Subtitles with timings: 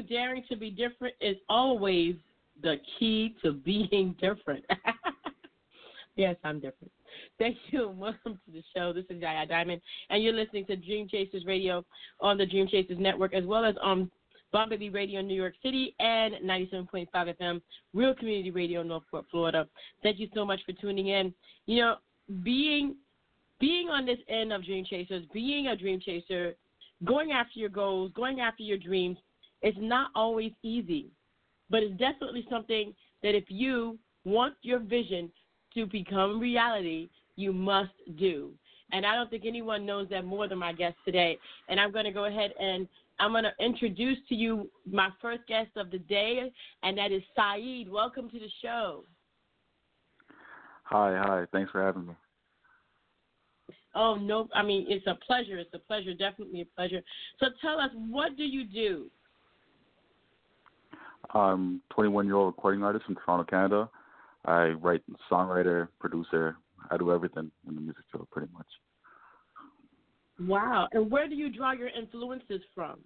[0.00, 2.14] Daring to be different is always
[2.62, 4.64] the key to being different.
[6.16, 6.92] yes, I'm different.
[7.38, 8.92] Thank you welcome to the show.
[8.92, 11.84] This is Yaya Diamond, and you're listening to Dream Chasers Radio
[12.20, 14.10] on the Dream Chasers Network, as well as on
[14.52, 17.60] Bumblebee Radio in New York City and 97.5 FM,
[17.94, 19.66] Real Community Radio in Northport, Florida.
[20.02, 21.34] Thank you so much for tuning in.
[21.66, 21.94] You know,
[22.42, 22.96] being
[23.58, 26.54] being on this end of Dream Chasers, being a Dream Chaser
[27.04, 29.16] going after your goals, going after your dreams,
[29.62, 31.10] is not always easy,
[31.70, 35.30] but it's definitely something that if you want your vision
[35.74, 38.50] to become reality, you must do.
[38.92, 41.38] And I don't think anyone knows that more than my guest today.
[41.68, 42.86] And I'm going to go ahead and
[43.18, 46.50] I'm going to introduce to you my first guest of the day,
[46.82, 47.88] and that is Saeed.
[47.88, 49.04] Welcome to the show.
[50.84, 51.46] Hi, hi.
[51.52, 52.14] Thanks for having me.
[53.94, 55.58] Oh no, I mean it's a pleasure.
[55.58, 57.02] It's a pleasure, definitely a pleasure.
[57.38, 59.10] So tell us, what do you do?
[61.34, 63.88] I'm 21 year old recording artist from Toronto, Canada.
[64.44, 66.56] I write, songwriter, producer.
[66.90, 68.66] I do everything in the music field, pretty much.
[70.40, 70.88] Wow!
[70.92, 72.98] And where do you draw your influences from?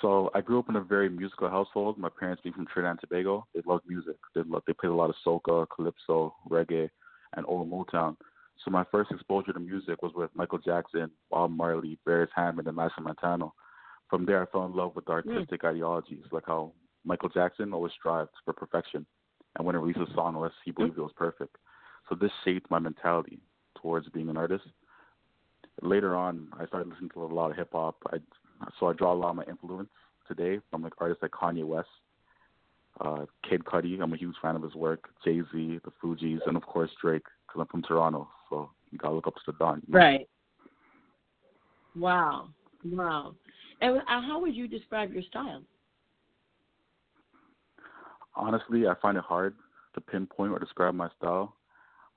[0.00, 1.96] So I grew up in a very musical household.
[1.96, 3.46] My parents being from Trinidad and Tobago.
[3.54, 4.16] They loved music.
[4.34, 6.90] They loved, they played a lot of soca, calypso, reggae
[7.34, 8.16] and old Motown.
[8.64, 12.76] So my first exposure to music was with Michael Jackson, Bob Marley, Beres Hammond, and
[12.76, 13.54] Machel Montano.
[14.12, 15.12] From there, I fell in love with hmm.
[15.12, 15.70] artistic mm.
[15.70, 19.06] ideologies, like how Michael Jackson always strived for perfection,
[19.56, 21.56] and when he released a song, unless he believed it was perfect.
[22.10, 23.40] So this shaped my mentality
[23.80, 24.64] towards being an artist.
[25.80, 27.96] Later on, I started listening to a lot of hip hop.
[28.12, 28.18] I,
[28.78, 29.88] so I draw a lot of my influence
[30.28, 31.88] today from like artists like Kanye West,
[33.00, 33.98] uh, Kid Cudi.
[33.98, 35.08] I'm a huge fan of his work.
[35.24, 39.14] Jay Z, the Fugees, and of course Drake, because I'm from Toronto, so you gotta
[39.14, 39.80] look up to the Don.
[39.88, 40.28] Right.
[41.96, 42.50] Wow.
[42.84, 43.34] Wow.
[43.82, 45.62] And how would you describe your style?
[48.36, 49.56] Honestly, I find it hard
[49.94, 51.56] to pinpoint or describe my style.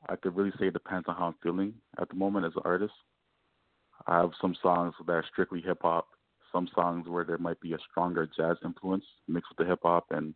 [0.08, 2.62] I could really say it depends on how I'm feeling at the moment as an
[2.64, 2.94] artist.
[4.06, 6.08] I have some songs that are strictly hip hop,
[6.52, 10.06] some songs where there might be a stronger jazz influence mixed with the hip hop,
[10.12, 10.36] and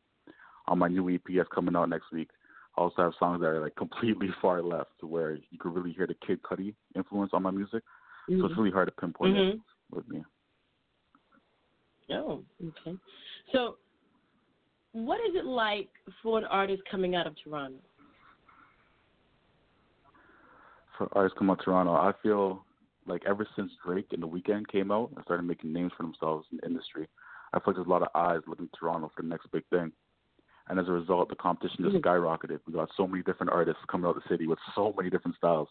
[0.67, 2.29] on my new EP that's coming out next week.
[2.75, 5.91] I also have songs that are like completely far left to where you could really
[5.91, 7.83] hear the Kid Cudi influence on my music.
[8.27, 8.39] Mm-hmm.
[8.39, 8.61] So it's mm-hmm.
[8.61, 9.57] really hard to pinpoint mm-hmm.
[9.57, 9.61] it
[9.91, 10.23] with me.
[12.11, 12.97] Oh, okay.
[13.53, 13.77] So,
[14.93, 15.89] what is it like
[16.23, 17.77] for an artist coming out of Toronto?
[20.97, 22.65] For artists coming out of Toronto, I feel
[23.05, 26.47] like ever since Drake and The Weeknd came out and started making names for themselves
[26.51, 27.07] in the industry,
[27.53, 29.63] I feel like there's a lot of eyes looking to Toronto for the next big
[29.69, 29.91] thing
[30.69, 32.07] and as a result, the competition just mm-hmm.
[32.07, 32.59] skyrocketed.
[32.65, 35.35] We got so many different artists coming out of the city with so many different
[35.35, 35.67] styles,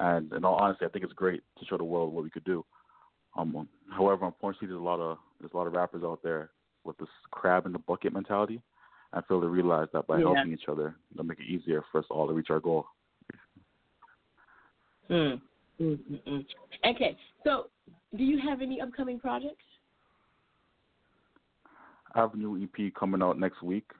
[0.00, 2.44] and in all honesty, I think it's great to show the world what we could
[2.44, 2.64] do.
[3.36, 6.50] Um, however, unfortunately, there's a lot of there's a lot of rappers out there
[6.84, 8.60] with this crab in the bucket mentality.
[9.12, 10.24] I feel to realize that by yeah.
[10.24, 12.86] helping each other, they'll make it easier for us all to reach our goal.
[15.10, 15.40] Mm.
[15.80, 16.38] Mm-hmm.
[16.86, 17.66] Okay, so
[18.16, 19.64] do you have any upcoming projects?
[22.14, 23.90] I have a new EP coming out next week.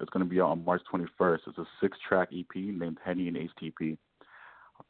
[0.00, 1.38] It's going to be out on March 21st.
[1.46, 3.96] It's a six-track EP named Henny and HTP.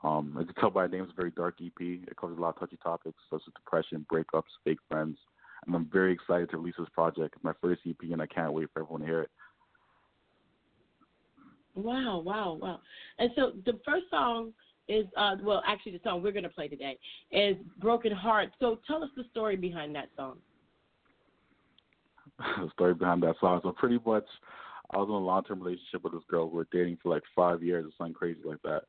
[0.02, 1.72] Um, as you tell by the name, it's a very dark EP.
[1.78, 5.16] It covers a lot of touchy topics such as depression, breakups, fake friends.
[5.66, 7.34] And I'm very excited to release this project.
[7.36, 9.30] It's my first EP, and I can't wait for everyone to hear it.
[11.74, 12.80] Wow, wow, wow.
[13.18, 14.52] And so the first song
[14.88, 16.98] is, uh, well, actually, the song we're going to play today
[17.32, 18.50] is Broken Heart.
[18.60, 20.36] So tell us the story behind that song.
[22.38, 23.60] the story behind that song.
[23.62, 24.26] So pretty much,
[24.90, 26.48] I was in a long term relationship with this girl.
[26.48, 28.82] We were dating for like five years or something crazy like that.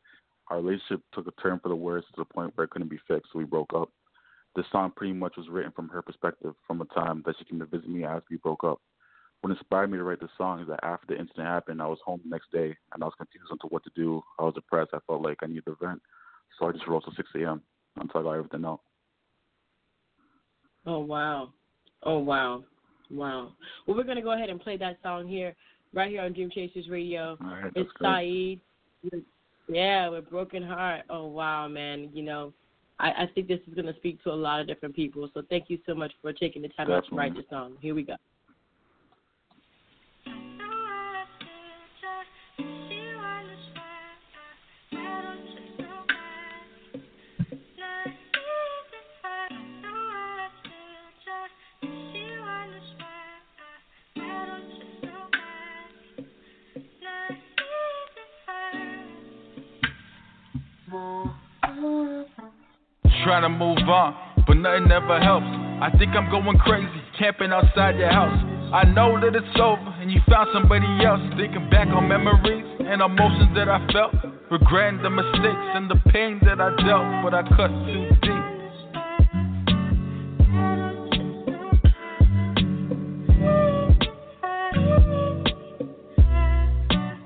[0.50, 3.00] Our relationship took a turn for the worse to the point where it couldn't be
[3.08, 3.90] fixed, so we broke up.
[4.56, 7.60] This song pretty much was written from her perspective from a time that she came
[7.60, 8.80] to visit me after we broke up.
[9.42, 12.00] What inspired me to write this song is that after the incident happened, I was
[12.06, 14.24] home the next day and I was confused on to what to do.
[14.40, 14.92] I was depressed.
[14.94, 16.02] I felt like I needed to vent.
[16.58, 17.62] So I just wrote till 6 a.m.
[17.98, 18.80] until I got everything out.
[20.86, 21.50] Oh, wow.
[22.04, 22.64] Oh, wow.
[23.12, 23.52] Wow.
[23.86, 25.54] Well, we're going to go ahead and play that song here
[25.94, 27.38] right here on Dream Chasers Radio.
[27.42, 28.62] Right, it's Saeed.
[29.68, 31.02] Yeah, with broken heart.
[31.10, 32.10] Oh wow, man.
[32.14, 32.54] You know,
[33.00, 35.30] I, I think this is going to speak to a lot of different people.
[35.34, 37.74] So thank you so much for taking the time out to write this song.
[37.82, 38.16] Here we go.
[63.26, 64.14] Trying to move on,
[64.46, 65.50] but nothing ever helps.
[65.82, 68.38] I think I'm going crazy, camping outside your house.
[68.72, 71.20] I know that it's over and you found somebody else.
[71.36, 74.14] Thinking back on memories and emotions that I felt,
[74.52, 78.46] regretting the mistakes and the pain that I dealt, but I cut too deep.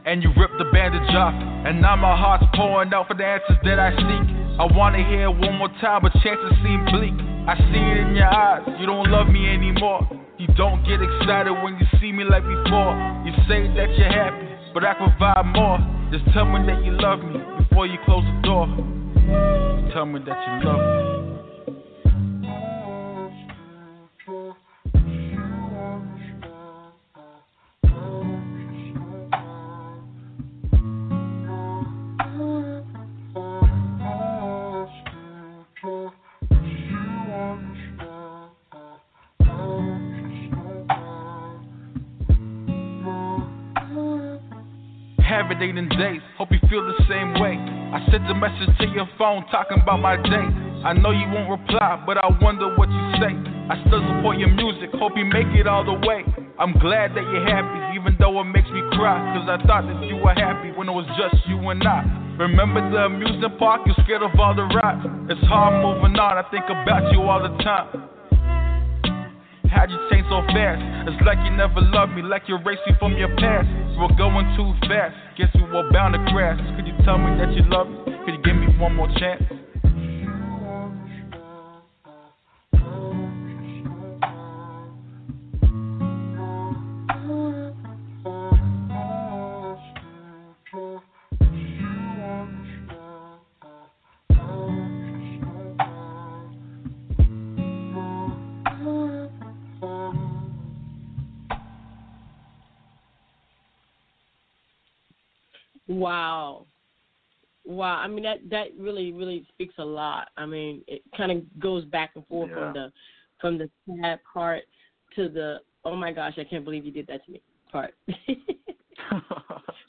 [0.06, 1.36] And you ripped the bandage off,
[1.68, 4.39] and now my heart's pouring out for the answers that I seek.
[4.60, 7.16] I wanna hear it one more time, but chances seem bleak.
[7.48, 10.04] I see it in your eyes, you don't love me anymore.
[10.38, 12.92] You don't get excited when you see me like before.
[13.24, 15.80] You say that you're happy, but I provide more.
[16.12, 18.68] Just tell me that you love me before you close the door.
[19.94, 21.19] tell me that you love me.
[45.30, 46.22] Dating days.
[46.38, 47.54] Hope you feel the same way.
[47.94, 50.48] I sent a message to your phone talking about my day.
[50.82, 53.38] I know you won't reply, but I wonder what you say.
[53.70, 56.26] I still support your music, hope you make it all the way.
[56.58, 59.22] I'm glad that you're happy, even though it makes me cry.
[59.38, 62.02] Cause I thought that you were happy when it was just you and I.
[62.40, 63.82] Remember the amusement park?
[63.86, 65.06] You're scared of all the rides.
[65.30, 68.10] It's hard moving on, I think about you all the time.
[69.70, 70.82] How'd you change so fast?
[71.06, 73.70] It's like you never loved me, like you're racing from your past.
[74.00, 76.58] Were going too fast, guess we were bound to crash.
[76.78, 78.16] Could you tell me that you love me?
[78.24, 79.44] Could you give me one more chance?
[106.00, 106.66] Wow.
[107.66, 107.98] Wow.
[107.98, 110.30] I mean that that really really speaks a lot.
[110.38, 112.56] I mean, it kind of goes back and forth yeah.
[112.56, 112.92] from the
[113.40, 113.70] from the
[114.02, 114.64] sad part
[115.16, 117.42] to the oh my gosh, I can't believe you did that to me
[117.72, 117.94] part.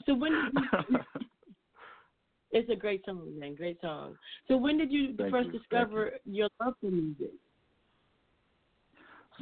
[0.05, 0.99] so when you,
[2.51, 3.55] it's a great song, man.
[3.55, 4.15] Great song.
[4.47, 5.59] So when did you Thank first you.
[5.59, 7.31] discover your love for music?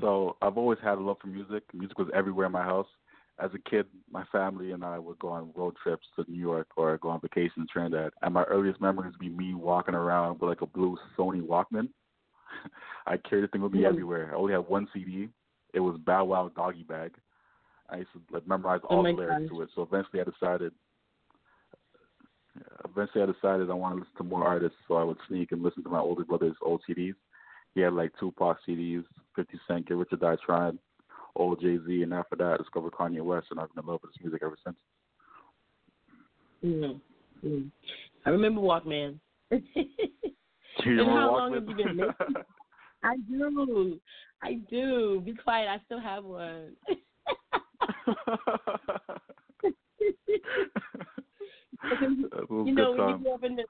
[0.02, 1.64] So I've always had a love for music.
[1.74, 2.88] Music was everywhere in my house
[3.40, 6.68] as a kid, my family and I would go on road trips to New York
[6.76, 8.12] or go on vacation in Trinidad.
[8.22, 11.90] And my earliest memories would be me walking around with like a blue Sony Walkman.
[13.08, 13.88] I carried the thing with me mm-hmm.
[13.88, 14.32] everywhere.
[14.34, 15.30] I only had one CD.
[15.74, 17.12] It was Bow Wow Doggy Bag.
[17.90, 19.70] I used to like memorize all oh the lyrics to it.
[19.76, 20.74] So eventually, I decided.
[22.84, 25.64] Eventually, I decided I wanted to listen to more artists, so I would sneak and
[25.64, 27.14] listen to my older brother's old CDs.
[27.74, 29.06] He had like Tupac CDs,
[29.36, 30.80] 50 Cent, Get Rich or Die Trying
[31.40, 34.02] old Jay Z, and after that, I discovered Kanye West, and I've been in love
[34.02, 34.78] with his music ever since.
[36.64, 37.48] Mm-hmm.
[37.48, 37.68] mm-hmm.
[38.26, 39.20] I remember Walkman.
[39.52, 39.64] and
[40.86, 41.38] how Walkman?
[41.38, 42.14] long have you been making?
[43.04, 44.00] I do.
[44.44, 45.22] I do.
[45.26, 45.70] Be quiet.
[45.70, 46.76] I still have one.
[52.66, 53.64] you know, when you grew up in the,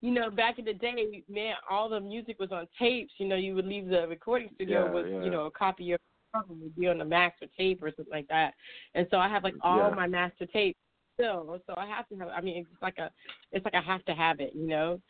[0.00, 3.12] you know, back in the day, man, all the music was on tapes.
[3.18, 5.24] You know, you would leave the recording studio yeah, with, yeah.
[5.24, 6.00] you know, a copy of
[6.34, 8.54] probably be on the master tape or something like that.
[8.94, 9.94] And so I have like all yeah.
[9.94, 10.78] my master tapes
[11.14, 11.58] still.
[11.66, 12.28] So I have to have.
[12.28, 13.10] I mean, it's like a,
[13.52, 15.00] it's like I have to have it, you know.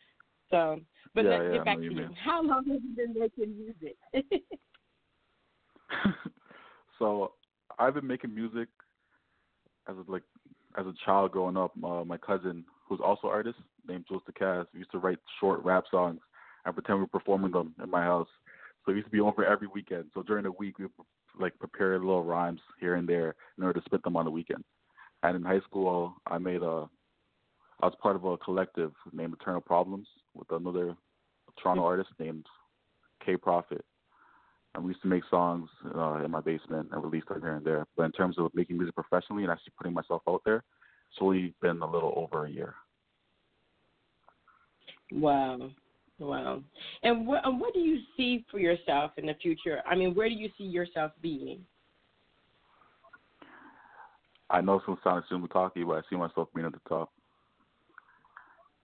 [0.51, 0.79] So,
[1.15, 1.91] but yeah, let's yeah, get back to you.
[1.91, 2.09] you.
[2.23, 3.95] How long have you been making music?
[6.99, 7.31] so
[7.79, 8.67] I've been making music
[9.89, 10.23] as a, like
[10.77, 11.71] as a child growing up.
[11.83, 15.85] Uh, my cousin, who's also an artist, named Jules DeCaz, used to write short rap
[15.89, 16.19] songs
[16.65, 18.27] and pretend we were performing them in my house.
[18.85, 20.05] So we used to be over every weekend.
[20.13, 20.85] So during the week, we
[21.39, 24.63] like prepare little rhymes here and there in order to spit them on the weekend.
[25.23, 26.87] And in high school, I made a,
[27.81, 30.95] I was part of a collective named Eternal Problems with another
[31.61, 31.87] Toronto mm-hmm.
[31.87, 32.45] artist named
[33.25, 33.83] K Profit.
[34.75, 37.65] And we used to make songs uh, in my basement and release them here and
[37.65, 37.85] there.
[37.95, 40.63] But in terms of making music professionally and actually putting myself out there,
[41.09, 42.75] it's only been a little over a year.
[45.11, 45.69] Wow.
[46.17, 46.63] Wow.
[47.03, 49.81] And what and what do you see for yourself in the future?
[49.85, 51.59] I mean, where do you see yourself being?
[54.49, 57.11] I know some sounds soon talky, but I see myself being at the top.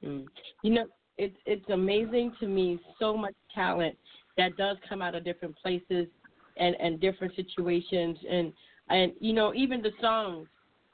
[0.04, 0.26] Mm.
[0.64, 0.86] You know,
[1.18, 3.96] it's it's amazing to me so much talent
[4.38, 6.08] that does come out of different places
[6.58, 8.52] and and different situations and
[8.90, 10.48] and you know even the songs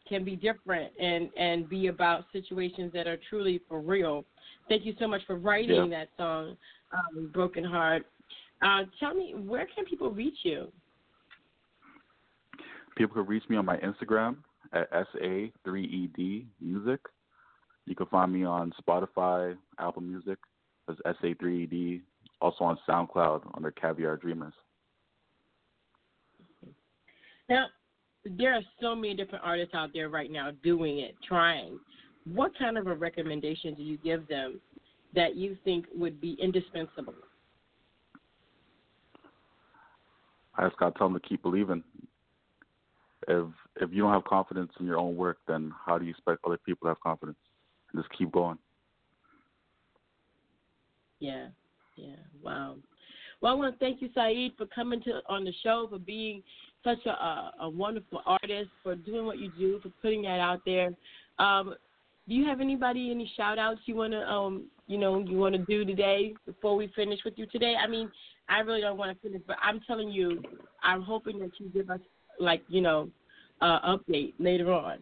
[0.08, 4.25] can be different and and be about situations that are truly for real.
[4.69, 6.00] Thank you so much for writing yeah.
[6.00, 6.57] that song,
[6.91, 8.05] um, Broken Heart.
[8.62, 10.71] Uh, tell me, where can people reach you?
[12.97, 14.38] People can reach me on my Instagram
[14.74, 17.00] at SA3ED Music.
[17.86, 20.38] You can find me on Spotify, Apple Music
[20.89, 22.01] as SA3ED,
[22.41, 24.53] also on SoundCloud under Caviar Dreamers.
[27.50, 27.67] Now,
[28.25, 31.79] there are so many different artists out there right now doing it, trying.
[32.34, 34.60] What kind of a recommendation do you give them
[35.15, 37.13] that you think would be indispensable?
[40.55, 41.84] I just got to tell them to keep believing.
[43.27, 43.48] If
[43.81, 46.57] if you don't have confidence in your own work, then how do you expect other
[46.57, 47.38] people to have confidence?
[47.96, 48.57] Just keep going.
[51.19, 51.48] Yeah,
[51.96, 52.75] yeah, wow.
[53.41, 56.41] Well, I want to thank you, Saeed, for coming to on the show, for being
[56.84, 60.91] such a, a wonderful artist, for doing what you do, for putting that out there.
[61.39, 61.75] Um,
[62.27, 65.55] do you have anybody, any shout outs you want to, um, you know, you want
[65.55, 67.75] to do today before we finish with you today?
[67.81, 68.12] I mean,
[68.50, 70.41] I really don't want to finish, but I'm telling you,
[70.84, 72.00] I'm hoping that you give us,
[72.39, 73.10] like, you know,
[73.62, 75.00] uh, update later on.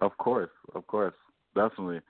[0.00, 1.14] Of course, of course,
[1.54, 2.00] definitely.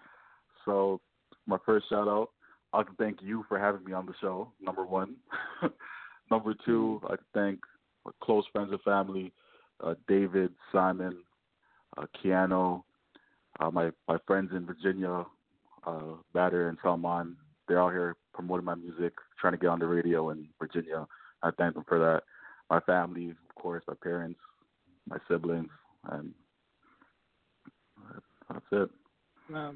[0.65, 1.01] So,
[1.47, 2.31] my first shout out,
[2.73, 4.53] I can thank you for having me on the show.
[4.61, 5.17] Number one.
[6.31, 7.61] number two, I can thank
[8.05, 9.33] my close friends and family,
[9.83, 11.19] uh, David, Simon,
[11.97, 12.83] uh, Keanu,
[13.61, 15.25] uh, my my friends in Virginia,
[15.87, 16.01] uh,
[16.35, 17.37] Bader and Salman.
[17.69, 21.07] They're out here promoting my music, trying to get on the radio in Virginia.
[21.43, 22.23] I thank them for that.
[22.71, 24.41] My family, of course, my parents,
[25.09, 25.69] my siblings,
[26.11, 26.33] and
[28.49, 28.91] that's it.
[29.51, 29.75] Wow.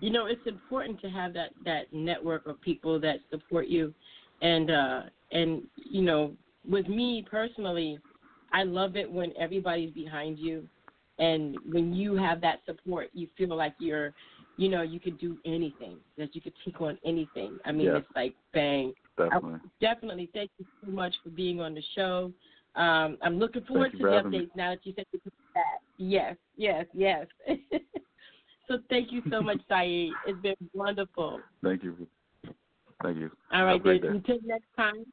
[0.00, 3.94] You know, it's important to have that that network of people that support you,
[4.42, 5.00] and uh,
[5.32, 6.32] and you know,
[6.68, 7.98] with me personally,
[8.52, 10.68] I love it when everybody's behind you,
[11.18, 14.12] and when you have that support, you feel like you're,
[14.56, 17.58] you know, you could do anything, that you could take on anything.
[17.64, 17.96] I mean, yeah.
[17.96, 18.92] it's like bang.
[19.16, 19.60] Definitely.
[19.62, 20.30] I, definitely.
[20.34, 22.32] Thank you so much for being on the show.
[22.74, 25.20] Um, I'm looking forward to the updates now that you said you
[25.54, 25.62] that.
[25.96, 27.26] Yes, yes, yes.
[28.68, 30.12] so thank you so much, Saeed.
[30.26, 31.40] It's been wonderful.
[31.64, 32.06] Thank you.
[33.02, 33.30] Thank you.
[33.52, 34.04] All right, then.
[34.04, 35.06] Until next time,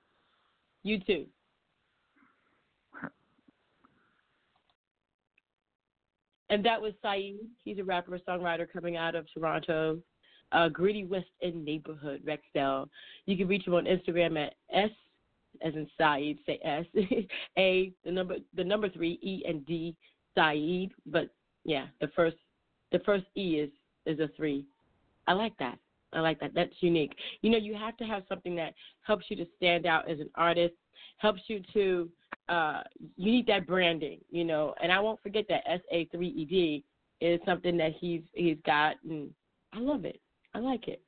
[0.84, 1.26] you too.
[6.54, 7.40] And that was Saeed.
[7.66, 9.98] He's a rapper, songwriter coming out of Toronto,
[10.52, 12.88] uh, Gritty West End neighborhood, Rexdale.
[13.26, 14.92] You can reach him on Instagram at S
[15.64, 16.86] as in Saeed, say S,
[17.58, 19.96] A, the number the number three, E and D,
[20.36, 20.92] Saeed.
[21.08, 21.30] But
[21.66, 22.38] yeah, the first
[22.92, 23.72] the first E is
[24.06, 24.64] is a three.
[25.26, 25.80] I like that.
[26.14, 26.52] I like that.
[26.54, 27.16] That's unique.
[27.42, 30.30] You know, you have to have something that helps you to stand out as an
[30.36, 30.76] artist,
[31.18, 32.10] helps you to
[32.50, 32.82] uh
[33.16, 36.46] you need that branding, you know, and I won't forget that S A three E
[36.46, 36.84] D
[37.22, 39.30] is something that he's he's got and
[39.74, 40.20] I love it.
[40.54, 41.02] I like it.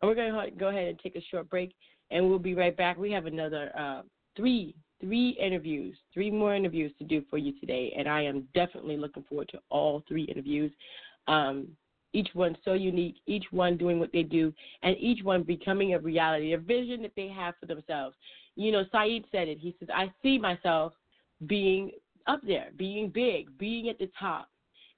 [0.00, 1.74] And we're gonna go ahead and take a short break
[2.10, 2.96] and we'll be right back.
[2.96, 4.02] We have another uh,
[4.36, 8.96] three three interviews, three more interviews to do for you today, and I am definitely
[8.96, 10.72] looking forward to all three interviews.
[11.28, 11.68] Um,
[12.12, 15.98] each one so unique, each one doing what they do, and each one becoming a
[15.98, 18.16] reality, a vision that they have for themselves.
[18.56, 19.58] You know, Saeed said it.
[19.58, 20.94] He says, "I see myself
[21.46, 21.92] being
[22.26, 24.48] up there, being big, being at the top,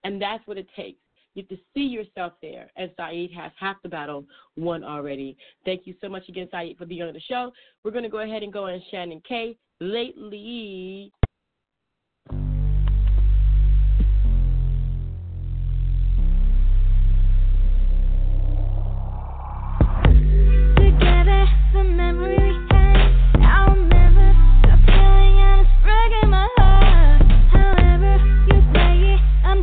[0.05, 1.01] and that's what it takes."
[1.35, 4.27] You have to see yourself there, and Saeed has half the battle
[4.57, 5.37] won already.
[5.65, 7.53] Thank you so much again, Saeed, for being on the show.
[7.85, 9.57] We're going to go ahead and go on Shannon K.
[9.79, 11.13] Lately.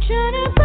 [0.07, 0.56] should have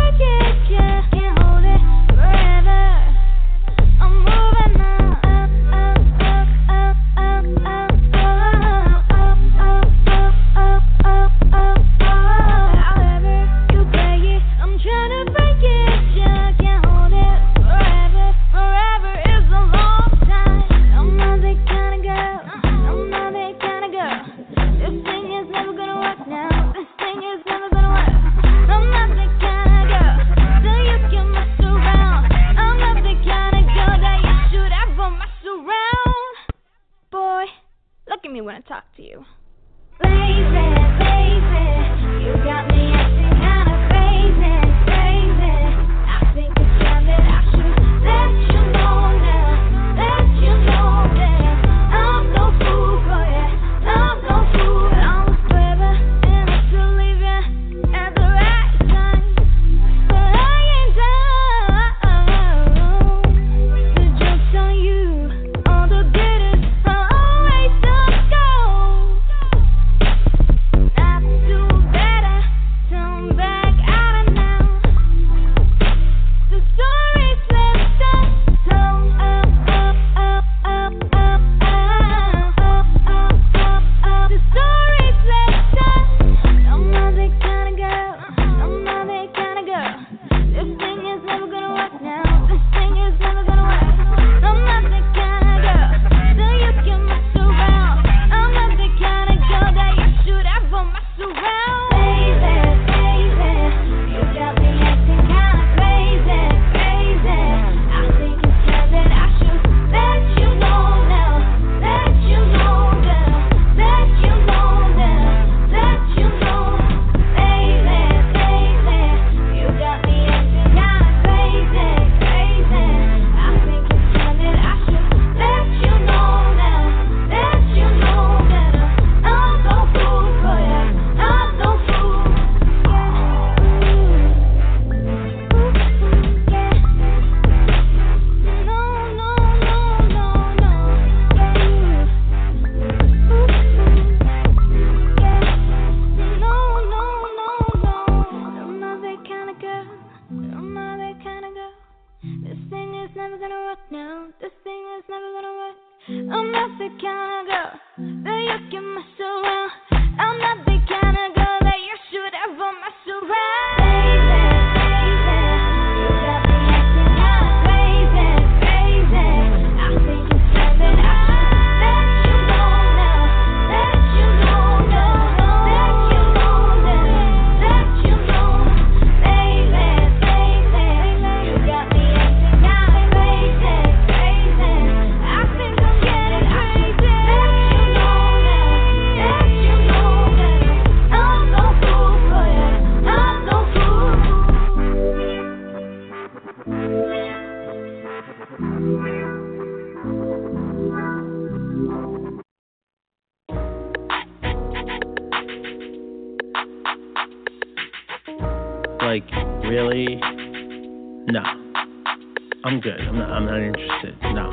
[212.97, 213.09] good.
[213.09, 214.17] I'm not, I'm not interested.
[214.35, 214.51] No.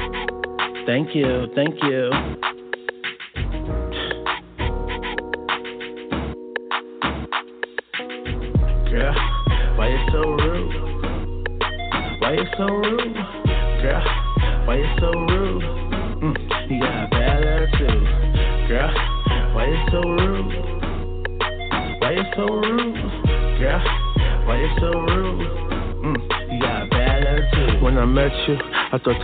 [0.86, 1.48] Thank you.
[1.56, 2.09] Thank you.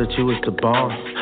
[0.06, 1.15] that you was the boss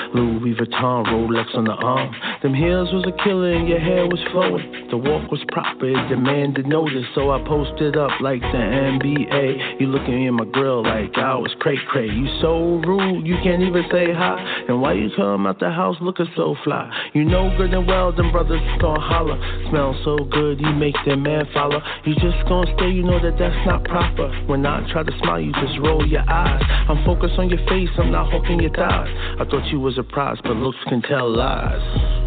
[6.10, 8.64] demanded notice, so I posted up like the
[8.98, 9.80] NBA.
[9.80, 12.08] You looking at my grill like I was cray cray.
[12.08, 14.38] You so rude, you can't even say hi.
[14.68, 16.90] And why you come out the house looking so fly?
[17.14, 19.38] You know good and well, them brothers gon' holler.
[19.70, 21.82] Smell so good, you make them man follow.
[22.06, 24.30] You just gon' stay, you know that that's not proper.
[24.48, 26.62] When I try to smile, you just roll your eyes.
[26.90, 29.10] I'm focused on your face, I'm not hooking your thighs.
[29.40, 31.82] I thought you was a prize, but looks can tell lies.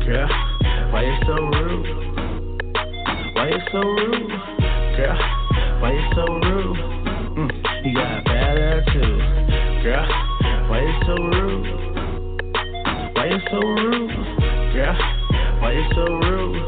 [0.04, 0.28] Yeah,
[0.92, 1.86] why you so rude?
[3.34, 4.28] Why you so rude,
[4.92, 5.16] girl?
[5.80, 6.76] Why you so rude?
[7.32, 7.50] Mm,
[7.86, 9.20] you got a bad attitude,
[9.82, 10.06] girl.
[10.68, 11.66] Why you so rude?
[13.16, 14.12] Why you so rude,
[14.74, 14.96] girl?
[15.62, 16.60] Why you so rude?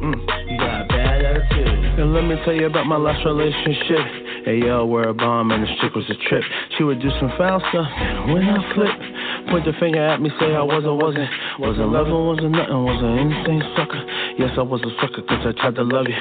[0.00, 0.16] Mm,
[0.50, 2.00] you got a bad attitude.
[2.00, 4.06] And let me tell you about my last relationship.
[4.46, 6.42] Hey yo, we're a bomb and the chick was a trip.
[6.78, 8.96] She would do some foul stuff, and when I flip,
[9.50, 11.26] point the finger at me, say I was or wasn't.
[11.58, 13.98] Wasn't loving, wasn't nothing, wasn't anything sucker.
[14.38, 16.16] Yes, I was a sucker cause I tried to love you.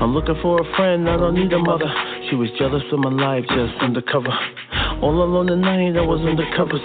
[0.00, 1.86] I'm looking for a friend, I don't need a mother.
[2.28, 4.32] She was jealous of my life, just undercover.
[5.04, 6.80] All alone at night, I was undercover.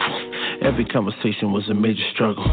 [0.61, 2.43] Every conversation was a major struggle.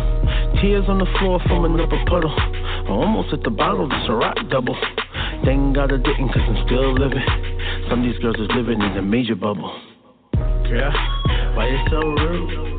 [0.62, 2.32] Tears on the floor from another puddle.
[2.32, 4.78] I almost hit the bottle, just a rock double.
[5.44, 7.26] Thank God I didn't, cause I'm still living.
[7.90, 9.74] Some of these girls is living in a major bubble.
[10.70, 10.94] Yeah,
[11.58, 12.71] why you so rude?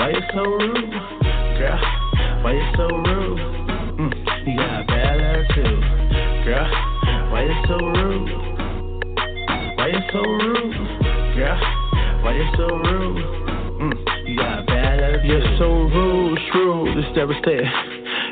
[0.00, 0.90] Why you so rude?
[1.60, 1.78] Girl,
[2.40, 3.36] why you so rude?
[4.46, 5.84] You got a bad attitude,
[6.48, 6.68] girl.
[7.28, 8.32] Why you so rude?
[9.76, 10.72] Why you so rude,
[11.36, 11.60] girl?
[12.24, 13.20] Why you so rude?
[13.76, 15.26] Mm, you got a bad attitude.
[15.28, 17.68] You're so rude, shrewd, it's devastating.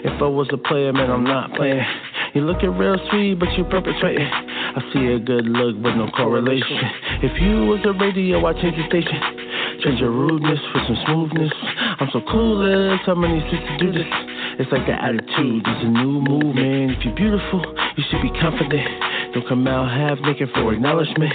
[0.08, 1.84] If I was a player, man, I'm not playing.
[2.32, 4.24] You looking real sweet, but you perpetrating.
[4.24, 6.80] I see a good look, but no correlation.
[7.22, 9.37] If you was a radio, I change the station.
[9.78, 11.52] Change your rudeness for some smoothness.
[12.00, 14.10] I'm so clueless, how many sisters do this?
[14.58, 16.98] It's like the attitude, it's a new movement.
[16.98, 17.62] If you're beautiful,
[17.94, 18.90] you should be confident.
[19.34, 21.32] Don't come out half naked for acknowledgement.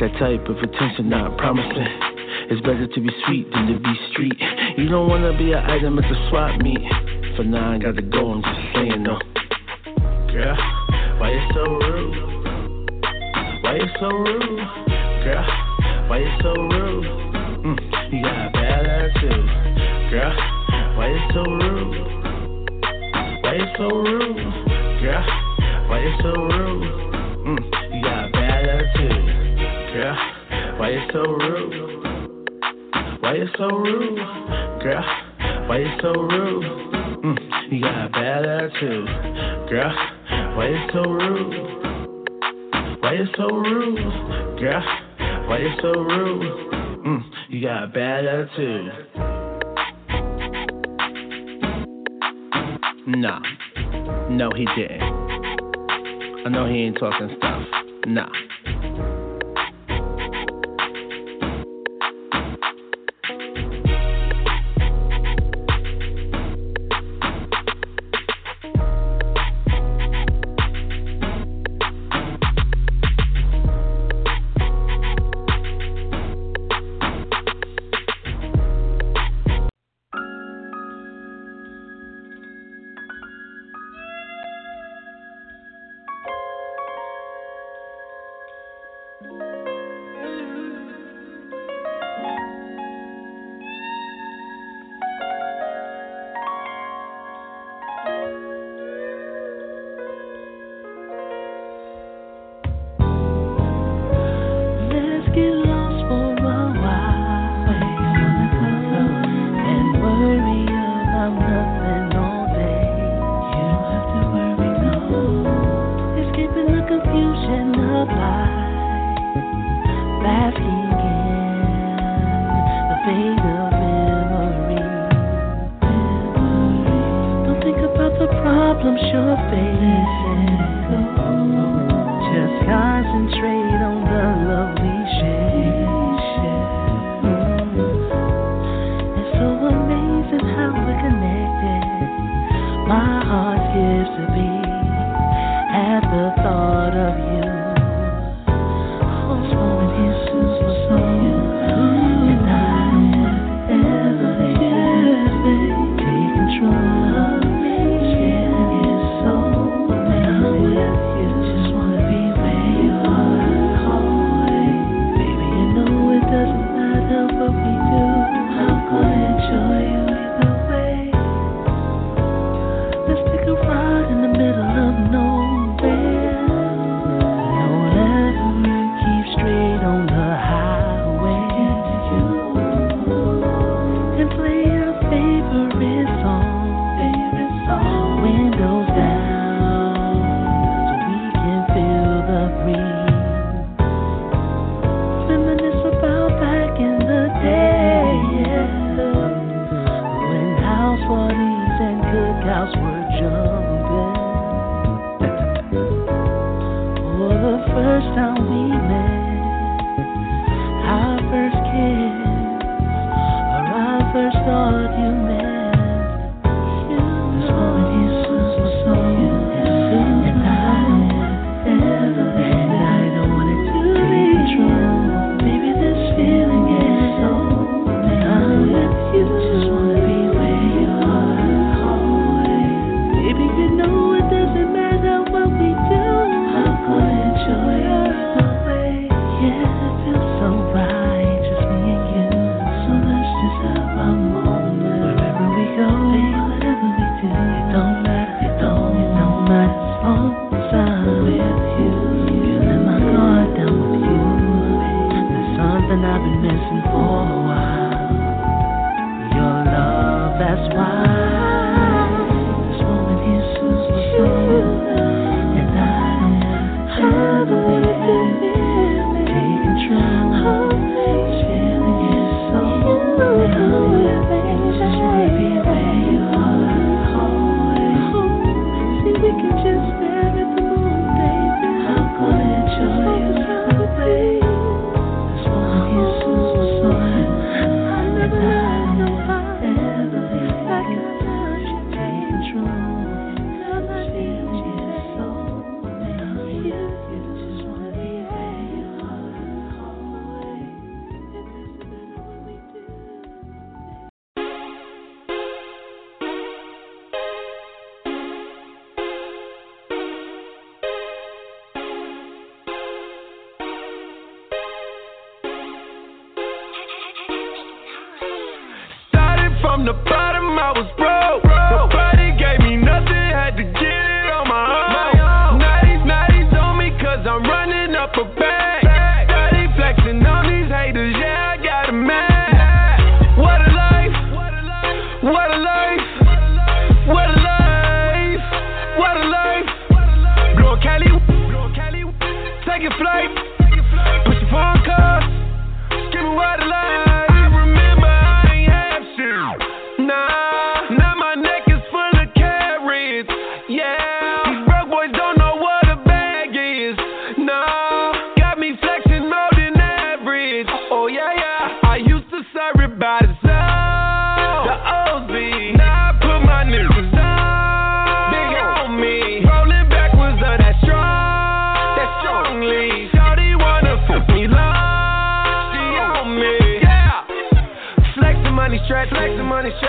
[0.00, 1.88] That type of attention not promising.
[2.52, 4.36] It's better to be sweet than to be street.
[4.76, 6.84] You don't wanna be an item at the swap meet.
[7.36, 9.16] For now, I gotta go, I'm just saying no.
[10.28, 10.56] Girl,
[11.16, 12.16] why you so rude?
[13.64, 14.60] Why you so rude?
[15.24, 15.46] Girl,
[16.08, 17.27] why you so rude?
[17.58, 17.74] Mm,
[18.12, 19.46] you got a bad attitude.
[20.10, 20.34] Girl,
[20.96, 21.94] why you so rude?
[23.42, 24.38] Why you so rude?
[25.02, 25.24] Girl,
[25.88, 26.86] why you so rude?
[27.42, 27.60] Mm,
[27.94, 29.26] you got a bad attitude.
[29.92, 30.16] Girl,
[30.78, 31.74] why you so rude?
[33.22, 34.18] Why you so rude?
[34.80, 35.04] Girl,
[35.66, 36.64] why you so rude?
[37.24, 37.38] Mm,
[37.72, 39.08] you got a bad attitude.
[39.68, 39.92] Girl,
[40.56, 41.54] why you so rude?
[43.02, 43.98] Why you so rude?
[44.60, 44.82] Girl,
[45.48, 46.67] why you so rude?
[47.06, 48.92] Mm, you got a bad attitude.
[53.06, 53.40] Nah.
[54.30, 55.02] No, he didn't.
[56.44, 57.62] I know he ain't talking stuff.
[58.06, 58.28] Nah.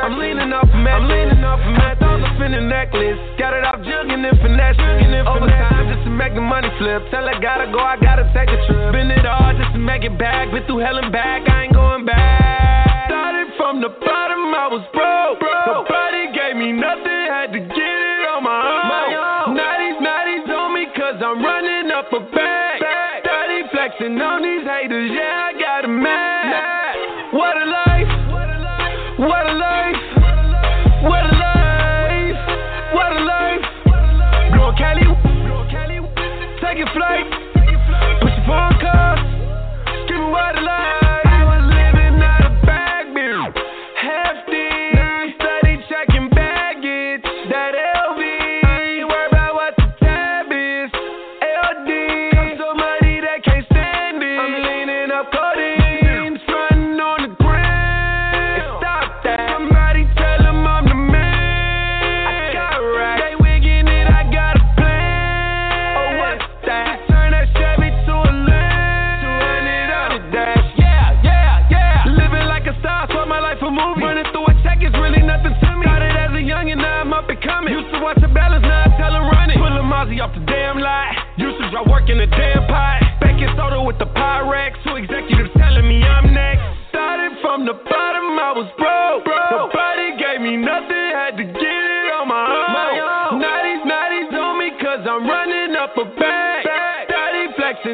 [0.01, 1.99] I'm leaning off a mat, I'm leaning off a mat.
[1.99, 3.19] Thought I'm finna necklace.
[3.37, 7.03] Got it off jugging and finesse, jugging and Overtime just to make the money flip.
[7.11, 8.95] Tell her gotta go, I gotta take a trip.
[8.95, 10.51] Spend it all just to make it back.
[10.51, 13.11] Been through hell and back, I ain't going back.
[13.11, 15.43] Started from the bottom, I was broke.
[15.43, 19.55] Nobody gave me nothing, had to get it on my own.
[19.55, 19.75] Now
[20.25, 22.81] these on me, cause I'm running up a bag.
[23.25, 27.35] Steady flexing on these haters, yeah, I got a man.
[27.35, 29.45] What a life, what a life, what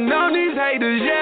[0.03, 1.14] flexing on these haters, yeah,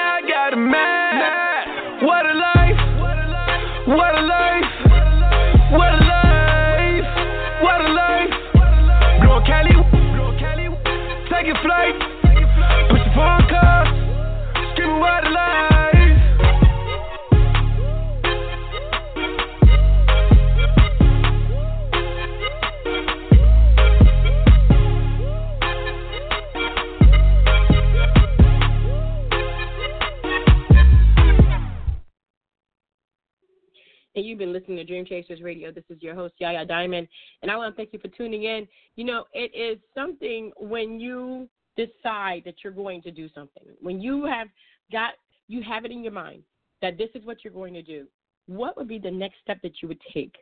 [35.93, 37.07] is your host, Yaya Diamond,
[37.41, 38.67] and I want to thank you for tuning in.
[38.95, 44.01] You know, it is something when you decide that you're going to do something, when
[44.01, 44.47] you have
[44.91, 45.13] got,
[45.47, 46.43] you have it in your mind
[46.81, 48.05] that this is what you're going to do,
[48.47, 50.35] what would be the next step that you would take?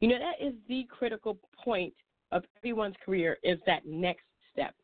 [0.00, 1.94] You know, that is the critical point
[2.32, 4.74] of everyone's career is that next step.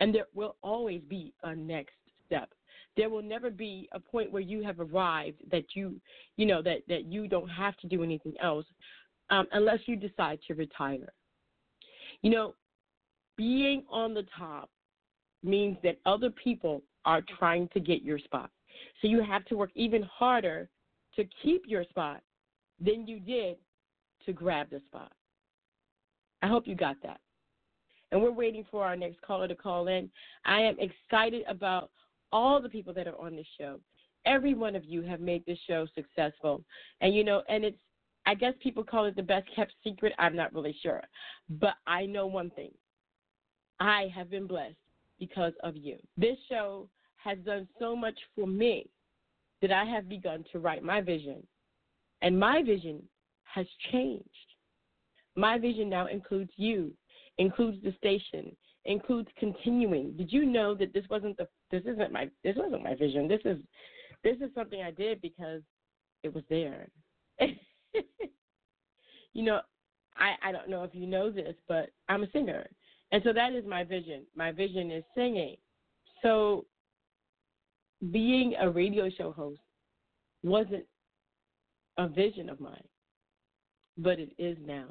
[0.00, 1.94] And there will always be a next
[2.26, 2.48] step
[2.96, 6.00] there will never be a point where you have arrived that you
[6.36, 8.66] you know that that you don't have to do anything else
[9.30, 11.12] um, unless you decide to retire.
[12.22, 12.54] You know
[13.36, 14.70] being on the top
[15.42, 18.50] means that other people are trying to get your spot.
[19.00, 20.68] So you have to work even harder
[21.16, 22.20] to keep your spot
[22.80, 23.56] than you did
[24.26, 25.12] to grab the spot.
[26.42, 27.20] I hope you got that.
[28.10, 30.10] And we're waiting for our next caller to call in.
[30.44, 31.90] I am excited about
[32.30, 33.80] all the people that are on this show.
[34.24, 36.62] Every one of you have made this show successful.
[37.00, 37.78] And you know, and it's
[38.26, 40.12] I guess people call it the best kept secret.
[40.18, 41.02] I'm not really sure.
[41.48, 42.70] But I know one thing.
[43.80, 44.76] I have been blessed
[45.18, 45.96] because of you.
[46.16, 48.88] This show has done so much for me
[49.60, 51.42] that I have begun to write my vision.
[52.20, 53.02] And my vision
[53.44, 54.28] has changed.
[55.34, 56.92] My vision now includes you,
[57.38, 58.54] includes the station,
[58.84, 60.12] includes continuing.
[60.16, 63.28] Did you know that this wasn't the this isn't my this wasn't my vision.
[63.28, 63.58] This is
[64.22, 65.62] this is something I did because
[66.22, 66.88] it was there.
[69.34, 69.60] you know,
[70.16, 72.68] I I don't know if you know this, but I'm a singer.
[73.12, 74.22] And so that is my vision.
[74.36, 75.56] My vision is singing.
[76.22, 76.64] So
[78.10, 79.60] being a radio show host
[80.42, 80.84] wasn't
[81.98, 82.84] a vision of mine.
[83.98, 84.86] but it is now.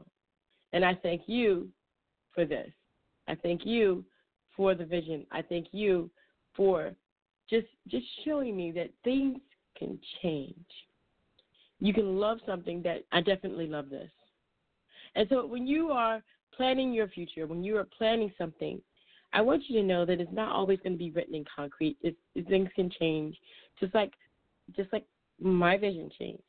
[0.74, 1.70] And I thank you
[2.34, 2.72] for this.
[3.28, 4.06] I thank you
[4.56, 5.26] for the vision.
[5.32, 6.10] I thank you
[6.56, 6.94] for
[7.50, 9.40] just just showing me that things
[9.78, 10.66] can change.
[11.82, 14.10] You can love something that I definitely love this.
[15.16, 16.24] And so when you are
[16.56, 18.80] planning your future, when you are planning something,
[19.34, 21.98] I want you to know that it's not always going to be written in concrete.
[22.02, 22.16] It,
[22.48, 23.36] things can change,
[23.80, 24.14] just like
[24.76, 25.06] just like
[25.40, 26.44] my vision changed.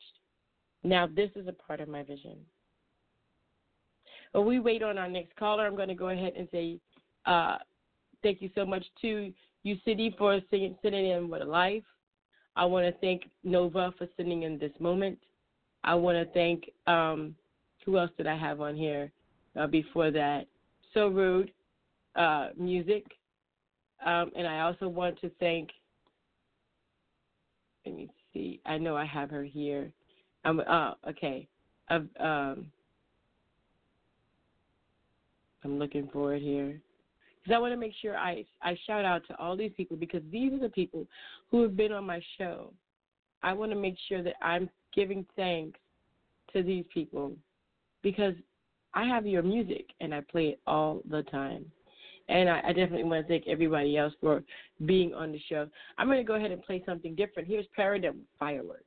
[0.83, 2.37] Now this is a part of my vision.
[4.33, 6.79] But we wait on our next caller, I'm going to go ahead and say
[7.25, 7.57] uh,
[8.21, 11.83] thank you so much to you, City, for sitting in with a life.
[12.55, 15.17] I want to thank Nova for sitting in this moment.
[15.83, 17.35] I want to thank um,
[17.85, 19.11] who else did I have on here
[19.59, 20.45] uh, before that?
[20.93, 21.51] So rude,
[22.15, 23.05] uh, music,
[24.05, 25.69] um, and I also want to thank.
[27.85, 28.61] Let me see.
[28.65, 29.91] I know I have her here.
[30.45, 31.47] I'm uh, okay.
[31.89, 32.67] I've, um,
[35.63, 36.79] I'm looking for it here
[37.43, 40.21] because I want to make sure I I shout out to all these people because
[40.31, 41.05] these are the people
[41.51, 42.71] who have been on my show.
[43.41, 45.79] I want to make sure that I'm giving thanks
[46.53, 47.33] to these people
[48.01, 48.35] because
[48.93, 51.65] I have your music and I play it all the time.
[52.29, 54.43] And I, I definitely want to thank everybody else for
[54.85, 55.67] being on the show.
[55.97, 57.49] I'm going to go ahead and play something different.
[57.49, 58.83] Here's Paradigm Fireworks.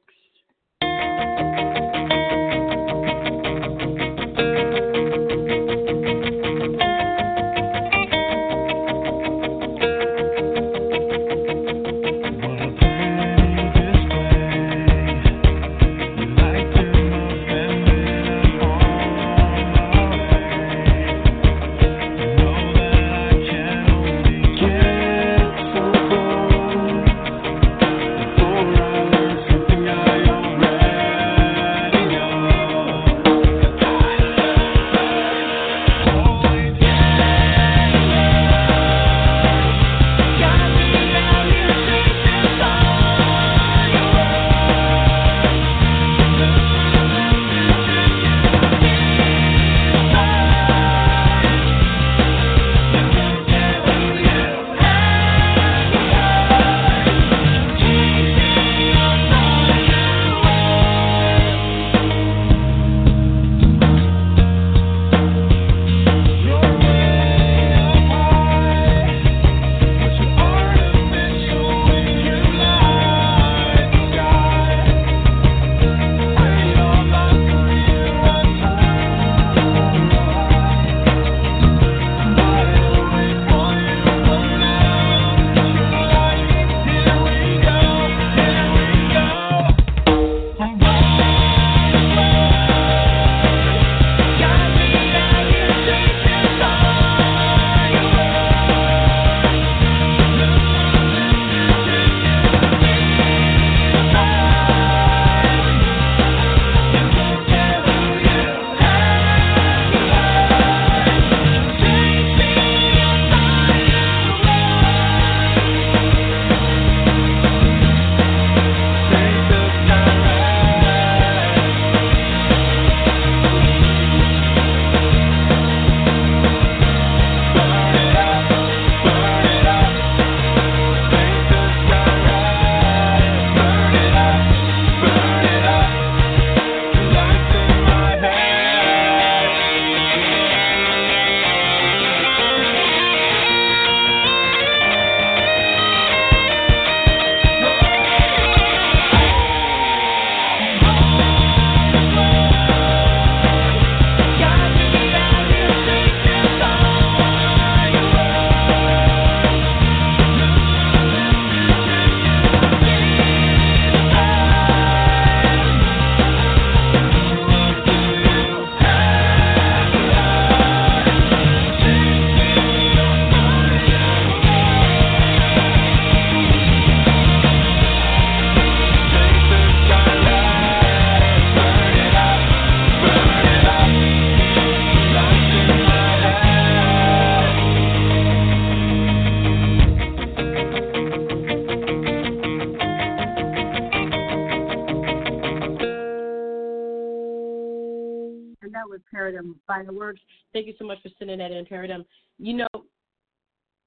[199.77, 200.20] Fireworks.
[200.53, 202.01] Thank you so much for sending that in, Paradigm.
[202.01, 202.07] Um,
[202.39, 202.68] you know,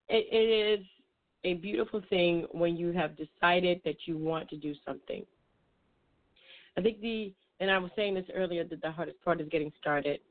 [0.08, 0.86] it, it is
[1.44, 5.26] a beautiful thing when you have decided that you want to do something.
[6.78, 9.72] I think the and I was saying this earlier that the hardest part is getting
[9.82, 10.22] started.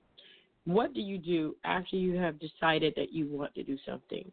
[0.65, 4.31] What do you do after you have decided that you want to do something?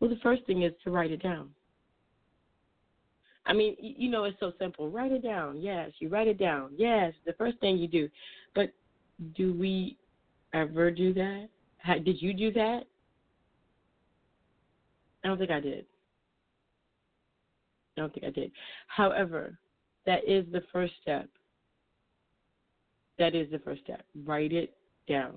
[0.00, 1.50] Well, the first thing is to write it down.
[3.46, 4.90] I mean, you know, it's so simple.
[4.90, 5.60] Write it down.
[5.60, 6.70] Yes, you write it down.
[6.76, 8.08] Yes, the first thing you do.
[8.54, 8.72] But
[9.36, 9.96] do we
[10.52, 11.48] ever do that?
[11.78, 12.82] How, did you do that?
[15.24, 15.84] I don't think I did.
[17.96, 18.50] I don't think I did.
[18.86, 19.58] However,
[20.06, 21.28] that is the first step.
[23.18, 24.02] That is the first step.
[24.24, 24.74] Write it
[25.08, 25.36] down.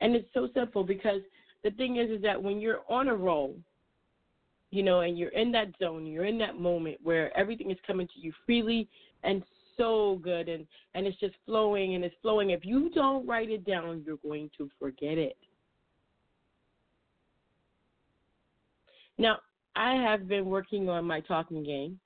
[0.00, 1.20] And it's so simple because
[1.64, 3.56] the thing is is that when you're on a roll,
[4.70, 8.06] you know, and you're in that zone, you're in that moment where everything is coming
[8.08, 8.88] to you freely
[9.22, 9.42] and
[9.76, 12.50] so good and and it's just flowing and it's flowing.
[12.50, 15.36] If you don't write it down, you're going to forget it.
[19.18, 19.38] Now,
[19.74, 21.98] I have been working on my talking game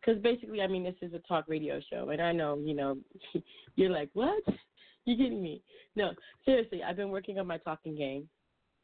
[0.00, 2.96] because basically, I mean, this is a talk radio show, and I know, you know,
[3.76, 4.42] you're like, what?
[5.04, 5.62] You kidding me?
[5.96, 6.12] No,
[6.44, 8.28] seriously, I've been working on my talking game.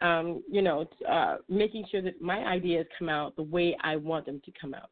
[0.01, 4.27] Um, you know, uh, making sure that my ideas come out the way I want
[4.27, 4.91] them to come out.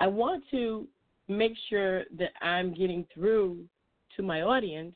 [0.00, 0.86] I want to
[1.28, 3.64] make sure that I'm getting through
[4.16, 4.94] to my audience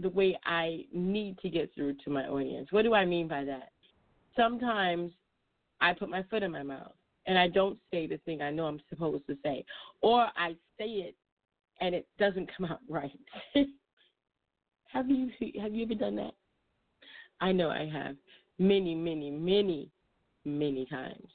[0.00, 2.68] the way I need to get through to my audience.
[2.72, 3.70] What do I mean by that?
[4.36, 5.12] Sometimes
[5.80, 6.92] I put my foot in my mouth
[7.26, 9.64] and I don't say the thing I know I'm supposed to say,
[10.02, 11.14] or I say it
[11.80, 13.18] and it doesn't come out right.
[14.88, 15.30] have you
[15.60, 16.34] have you ever done that?
[17.40, 18.16] I know I have
[18.58, 19.90] many, many, many,
[20.44, 21.26] many times,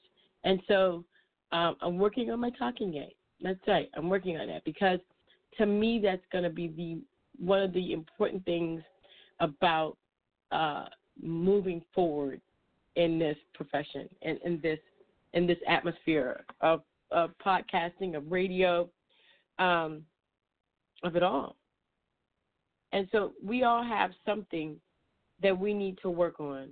[0.44, 1.04] and so
[1.52, 3.10] um, I'm working on my talking game.
[3.42, 5.00] That's right, I'm working on that because
[5.58, 7.00] to me that's going to be the
[7.44, 8.82] one of the important things
[9.40, 9.98] about
[10.52, 10.86] uh,
[11.22, 12.42] moving forward
[12.96, 14.80] in this profession and in this
[15.34, 16.82] in this atmosphere of,
[17.12, 18.90] of podcasting, of radio,
[19.60, 20.04] um,
[21.04, 21.56] of it all.
[22.92, 24.76] And so we all have something
[25.42, 26.70] that we need to work on.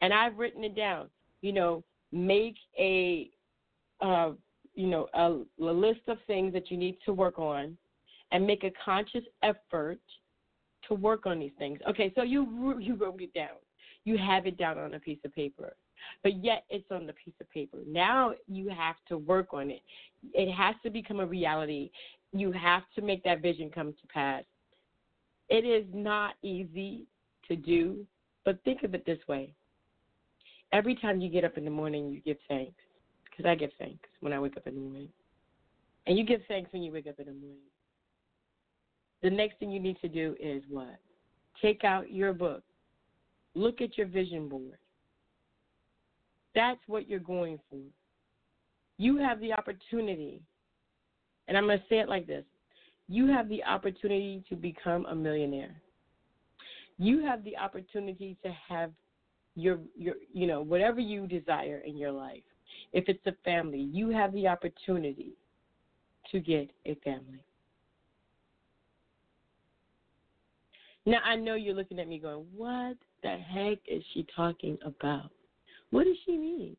[0.00, 1.08] And I've written it down.
[1.42, 3.30] You know, make a
[4.02, 7.76] you know a, a list of things that you need to work on,
[8.32, 10.00] and make a conscious effort
[10.88, 11.78] to work on these things.
[11.88, 13.56] Okay, so you you wrote it down.
[14.04, 15.74] You have it down on a piece of paper
[16.22, 17.78] but yet it's on the piece of paper.
[17.86, 19.82] Now you have to work on it.
[20.34, 21.90] It has to become a reality.
[22.32, 24.44] You have to make that vision come to pass.
[25.48, 27.06] It is not easy
[27.48, 28.04] to do,
[28.44, 29.54] but think of it this way.
[30.72, 32.74] Every time you get up in the morning, you give thanks.
[33.36, 35.08] Because I give thanks when I wake up in the morning.
[36.06, 37.58] And you give thanks when you wake up in the morning.
[39.22, 40.96] The next thing you need to do is what?
[41.60, 42.62] Take out your book.
[43.54, 44.78] Look at your vision board
[46.56, 47.78] that's what you're going for.
[48.98, 50.40] You have the opportunity,
[51.46, 52.44] and I'm going to say it like this
[53.08, 55.80] you have the opportunity to become a millionaire.
[56.98, 58.90] You have the opportunity to have
[59.54, 62.42] your your you know whatever you desire in your life.
[62.92, 65.32] If it's a family, you have the opportunity
[66.30, 67.44] to get a family.
[71.04, 75.30] Now I know you're looking at me going, "What the heck is she talking about?"
[75.90, 76.76] What does she mean?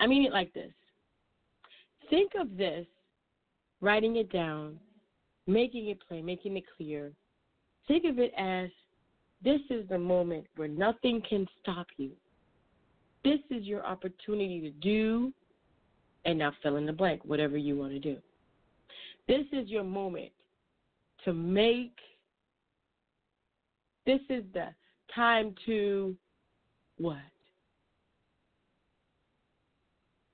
[0.00, 0.72] I mean it like this.
[2.08, 2.86] Think of this,
[3.80, 4.80] writing it down,
[5.46, 7.12] making it plain, making it clear.
[7.86, 8.70] Think of it as
[9.42, 12.12] this is the moment where nothing can stop you.
[13.24, 15.32] This is your opportunity to do
[16.24, 18.16] and now fill in the blank, whatever you want to do.
[19.28, 20.30] This is your moment
[21.24, 21.96] to make,
[24.06, 24.68] this is the
[25.14, 26.16] time to
[26.98, 27.16] what?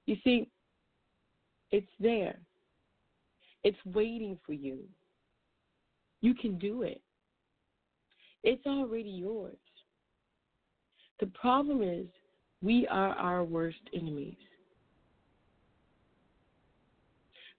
[0.07, 0.49] You see,
[1.71, 2.39] it's there.
[3.65, 4.79] It's waiting for you.
[6.23, 7.03] You can do it.
[8.43, 9.57] It's already yours.
[11.21, 12.07] The problem is
[12.63, 14.37] we are our worst enemies.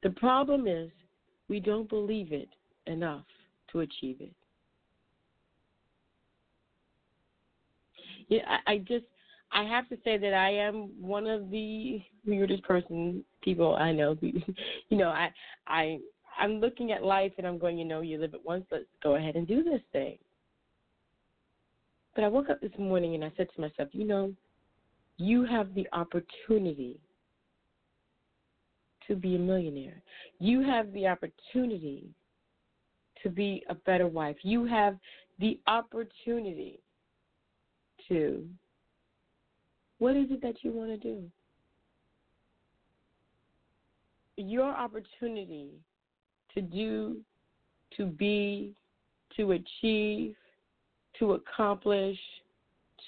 [0.03, 0.89] The problem is
[1.47, 2.49] we don't believe it
[2.87, 3.25] enough
[3.71, 4.33] to achieve it.
[8.29, 9.05] Yeah, I, I just
[9.51, 14.15] I have to say that I am one of the weirdest person people I know.
[14.21, 14.43] you
[14.97, 15.31] know, I
[15.67, 15.99] I
[16.39, 19.15] I'm looking at life and I'm going, you know, you live it once, let's go
[19.15, 20.17] ahead and do this thing.
[22.15, 24.33] But I woke up this morning and I said to myself, you know,
[25.19, 26.99] you have the opportunity
[29.07, 30.01] to be a millionaire.
[30.39, 32.09] You have the opportunity
[33.21, 34.37] to be a better wife.
[34.41, 34.97] You have
[35.39, 36.79] the opportunity
[38.07, 38.47] to
[39.99, 41.29] what is it that you want to do?
[44.39, 45.69] your opportunity
[46.53, 47.17] to do,
[47.97, 48.73] to be,
[49.35, 50.35] to achieve,
[51.19, 52.17] to accomplish,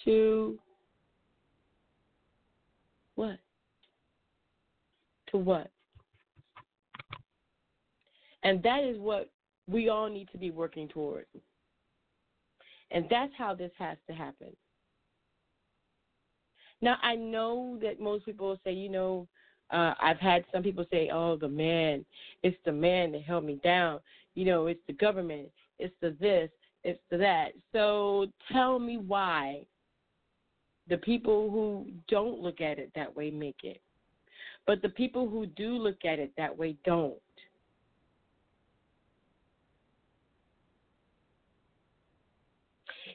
[0.06, 0.60] to
[3.22, 3.38] what?
[5.30, 5.70] To what?
[8.44, 9.30] And that is what
[9.70, 11.26] we all need to be working toward.
[12.90, 14.48] And that's how this has to happen.
[16.82, 19.28] Now, I know that most people say, you know,
[19.70, 22.04] uh, I've had some people say, oh, the man,
[22.42, 24.00] it's the man that held me down.
[24.34, 26.50] You know, it's the government, it's the this,
[26.84, 27.52] it's the that.
[27.72, 29.68] So tell me why
[30.92, 33.80] the people who don't look at it that way make it.
[34.68, 37.16] But the people who do look at it that way don't.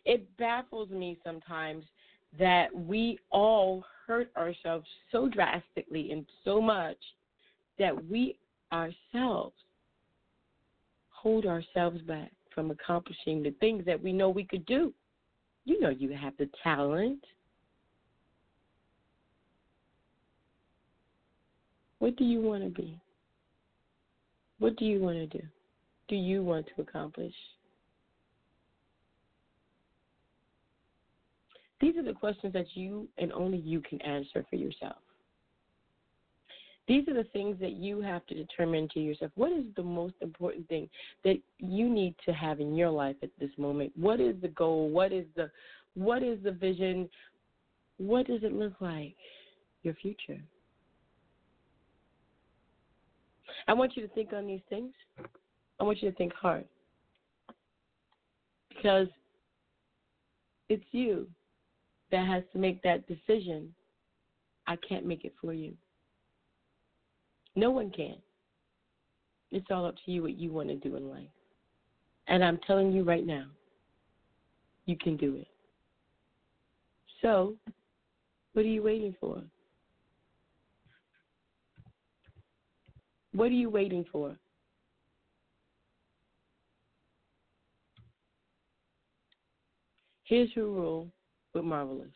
[0.07, 1.85] It baffles me sometimes
[2.39, 6.97] that we all hurt ourselves so drastically and so much
[7.79, 8.39] that we
[8.73, 9.55] ourselves
[11.11, 14.95] hold ourselves back from accomplishing the things that we know we could do.
[15.67, 17.23] You know you have the talent.
[21.99, 22.99] What do you want to be?
[24.59, 25.43] What do you want to do?
[26.09, 27.35] Do you want to accomplish?
[31.81, 34.97] These are the questions that you and only you can answer for yourself.
[36.89, 39.33] These are the things that you have to determine to yourself.
[39.35, 40.89] What is the most important thing
[41.25, 43.93] that you need to have in your life at this moment?
[43.97, 44.89] What is the goal?
[44.89, 45.51] What is the
[45.95, 47.09] what is the vision?
[47.99, 49.17] What does it look like?
[49.83, 50.39] Your future.
[53.69, 54.93] I want you to think on these things.
[55.81, 56.65] I want you to think hard.
[58.69, 59.09] Because
[60.69, 61.27] it's you
[62.11, 63.75] that has to make that decision.
[64.67, 65.75] I can't make it for you.
[67.55, 68.17] No one can.
[69.51, 71.29] It's all up to you what you want to do in life.
[72.29, 73.47] And I'm telling you right now,
[74.87, 75.49] you can do it.
[77.23, 77.55] So,
[78.53, 79.43] what are you waiting for?
[83.37, 84.35] What are you waiting for?
[90.25, 91.13] Here's your rule
[91.53, 92.09] with Marvelous.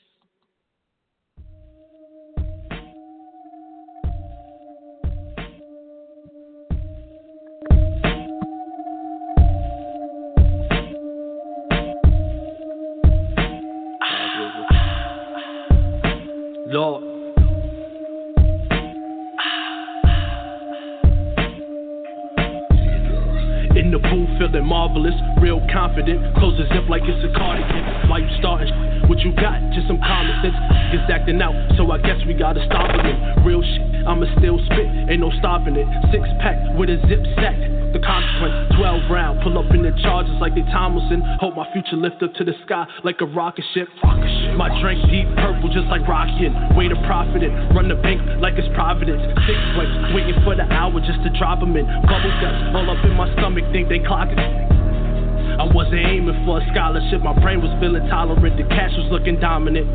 [35.41, 35.89] Stopping it.
[36.13, 37.57] Six pack with a zip sack.
[37.91, 41.27] The consequence, 12 round, pull up in the charges like they Tomlinson.
[41.43, 43.91] Hope my future lift up to the sky like a rocket ship.
[44.05, 46.55] rocket My drink deep purple just like Rockin'.
[46.79, 49.19] Way to profit it, run the bank like it's Providence.
[49.43, 51.87] Six ways, waiting for the hour just to drop 'em in.
[52.07, 54.39] Bubble guts all up in my stomach, think they clockin'.
[54.39, 59.41] I wasn't aiming for a scholarship, my brain was feeling tolerant, the cash was looking
[59.41, 59.89] dominant.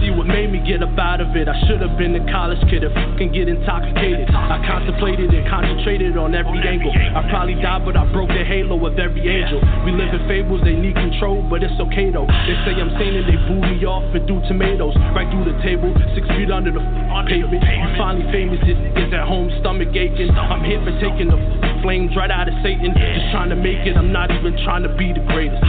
[0.00, 1.48] See what made me get up out of it.
[1.48, 4.30] I should have been a college kid if I fucking get intoxicated.
[4.30, 6.92] I contemplated and concentrated on every angle.
[6.92, 9.60] I probably died, but I broke the halo of every angel.
[9.84, 12.26] We live in fables, they need control, but it's okay though.
[12.26, 15.56] They say I'm sane and they boo me off and do tomatoes right through the
[15.62, 16.82] table, six feet under the
[17.28, 17.62] pavement.
[17.62, 20.30] You finally famous, it is at home, stomach aching.
[20.34, 21.38] I'm here for taking the
[21.82, 22.94] flames right out of Satan.
[22.94, 25.62] Just trying to make it, I'm not even trying to be the greatest.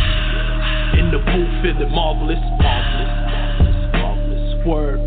[0.97, 3.22] In the booth, feeling marvelous, marvelous.
[4.65, 4.99] Word.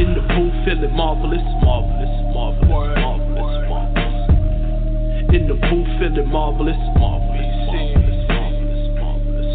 [0.00, 5.36] In the booth, feeling marvelous, marvelous, marvelous, marvelous, marvelous.
[5.36, 9.52] In the booth, feeling marvelous, marvelous, marvelous, marvelous, marvelous.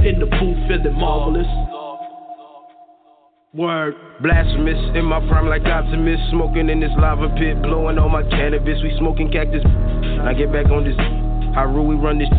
[0.00, 1.46] In the booth, feeling marvelous.
[3.52, 3.94] Word.
[4.22, 6.22] Blasphemous in my prime like optimist.
[6.30, 8.80] Smoking in this lava pit, blowing all my cannabis.
[8.82, 9.62] We smoking cactus.
[9.64, 10.96] Now get back on this.
[11.54, 12.32] How rule we run this.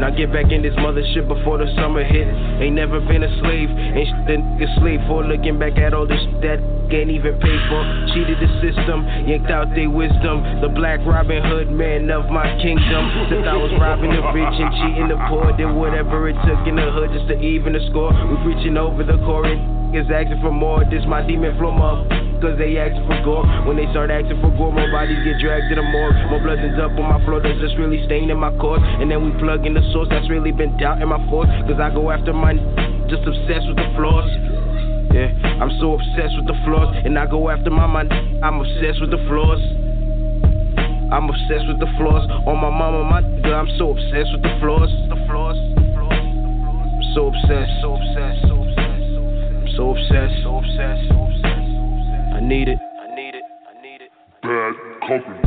[0.00, 2.24] Now get back in this mothership before the summer hit.
[2.24, 5.22] Ain't never been a slave, ain't shit that nigga slave for.
[5.22, 6.56] Looking back at all this that
[6.92, 7.82] ain't even paid for.
[8.14, 10.42] Cheated the system, yanked out their wisdom.
[10.60, 13.02] The black Robin Hood man of my kingdom.
[13.30, 16.76] Since I was robbing the rich and cheating the poor, did whatever it took in
[16.76, 18.10] the hood just to even the score.
[18.10, 19.58] We preaching over the chorus.
[19.90, 20.86] Is asking for more.
[20.86, 22.06] This my demon flow up.
[22.38, 23.46] Cause they asking for gore.
[23.66, 26.14] When they start asking for gore, more bodies get dragged to the morgue.
[26.30, 28.78] More blood ends up on my floor that's just really staying in my core.
[28.78, 31.50] And then we plug in the source that's really been doubt in my force.
[31.66, 32.54] Cause I go after my
[33.10, 34.30] just obsessed with the flaws.
[35.10, 35.26] Yeah,
[35.58, 38.12] I'm so obsessed with the flaws, and I go after my mind.
[38.44, 39.58] I'm obsessed with the flaws.
[41.10, 42.22] I'm obsessed with the flaws.
[42.46, 44.86] On my mama, my nigga, I'm so obsessed with the flaws.
[45.10, 45.58] The flaws.
[45.58, 47.82] I'm so obsessed.
[47.82, 48.46] So obsessed.
[48.46, 49.10] So obsessed.
[49.74, 50.36] So obsessed.
[50.46, 51.04] So obsessed.
[51.10, 51.74] So obsessed.
[52.30, 52.78] I need it.
[52.78, 53.42] I need it.
[53.42, 54.14] I need it.
[54.46, 54.78] Bad
[55.10, 55.42] company.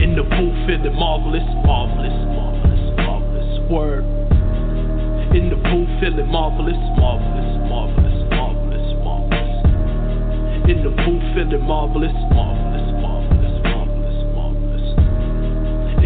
[0.00, 3.68] In the booth, feeling marvelous, marvelous, marvelous, marvelous.
[3.68, 4.08] Word.
[5.36, 8.23] In the booth, feeling marvelous, marvelous, marvelous, marvelous, marvelous.
[10.66, 14.86] In the booth, feeling marvelous, marvelous, marvelous, marvelous, marvelous.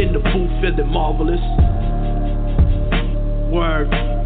[0.00, 1.40] In the booth, feeling marvelous.
[3.52, 4.17] Word.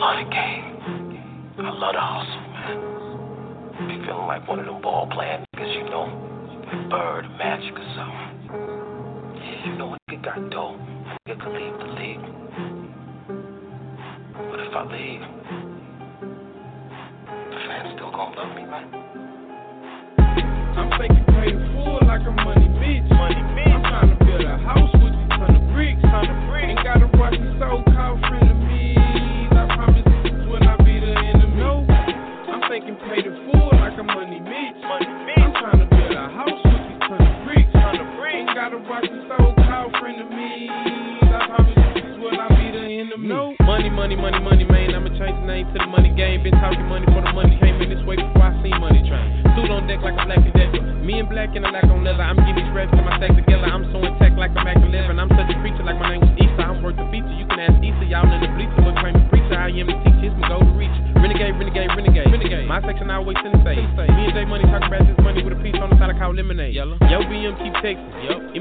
[0.00, 0.64] Love the game.
[1.58, 2.78] I love the hustle, man.
[3.86, 6.08] Be feeling like one of them ball playing niggas, you know.
[6.88, 8.48] Bird, Magic, or something.
[9.36, 10.80] Yeah, you know, a nigga got dope.
[11.28, 12.24] Nigga could leave the league.
[14.32, 15.20] But if I leave,
[17.50, 18.86] the fans still gonna love me, man.
[20.78, 21.29] I'm faking
[44.20, 44.92] Money, money, man.
[44.92, 46.44] I'ma change the name to the money game.
[46.44, 47.56] Been talking money for the money.
[47.56, 49.40] Came in this way before I seen money train.
[49.56, 50.84] Suit on deck like a black and decker.
[51.00, 52.20] Me and black and a lack on leather.
[52.20, 53.64] I'm getting raps to my stack together.
[53.64, 55.16] I'm so intact like a Mac 11.
[55.16, 56.60] I'm such a preacher like my name was Easter.
[56.60, 57.32] I'm worth the feature.
[57.32, 58.04] You can ask Easter.
[58.04, 58.80] Y'all in the bleacher.
[58.84, 59.56] What claim to preacher?
[59.56, 60.28] I am the teacher.
[60.28, 60.92] It's my goal to reach.
[61.16, 62.28] Renegade, renegade, renegade.
[62.28, 62.68] renegade.
[62.68, 63.88] My section always in the same.
[63.88, 66.16] Me and J Money talk about this money with a piece on the side I
[66.20, 66.76] call lemonade.
[66.76, 67.00] Yellow.
[67.08, 68.04] Yo, BM keep texting.
[68.28, 68.52] Yup.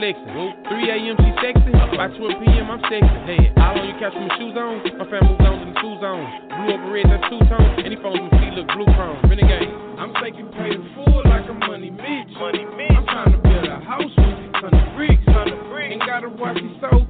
[0.00, 0.32] Flexing.
[0.32, 0.56] Whoop.
[0.64, 1.16] 3 a.m.
[1.20, 1.76] she sexing.
[1.96, 2.72] By 12 p.m.
[2.72, 3.24] I'm sexing.
[3.28, 4.80] Hey, all on you catch my shoes on.
[4.96, 6.24] My fam moves on to the two zone.
[6.48, 7.84] Blue over red, that's two tone.
[7.84, 9.20] Any phones with see look blue chrome.
[9.28, 9.68] Renegade.
[10.00, 12.32] I'm taking pay the full like a money bitch.
[12.40, 12.96] Money bitch.
[12.96, 15.20] I'm trying to build a house with a ton of bricks.
[15.28, 15.92] Ton of bricks.
[15.92, 17.09] Ain't gotta watch these so-called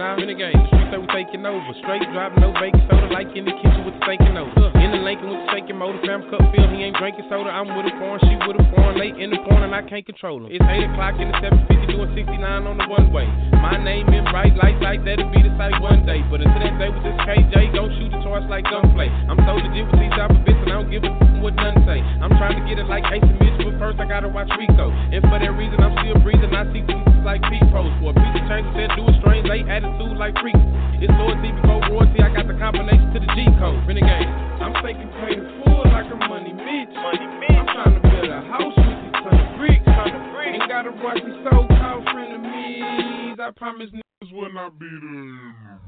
[0.00, 0.54] I renegade.
[0.54, 1.72] The streets that we taking over.
[1.80, 4.75] Straight drop, no baking soda, like in the kitchen with the steaking over.
[4.86, 5.98] In the Lincoln with the shaking motor.
[6.06, 7.50] Fam cup filled, he ain't drinking soda.
[7.50, 8.94] I'm with a foreign, she with a foreign.
[8.94, 10.46] Late in the and I can't control him.
[10.46, 13.26] It's 8 o'clock in the 750, doing 69 on the one way.
[13.58, 16.22] My name in bright lights like that'll be the sight one day.
[16.30, 19.10] But until that day with this KJ, gon' shoot a torch like gunplay.
[19.26, 21.98] I'm so legit with these alphabets, and I don't give a f- what none say.
[22.22, 24.94] I'm trying to get it like Ace and Mitch, but first I gotta watch Rico.
[24.94, 26.54] And for that reason, I'm still breathing.
[26.54, 27.90] I see Jesus like Pete Pros.
[27.98, 30.62] For a piece of change, said do a strange, they attitude like freaks.
[31.02, 32.22] It's loyalty before royalty.
[32.22, 33.82] I got the combination to the G code.
[33.82, 34.30] Renegade.
[34.62, 36.92] I'm taking pay full like a money bitch.
[36.94, 37.56] Money bitch.
[37.56, 39.84] I'm trying to build a house with these ton of bricks.
[39.84, 40.58] Ton of bricks.
[40.60, 43.40] Ain't gotta watch these so-called frenemies.
[43.40, 45.80] I promise niggas will not be there.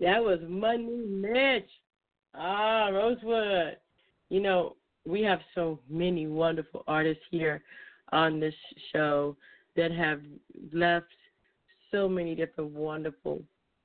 [0.00, 1.68] That was Money Mitch.
[2.34, 3.76] Ah, Rosewood.
[4.30, 7.62] You know, we have so many wonderful artists here
[8.12, 8.54] on this
[8.92, 9.36] show
[9.76, 10.20] that have
[10.72, 11.06] left
[11.90, 13.42] so many different wonderful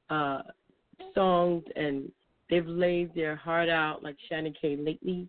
[0.09, 0.41] uh,
[1.16, 2.11] songs and
[2.49, 5.28] they've laid their heart out like Shannon K lately.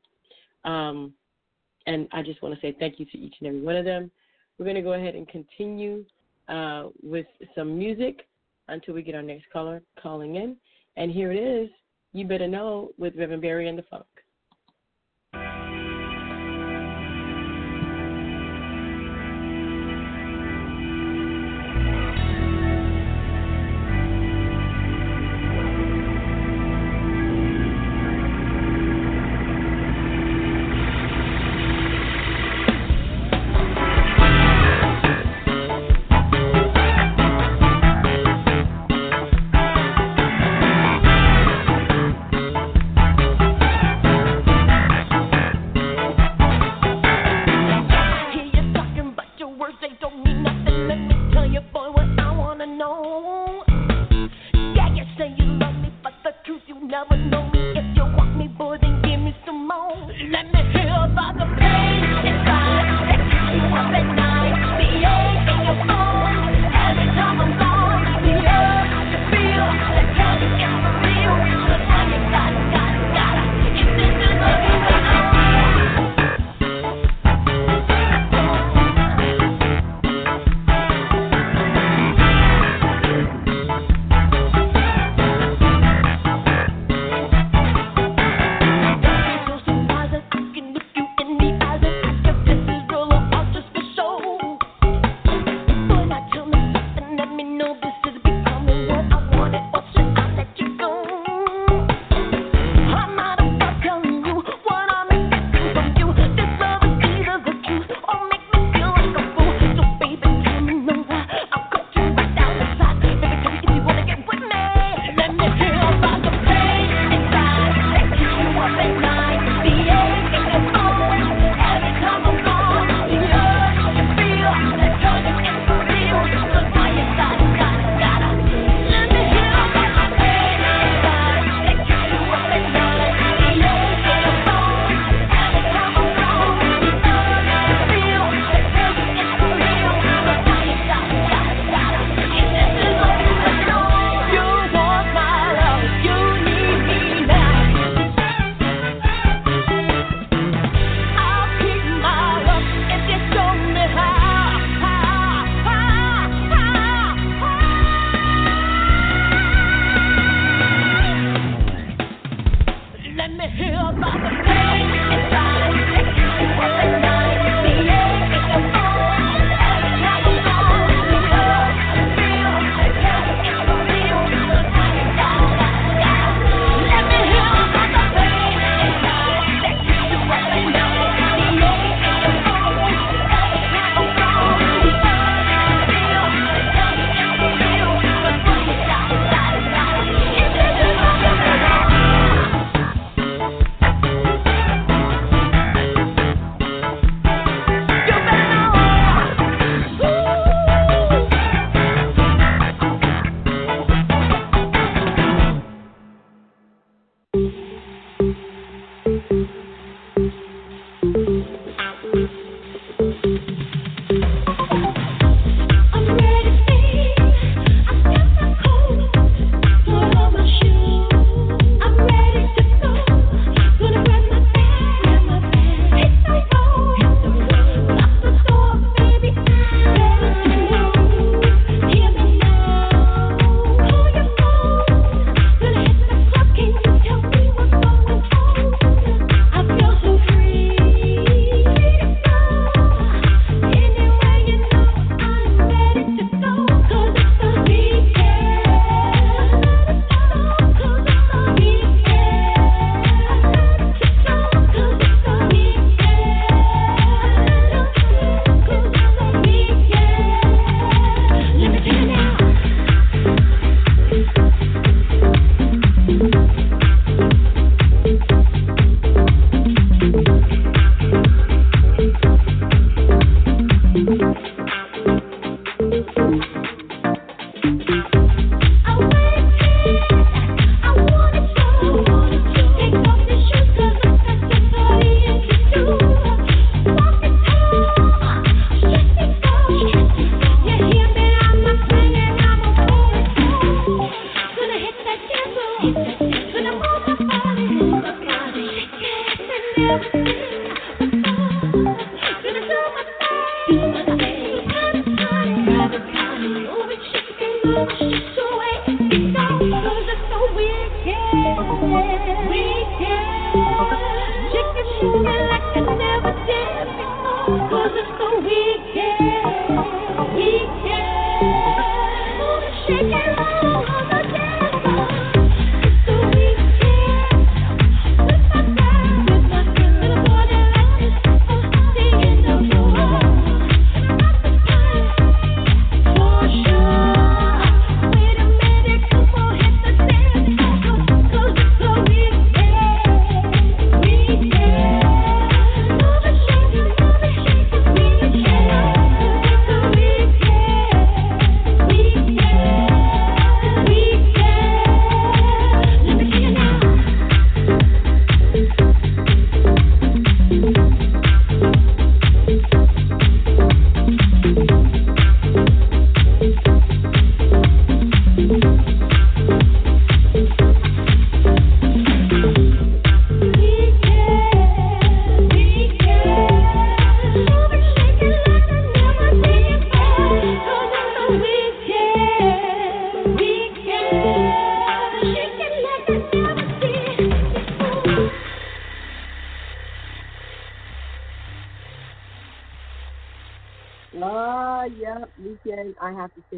[0.64, 1.14] Um,
[1.86, 4.10] and I just want to say thank you to each and every one of them.
[4.58, 6.04] We're going to go ahead and continue
[6.48, 8.26] uh, with some music
[8.68, 10.56] until we get our next caller calling in.
[10.96, 11.70] And here it is.
[12.12, 14.06] You better know with Reverend Barry and the Funk.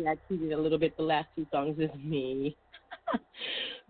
[0.09, 0.97] I cheated a little bit.
[0.97, 2.57] The last two songs is me.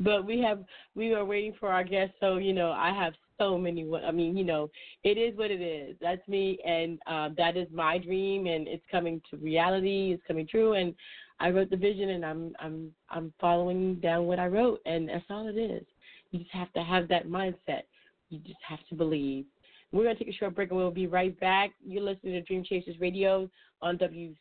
[0.01, 0.65] but we have
[0.95, 3.89] we are waiting for our guest, so you know I have so many.
[4.07, 4.71] I mean, you know,
[5.05, 5.97] it is what it is.
[6.01, 10.13] That's me, and um, that is my dream, and it's coming to reality.
[10.13, 10.95] It's coming true, and
[11.41, 15.25] I wrote the vision, and I'm I'm I'm following down what I wrote, and that's
[15.31, 15.85] all it is.
[16.31, 17.83] You just have to have that mindset.
[18.29, 19.47] You just have to believe.
[19.93, 21.71] We're going to take a short break and we'll be right back.
[21.85, 23.49] You're listening to Dream Chasers Radio
[23.81, 24.37] on WKDW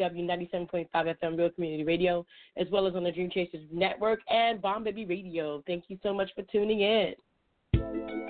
[0.00, 2.26] 97.5 FM Real Community Radio,
[2.56, 5.62] as well as on the Dream Chasers Network and Bomb Baby Radio.
[5.66, 8.27] Thank you so much for tuning in.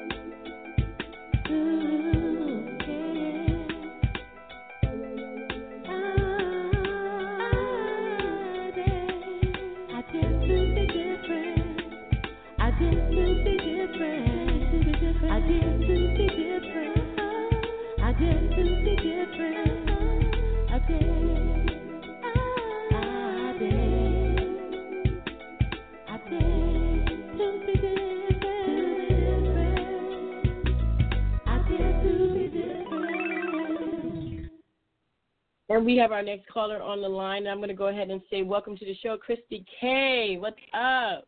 [35.78, 37.46] And we have our next caller on the line.
[37.46, 40.36] I'm going to go ahead and say welcome to the show, Christy K.
[40.36, 41.24] What's up?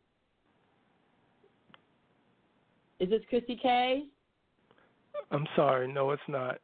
[2.99, 4.07] Is this Christy K?
[5.31, 6.59] I'm sorry, no, it's not.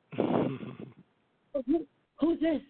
[2.18, 2.60] Who's this?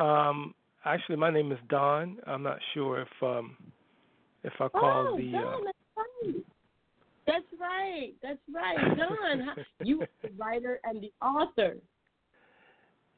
[0.00, 0.52] um,
[0.84, 2.16] actually, my name is Don.
[2.26, 3.56] I'm not sure if um,
[4.42, 5.30] if I called oh, the.
[5.30, 6.32] Don, Uh,
[7.24, 8.14] that's right.
[8.20, 8.76] That's right.
[8.80, 9.46] That's right.
[9.46, 11.76] Don, you are the writer and the author.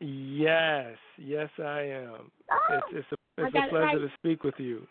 [0.05, 2.31] Yes, yes, I am.
[2.51, 3.99] Oh, It's it's a it's a pleasure right.
[3.99, 4.87] to speak with you.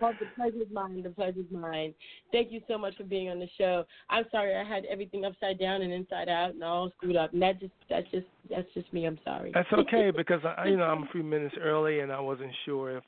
[0.00, 1.02] well, the pleasure's mine.
[1.02, 1.94] The pleasure's mine.
[2.32, 3.84] Thank you so much for being on the show.
[4.08, 7.32] I'm sorry I had everything upside down and inside out and all screwed up.
[7.32, 9.06] And that just that's just that's just me.
[9.06, 9.50] I'm sorry.
[9.52, 12.98] That's okay because I, you know I'm a few minutes early and I wasn't sure
[12.98, 13.04] if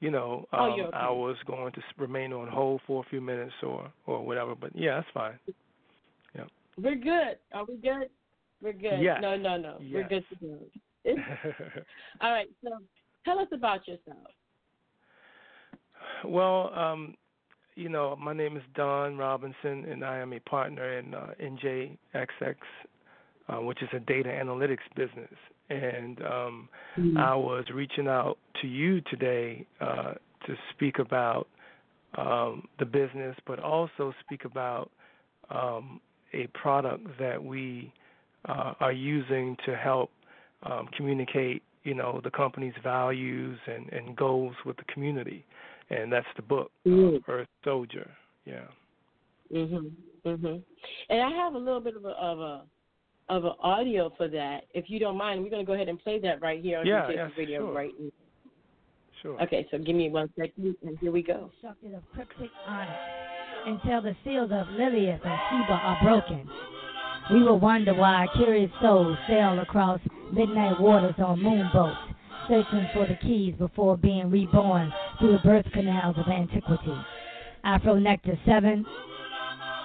[0.00, 0.96] you know Oh, um, you're okay.
[0.96, 4.54] I was going to remain on hold for a few minutes or or whatever.
[4.54, 5.38] But yeah, that's fine.
[6.34, 6.44] Yeah.
[6.76, 7.38] We're good.
[7.52, 8.10] Are we good?
[8.64, 9.02] We're good.
[9.02, 9.18] Yes.
[9.20, 9.76] No, no, no.
[9.92, 10.58] We're good to go.
[12.22, 12.48] all right.
[12.64, 12.70] So
[13.26, 14.16] tell us about yourself.
[16.24, 17.14] well, um,
[17.74, 22.56] you know, my name is Don Robinson, and I am a partner in uh, NJXX,
[23.50, 25.34] uh, which is a data analytics business.
[25.68, 26.68] And um,
[27.18, 30.14] I was reaching out to you today uh,
[30.46, 31.48] to speak about
[32.16, 34.90] um, the business, but also speak about
[35.50, 36.00] um,
[36.32, 37.92] a product that we
[38.48, 40.10] uh, are using to help
[40.62, 45.44] um, communicate, you know, the company's values and, and goals with the community,
[45.90, 47.22] and that's the book, Mm.
[47.28, 48.10] Earth Soldier.
[48.46, 48.66] Yeah.
[49.52, 49.92] Mhm.
[50.24, 50.62] Mhm.
[51.10, 52.62] And I have a little bit of a of a
[53.30, 54.64] of an audio for that.
[54.74, 56.86] If you don't mind, we're going to go ahead and play that right here on
[56.86, 57.72] Yeah, DJ's yeah, Radio sure.
[57.72, 57.92] right.
[57.98, 58.10] now.
[59.22, 59.42] Sure.
[59.42, 61.50] Okay, so give me one second, and here we go.
[61.60, 62.92] constructed of cryptic onyx
[63.64, 66.50] until the seals of Lilith and Sheba are broken.
[67.32, 69.98] We will wonder why curious souls sail across
[70.30, 71.96] midnight waters on moonboats,
[72.48, 76.94] searching for the keys before being reborn through the birth canals of antiquity.
[77.64, 78.84] Afro Nectar 7,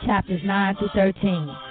[0.05, 1.68] chapters 9 through 13.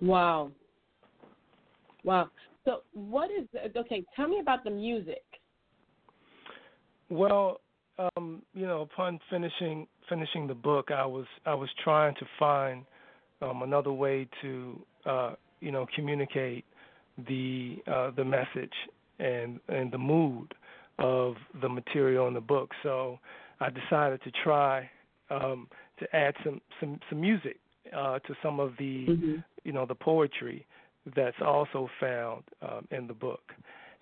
[0.00, 0.50] Wow.
[2.04, 2.30] Wow.
[2.64, 3.46] So what is
[3.76, 4.04] okay?
[4.16, 5.22] Tell me about the music.
[7.08, 7.60] Well,
[7.98, 12.84] um, you know, upon finishing finishing the book, I was I was trying to find
[13.42, 16.64] um, another way to uh, you know communicate
[17.28, 18.72] the uh, the message
[19.18, 20.54] and and the mood
[20.98, 22.70] of the material in the book.
[22.82, 23.18] So
[23.60, 24.88] I decided to try
[25.30, 27.58] um, to add some some some music
[27.96, 29.36] uh, to some of the Mm-hmm.
[29.64, 30.66] You know the poetry
[31.16, 33.52] that's also found um, in the book.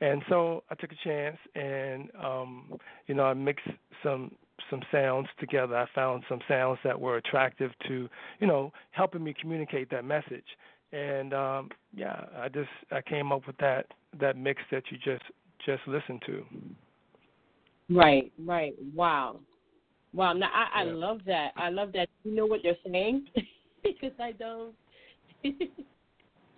[0.01, 3.67] And so I took a chance and um, you know I mixed
[4.03, 4.33] some
[4.71, 5.77] some sounds together.
[5.77, 8.09] I found some sounds that were attractive to
[8.41, 10.45] you know helping me communicate that message.
[10.93, 13.87] And um, yeah, I just I came up with that
[14.21, 15.25] that mix that you just
[15.65, 16.45] just listened to.
[17.91, 18.75] Right, right.
[18.95, 19.41] Wow.
[20.13, 20.33] Wow.
[20.35, 21.53] Now I, I love that.
[21.57, 23.27] I love that you know what you're saying
[23.83, 24.75] because I don't.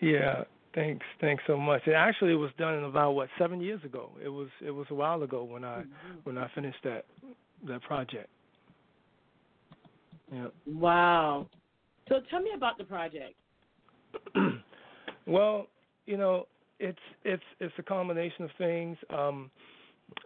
[0.00, 1.82] Yeah, thanks, thanks so much.
[1.86, 4.10] It actually it was done about what seven years ago.
[4.22, 5.82] It was it was a while ago when I
[6.24, 7.04] when I finished that
[7.66, 8.28] that project.
[10.32, 10.46] Yeah.
[10.66, 11.46] wow.
[12.08, 13.34] So tell me about the project.
[15.26, 15.66] well,
[16.06, 16.46] you know,
[16.78, 18.96] it's it's it's a combination of things.
[19.10, 19.50] Um,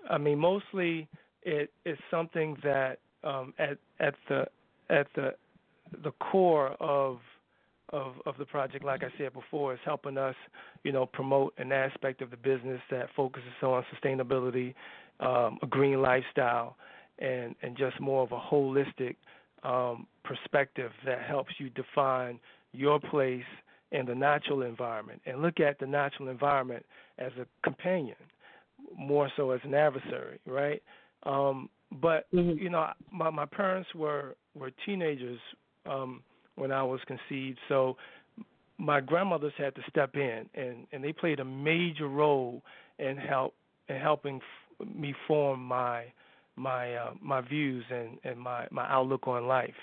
[0.09, 1.09] I mean, mostly
[1.43, 4.47] it is something that um, at at the
[4.89, 5.35] at the
[6.03, 7.19] the core of
[7.91, 10.35] of of the project, like I said before, is helping us,
[10.83, 14.75] you know, promote an aspect of the business that focuses on sustainability,
[15.21, 16.77] um, a green lifestyle,
[17.19, 19.17] and and just more of a holistic
[19.63, 22.39] um, perspective that helps you define
[22.73, 23.45] your place
[23.93, 26.85] in the natural environment and look at the natural environment
[27.19, 28.17] as a companion
[28.97, 30.83] more so as an adversary, right?
[31.25, 31.69] Um,
[32.03, 32.61] but Mhm.
[32.61, 35.39] you know, my my parents were were teenagers
[35.87, 36.23] um,
[36.57, 37.97] when I was conceived, so
[38.79, 42.63] my grandmothers had to step in, and and they played a major role
[42.99, 43.55] in help
[43.89, 44.37] in helping
[44.81, 46.05] f- me form my
[46.57, 49.75] my uh, my views and and my my outlook on life.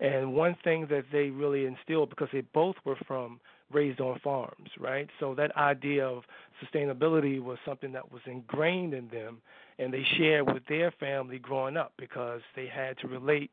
[0.00, 3.38] And one thing that they really instilled because they both were from
[3.72, 5.08] raised on farms, right?
[5.20, 6.24] So that idea of
[6.62, 9.40] sustainability was something that was ingrained in them
[9.78, 13.50] and they shared with their family growing up because they had to relate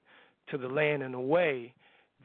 [0.50, 1.74] to the land in a way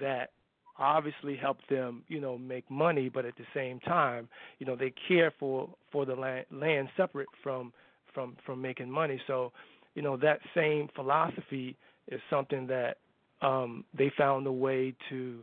[0.01, 0.30] that
[0.78, 4.28] obviously help them, you know, make money, but at the same time,
[4.59, 7.72] you know, they care for for the land, land separate from
[8.12, 9.20] from from making money.
[9.26, 9.53] So,
[9.95, 11.76] you know, that same philosophy
[12.09, 12.99] is something that
[13.42, 15.40] um, they found a way to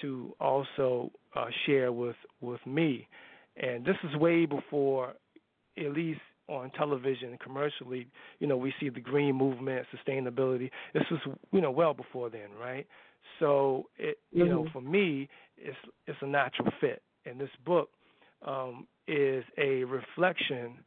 [0.00, 3.06] to also uh, share with with me,
[3.56, 5.14] and this is way before,
[5.78, 8.06] at least on television commercially,
[8.40, 10.70] you know, we see the green movement, sustainability.
[10.92, 11.20] This was
[11.52, 12.86] you know well before then, right?
[13.38, 14.72] So it you know Mhm.
[14.72, 17.90] for me, it's it's a natural fit, and this book
[18.46, 20.78] um, is a reflection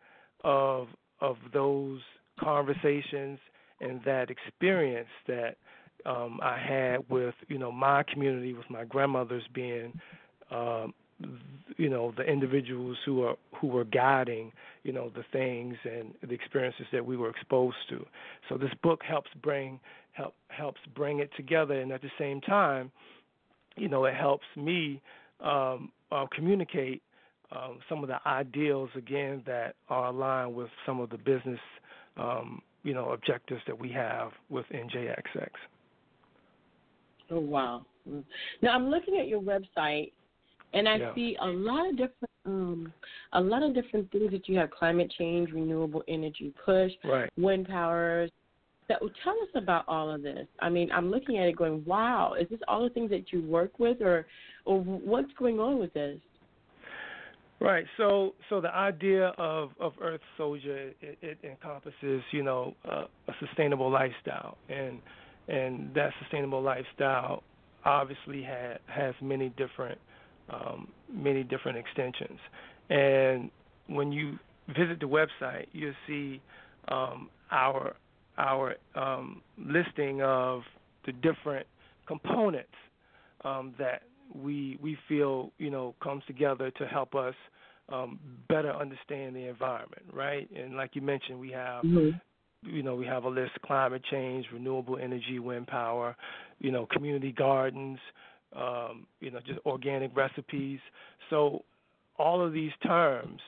[0.44, 0.88] of
[1.22, 2.00] of those
[2.40, 3.40] conversations
[3.82, 5.58] and that experience that
[6.06, 9.94] um, I had with you know my community, with my grandmothers being,
[10.52, 10.94] um,
[11.78, 14.51] you know, the individuals who are who were guiding
[14.84, 18.05] you know the things and the experiences that we were exposed to.
[18.49, 19.80] So this book helps bring
[20.13, 22.91] help helps bring it together, and at the same time,
[23.76, 25.01] you know, it helps me
[25.41, 27.01] um, uh, communicate
[27.51, 31.59] um, some of the ideals again that are aligned with some of the business
[32.18, 35.49] um, you know objectives that we have with NJXX.
[37.32, 37.86] Oh wow.
[38.61, 40.11] Now I'm looking at your website
[40.74, 41.13] and I Yeah.
[41.13, 42.93] see a lot of different um
[43.34, 47.30] a lot of different things that you have climate change, renewable energy push, Right.
[47.38, 48.32] wind powers.
[48.88, 50.47] That So tell us about all of this.
[50.59, 53.41] I mean, I'm looking at it going, wow, is this all the things that you
[53.41, 54.28] work with or
[54.66, 56.20] or what's going on with this?
[57.59, 57.86] Right.
[57.97, 63.34] So, so the idea of of Earth Soldier it, it encompasses, you know, uh, a
[63.39, 64.99] sustainable lifestyle, and
[65.47, 67.43] and that sustainable lifestyle
[67.86, 69.97] obviously ha- has many different
[70.50, 72.39] um, many different extensions.
[72.89, 73.50] And
[73.88, 74.38] when you
[74.68, 76.41] visit the website, you'll see
[76.88, 77.96] um, our
[78.38, 80.62] our um, listing of
[81.06, 81.66] the different
[82.08, 82.74] components
[83.43, 87.36] um, that we we feel you know comes together to help us
[87.89, 88.20] um,
[88.50, 90.50] better understand the environment, right?
[90.56, 92.76] And like you mentioned, we have Mm-hmm.
[92.76, 96.16] you know we have a list: climate change, renewable energy, wind power,
[96.60, 98.00] you know, community gardens,
[98.56, 100.80] um, you know, just organic recipes.
[101.30, 101.64] So
[102.18, 103.41] all of these terms,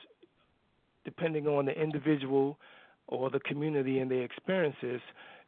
[1.04, 2.58] depending on the individual
[3.06, 5.00] or the community and their experiences,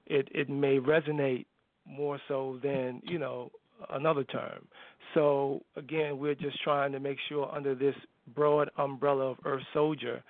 [0.07, 1.47] it it may resonate
[1.87, 3.51] more so than you know
[3.91, 4.67] another term.
[5.15, 7.95] So again, we're just trying to make sure under this
[8.35, 10.23] broad umbrella of Earth Soldier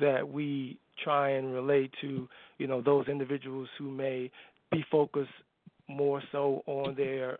[0.00, 2.28] that we try and relate to
[2.58, 4.30] you know those individuals who may
[4.70, 5.30] be focused
[5.88, 7.38] more so on their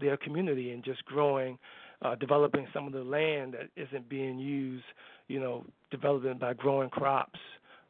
[0.00, 1.58] their community and just growing,
[2.02, 4.84] uh, developing some of the land that isn't being used,
[5.28, 7.38] you know, developing by growing crops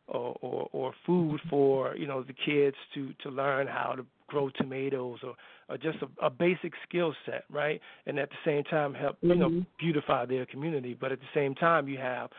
[0.08, 4.50] or, or, or food for you know the kids to to learn how to grow
[4.50, 5.34] tomatoes or,
[5.68, 7.80] or just a, a basic skill set, right?
[8.06, 9.60] And at the same time help you know Mm-hmm.
[9.78, 10.96] beautify their community.
[11.00, 12.30] But at the same time, you have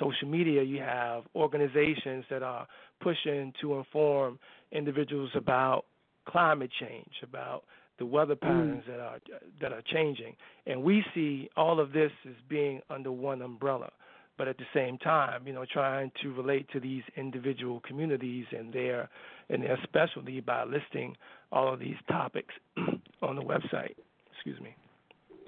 [0.00, 2.66] social media, you have organizations that are
[3.00, 4.38] pushing to inform
[4.72, 5.84] individuals about
[6.28, 7.64] climate change, about
[7.98, 9.18] the weather patterns that are
[9.60, 10.34] that are changing,
[10.66, 13.90] and we see all of this as being under one umbrella.
[14.38, 18.72] But at the same time, you know, trying to relate to these individual communities and
[18.72, 19.08] their
[19.48, 21.16] and their specialty by listing
[21.52, 22.54] all of these topics
[23.22, 23.94] on the website.
[24.34, 24.76] Excuse me.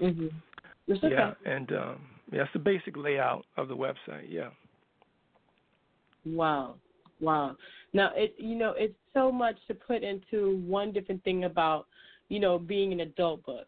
[0.01, 0.27] Mm-hmm.
[0.91, 1.09] Okay.
[1.11, 4.25] Yeah, and um, yeah, that's the basic layout of the website.
[4.27, 4.49] Yeah.
[6.25, 6.75] Wow.
[7.21, 7.57] Wow.
[7.93, 11.87] Now it you know, it's so much to put into one different thing about,
[12.29, 13.67] you know, being an adult book.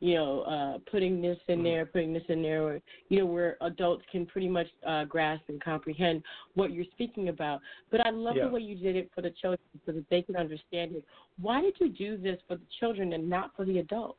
[0.00, 4.04] You know, uh putting this in there, putting this in there, you know, where adults
[4.10, 6.24] can pretty much uh grasp and comprehend
[6.54, 7.60] what you're speaking about.
[7.92, 8.46] But I love Yeah.
[8.46, 11.04] the way you did it for the children so that they can understand it.
[11.40, 14.18] Why did you do this for the children and not for the adults?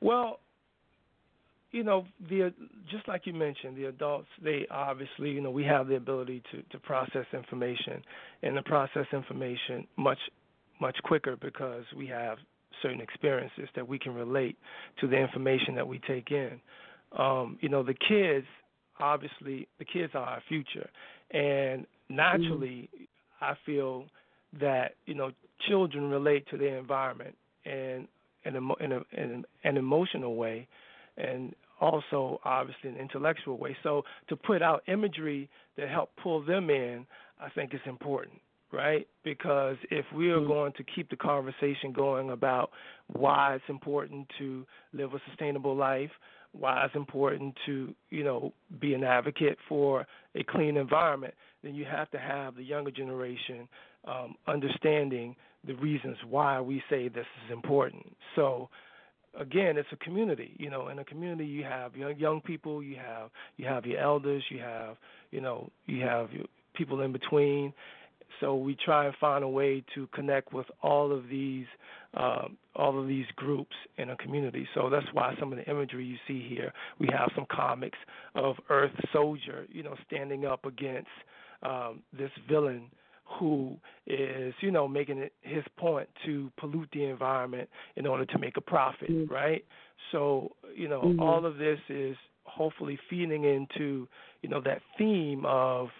[0.00, 0.38] Well,
[1.72, 2.52] you know, the
[2.88, 6.62] just like you mentioned, the adults they obviously, you know, we have the ability to
[6.62, 8.04] to process information
[8.42, 10.18] and to process information much
[10.82, 12.36] much quicker because we have
[12.82, 14.56] certain experiences that we can relate
[15.00, 16.60] to the information that we take in.
[17.16, 18.46] Um, you know, the kids
[19.00, 20.88] obviously the kids are our future
[21.30, 22.90] and naturally
[23.40, 24.04] I feel
[24.60, 25.32] that, you know,
[25.68, 28.06] children relate to their environment and
[28.44, 30.68] in a, in, a, in an emotional way
[31.16, 33.76] and also obviously an intellectual way.
[33.82, 37.06] So to put out imagery that help pull them in,
[37.40, 38.40] I think is important,
[38.72, 39.06] right?
[39.24, 42.70] Because if we are going to keep the conversation going about
[43.08, 46.10] why it's important to live a sustainable life,
[46.52, 51.84] why it's important to, you know, be an advocate for a clean environment, then you
[51.84, 53.68] have to have the younger generation
[54.06, 58.04] um, understanding the reasons why we say this is important.
[58.34, 58.68] So
[59.38, 60.54] again, it's a community.
[60.58, 64.00] You know, in a community, you have young young people, you have you have your
[64.00, 64.96] elders, you have
[65.30, 67.72] you know you have your people in between.
[68.40, 71.66] So we try and find a way to connect with all of these
[72.14, 74.68] um, all of these groups in a community.
[74.74, 77.98] So that's why some of the imagery you see here, we have some comics
[78.34, 81.08] of Earth Soldier, you know, standing up against
[81.62, 82.90] um, this villain
[83.38, 88.38] who is, you know, making it his point to pollute the environment in order to
[88.38, 89.64] make a profit, right?
[90.10, 91.20] So, you know, Mhm.
[91.20, 94.06] all of this is hopefully feeding into,
[94.42, 95.90] you know, that theme of,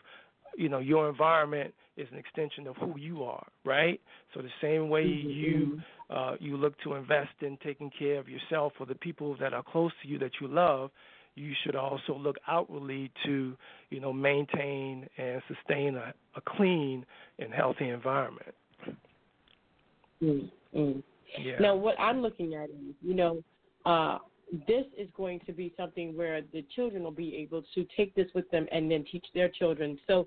[0.57, 4.01] you know, your environment is an extension of who you are, right?
[4.35, 8.73] So the same way you uh, you look to invest in taking care of yourself
[8.81, 10.91] or the people that are close to you that you love,
[11.35, 13.57] you should also look outwardly to,
[13.91, 17.07] you know, maintain and sustain a, a clean
[17.39, 18.55] and healthy environment.
[20.23, 21.01] Mm-hmm.
[21.41, 21.59] Yeah.
[21.61, 23.43] Now, what I'm looking at is, you know,
[23.87, 24.19] uh,
[24.69, 28.27] this is going to be something where the children will be able to take this
[28.35, 29.99] with them and then teach their children.
[30.07, 30.27] So,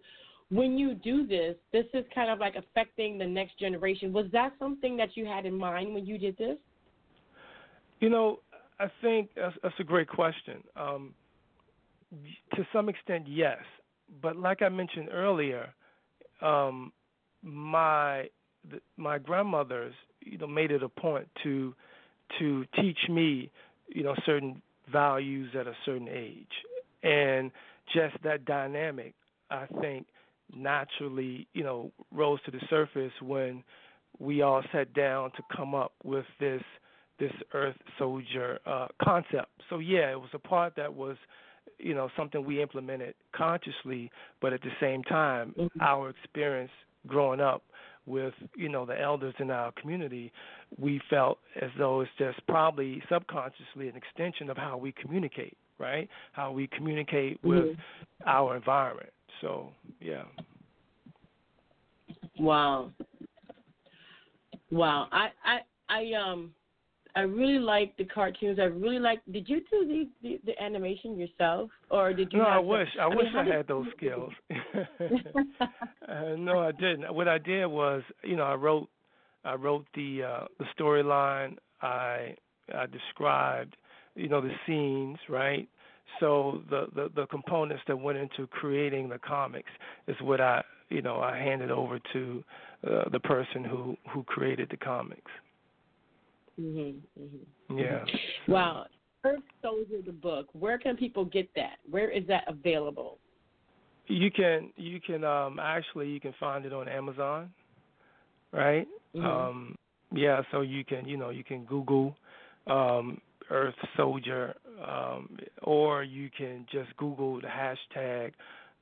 [0.50, 4.14] when you do this, this is kind of like affecting the next generation.
[4.14, 6.58] Was that something that you had in mind when you did this?
[8.00, 8.40] You know,
[8.80, 10.64] I think that's, that's a great question.
[10.76, 11.14] Um,
[12.56, 13.58] to some extent, yes.
[14.22, 15.74] But like I mentioned earlier,
[16.42, 16.92] um,
[17.42, 18.30] my
[18.70, 21.74] the, my grandmothers, you know, made it a point to
[22.40, 23.52] to teach me,
[23.88, 24.62] you know, certain
[24.92, 26.48] values at a certain age,
[27.04, 27.52] and
[27.94, 29.14] just that dynamic,
[29.50, 30.06] I think,
[30.54, 33.64] naturally, you know, rose to the surface when
[34.20, 36.62] we all sat down to come up with this
[37.18, 39.50] this Earth Soldier uh, concept.
[39.70, 41.16] So yeah, it was a part that was,
[41.80, 44.12] you know, something we implemented consciously,
[44.42, 46.72] but at the same time, our experience
[47.08, 47.64] growing up
[48.06, 50.32] with you know the elders in our community,
[50.78, 56.08] we felt as though it's just probably subconsciously an extension of how we communicate, right?
[56.34, 57.78] How we communicate with
[58.28, 59.10] our environment.
[59.42, 60.24] So yeah.
[62.40, 62.92] Wow.
[64.72, 65.08] Wow.
[65.12, 65.60] I I
[65.90, 66.54] I um
[67.16, 68.60] I really like the cartoons.
[68.60, 69.22] I really like.
[69.32, 72.40] Did you do the the, the animation yourself, or did you?
[72.40, 74.34] No, I wish I, mean, wish I did- had those skills.
[76.10, 77.14] uh, no, I didn't.
[77.14, 78.90] What I did was, you know, I wrote
[79.46, 81.56] I wrote the uh, the storyline.
[81.82, 82.36] I
[82.74, 83.78] I described,
[84.16, 85.70] you know, the scenes, right?
[86.20, 89.70] So the, the the components that went into creating the comics
[90.08, 92.44] is what I, you know, I handed over to
[92.88, 95.32] uh, the person who who created the comics.
[96.60, 97.02] Mhm.
[97.20, 97.46] Mhm.
[97.78, 98.06] Yeah.
[98.48, 98.86] Wow.
[99.24, 100.48] Earth Soldier, the book.
[100.54, 101.80] Where can people get that?
[101.90, 103.18] Where is that available?
[104.08, 107.52] You can you can um actually you can find it on Amazon,
[108.52, 108.88] right?
[109.16, 109.26] Mhm.
[109.26, 109.76] Um
[110.14, 112.16] yeah, so you can you know you can Google
[112.68, 113.20] um
[113.50, 118.32] Earth Soldier um or you can just Google the hashtag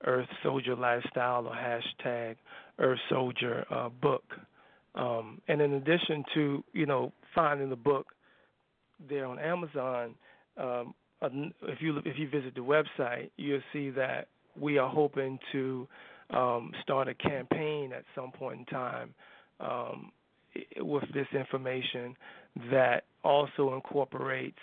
[0.05, 2.35] Earth Soldier Lifestyle or hashtag
[2.79, 4.23] Earth Soldier uh, book.
[4.95, 8.07] Um, and in addition to you know finding the book
[9.09, 10.15] there on Amazon,
[10.57, 14.27] um, if you if you visit the website, you'll see that
[14.59, 15.87] we are hoping to
[16.29, 19.13] um, start a campaign at some point in time
[19.59, 20.11] um,
[20.77, 22.15] with this information
[22.71, 24.59] that also incorporates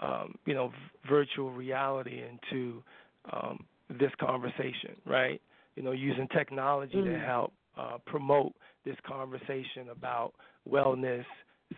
[0.00, 2.82] um, you know v- virtual reality into
[3.32, 5.40] um, this conversation, right?
[5.76, 7.24] You know, using technology to Mm.
[7.24, 8.52] help uh, promote
[8.84, 10.34] this conversation about
[10.68, 11.24] wellness,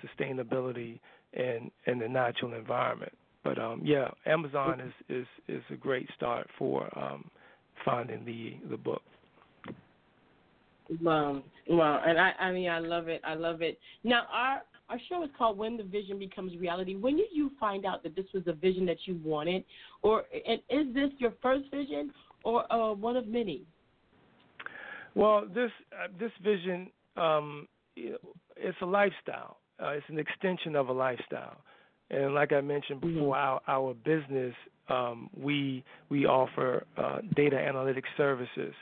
[0.05, 0.99] sustainability,
[1.33, 3.13] and and the natural environment.
[3.43, 7.31] But um, yeah, Amazon is, is is a great start for um,
[7.85, 9.03] finding the the book.
[11.03, 13.23] Wow, wow, and I, I mean, I love it.
[13.25, 13.79] I love it.
[14.03, 17.87] Now, our our show is called "When the Vision Becomes Reality." When did you find
[17.87, 19.65] out that this was a vision that you wanted,
[20.03, 22.13] or and is this your first vision,
[22.43, 23.63] or uh, one of many?
[25.15, 29.59] Well, this uh, this vision, um, it's a lifestyle.
[29.83, 31.57] Uh, it's an extension of a lifestyle,
[32.11, 34.55] and like I mentioned before, our our business
[34.89, 38.75] um, we we offer uh, data analytics services,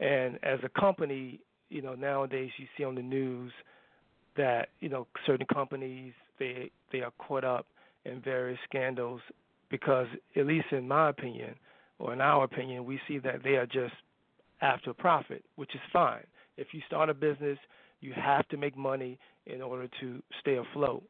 [0.00, 3.52] and as a company, you know nowadays you see on the news
[4.36, 7.66] that you know certain companies they they are caught up
[8.04, 9.20] in various scandals
[9.70, 10.06] because
[10.36, 11.54] at least in my opinion
[11.98, 13.94] or in our opinion we see that they are just
[14.60, 16.24] after profit, which is fine.
[16.56, 17.58] If you start a business,
[18.00, 21.02] you have to make money in order to stay afloat.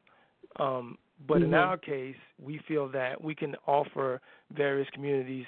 [0.56, 1.54] Um, but in Mhm.
[1.54, 4.20] our case, we feel that we can offer
[4.50, 5.46] various communities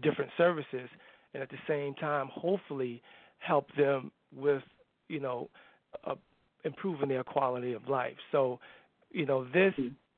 [0.00, 0.90] different services,
[1.32, 3.00] and at the same time, hopefully,
[3.38, 4.62] help them with,
[5.08, 5.48] you know,
[6.04, 6.16] uh,
[6.66, 8.16] improving their quality of life.
[8.32, 8.58] So,
[9.10, 9.72] you know, this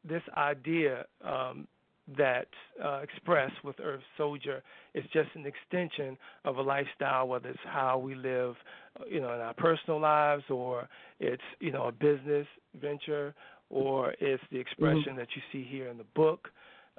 [0.09, 1.69] this idea um,
[2.17, 2.49] that
[2.83, 4.63] uh, expressed with Earth Soldier
[4.95, 8.55] is just an extension of a lifestyle, whether it's how we live,
[8.99, 10.89] uh, you know, in our personal lives, or
[11.21, 12.47] it's you know a business
[12.81, 13.35] venture,
[13.71, 16.49] or it's the expression that you see here in the book.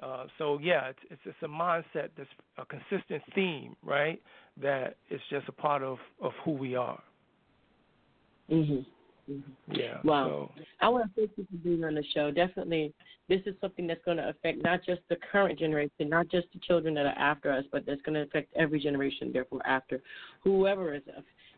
[0.00, 4.22] Uh, so yeah, it's, it's it's a mindset that's a consistent theme, right?
[4.62, 7.02] That it's just a part of of who we are.
[8.50, 8.84] Mhm.
[9.72, 9.98] Yeah.
[10.04, 10.50] Wow.
[10.56, 12.30] So, I want to thank you for being on the show.
[12.30, 12.92] Definitely,
[13.28, 16.60] this is something that's going to affect not just the current generation, not just the
[16.60, 20.00] children that are after us, but that's going to affect every generation, therefore after,
[20.42, 21.02] whoever is,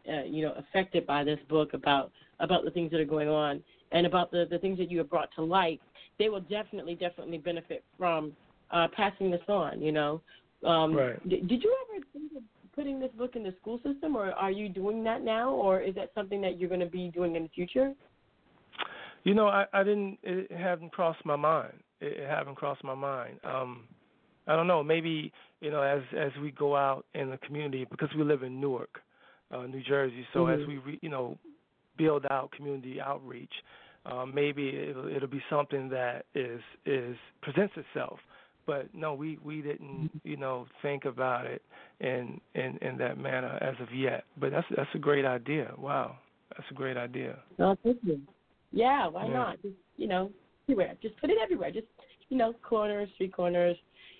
[0.08, 3.62] uh, you know, affected by this book about about the things that are going on
[3.92, 5.80] and about the the things that you have brought to light.
[6.18, 8.32] They will definitely, definitely benefit from
[8.70, 9.80] uh, passing this on.
[9.80, 10.20] You know,
[10.66, 11.28] um, Right.
[11.28, 12.42] d- did you ever think of
[12.74, 15.94] putting this book in the school system, or are you doing that now, or is
[15.94, 17.94] that something that you're going to be doing in the future?
[19.24, 20.18] You know, I, I didn't.
[20.22, 21.74] It hadn't crossed my mind.
[22.00, 23.38] It, it haven't crossed my mind.
[23.44, 23.84] Um,
[24.46, 24.82] I don't know.
[24.82, 28.60] Maybe you know, as as we go out in the community, because we live in
[28.60, 29.00] Newark,
[29.52, 30.26] uh, New Jersey.
[30.32, 30.66] So as Mhm.
[30.66, 31.38] we, re, you know,
[31.96, 33.52] build out community outreach,
[34.06, 38.18] um, maybe it'll, it'll be something that is is presents itself.
[38.66, 41.62] But no, we we didn't, you know, think about it
[42.00, 44.24] in in in that manner as of yet.
[44.38, 45.72] But that's that's a great idea.
[45.76, 46.16] Wow,
[46.50, 47.38] that's a great idea.
[47.58, 48.20] No, thank you.
[48.72, 49.32] Yeah, why Yeah.
[49.32, 49.62] not?
[49.62, 50.30] Just you know,
[50.68, 50.94] everywhere.
[51.02, 51.70] Just put it everywhere.
[51.70, 51.86] Just
[52.28, 53.76] you know, corners, street corners,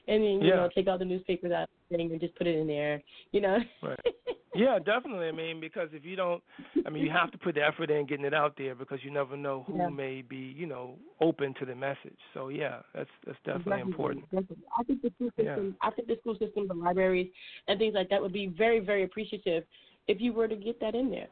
[0.09, 0.57] and then you Yeah.
[0.57, 3.03] know, take all the newspapers out thing and just put it in there.
[3.33, 3.59] You know.
[3.83, 3.99] Right.
[4.55, 5.29] Yeah, definitely.
[5.29, 6.43] I mean, because if you don't,
[6.85, 9.11] I mean, you have to put the effort in getting it out there because you
[9.11, 9.89] never know who Yeah.
[9.89, 12.19] may be, you know, open to the message.
[12.35, 14.25] So yeah, that's that's definitely important.
[14.31, 14.65] Definitely.
[14.79, 15.55] I think the school Yeah.
[15.55, 17.31] system, I think the school system, the libraries,
[17.67, 19.65] and things like that would be very, very appreciative
[20.07, 21.29] if you were to get that in there.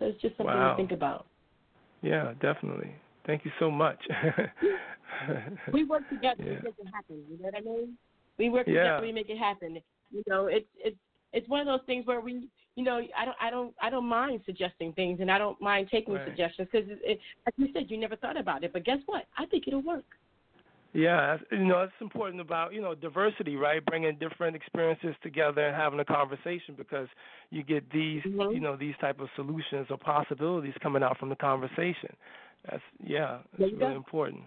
[0.00, 0.70] So it's just something Wow.
[0.72, 1.26] to think about.
[2.02, 2.92] Yeah, definitely.
[3.28, 3.98] Thank you so much.
[5.70, 6.56] We work together Yeah.
[6.56, 7.22] to make it happen.
[7.30, 7.98] You know what I mean?
[8.38, 8.96] We work Yeah.
[8.96, 9.78] together to make it happen.
[10.10, 10.96] You know, it's it's
[11.34, 14.06] it's one of those things where we, you know, I don't I don't I don't
[14.06, 16.24] mind suggesting things and I don't mind taking Right.
[16.26, 18.72] suggestions because it, it, like you said, you never thought about it.
[18.72, 19.26] But guess what?
[19.36, 20.04] I think it'll work.
[20.94, 23.84] Yeah, you know, it's important about you know diversity, right?
[23.84, 27.08] Bringing different experiences together and having a conversation because
[27.50, 28.54] you get these, Mhm.
[28.54, 32.16] you know, these type of solutions or possibilities coming out from the conversation.
[32.70, 33.96] That's yeah, it's really go.
[33.96, 34.42] important.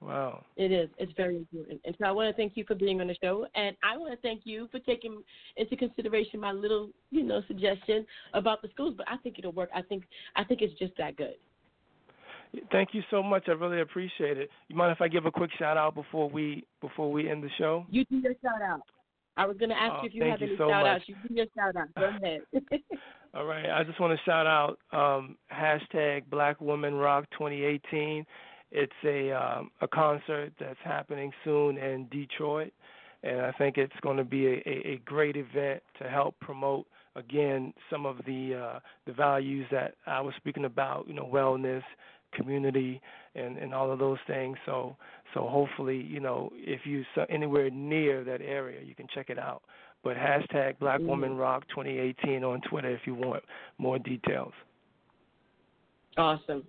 [0.00, 0.44] Wow.
[0.56, 0.88] It is.
[0.98, 1.80] It's very important.
[1.84, 3.46] And so I want to thank you for being on the show.
[3.56, 5.22] And I want to thank you for taking
[5.56, 8.94] into consideration my little, you know, suggestion about the schools.
[8.96, 9.70] But I think it'll work.
[9.74, 10.04] I think
[10.36, 11.34] I think it's just that good.
[12.72, 13.44] Thank you so much.
[13.48, 14.48] I really appreciate it.
[14.68, 17.50] You mind if I give a quick shout out before we before we end the
[17.58, 17.84] show?
[17.90, 18.82] You do your shout out.
[19.38, 20.96] I was going to ask Oh, you if you have you any so shout much.
[20.96, 21.04] outs.
[21.08, 21.88] You do your shout out.
[21.96, 22.40] Go ahead.
[23.34, 23.70] All right.
[23.70, 28.26] I just want to shout out um, hashtag Black Women Rock 2018.
[28.70, 32.72] It's a um, a concert that's happening soon in Detroit,
[33.22, 36.86] and I think it's going to be a, a, a great event to help promote
[37.16, 41.06] again some of the uh, the values that I was speaking about.
[41.08, 41.82] You know, wellness,
[42.34, 43.00] community,
[43.34, 44.58] and and all of those things.
[44.66, 44.96] So
[45.34, 49.62] so hopefully you know if you anywhere near that area, you can check it out.
[50.04, 51.08] But hashtag Black mm-hmm.
[51.08, 53.42] Woman Rock 2018 on Twitter if you want
[53.78, 54.52] more details.
[56.16, 56.64] Awesome.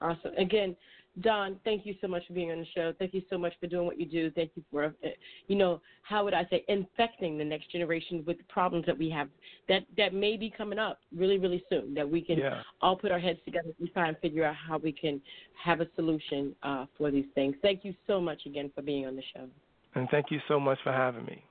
[0.00, 0.34] Awesome.
[0.36, 0.76] Again,
[1.22, 2.92] Don, thank you so much for being on the show.
[2.98, 4.30] Thank you so much for doing what you do.
[4.32, 5.08] Thank you for, uh,
[5.48, 9.08] you know, how would I say, infecting the next generation with the problems that we
[9.10, 9.28] have
[9.68, 12.62] that, that may be coming up really, really soon, that we can Yeah.
[12.82, 15.22] all put our heads together and try and figure out how we can
[15.54, 17.56] have a solution uh, for these things.
[17.62, 19.48] Thank you so much again for being on the show.
[19.94, 21.42] And thank you so much for having me.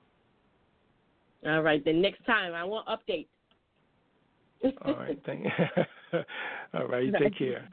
[1.44, 3.26] All right, then next time I want updates.
[4.84, 5.18] All right.
[5.26, 5.46] Thank
[6.74, 7.04] All right.
[7.04, 7.68] You take care.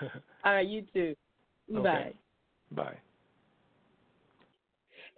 [0.48, 1.14] All right, you too.
[1.70, 1.82] Okay.
[1.82, 2.12] Bye.
[2.82, 2.96] Bye.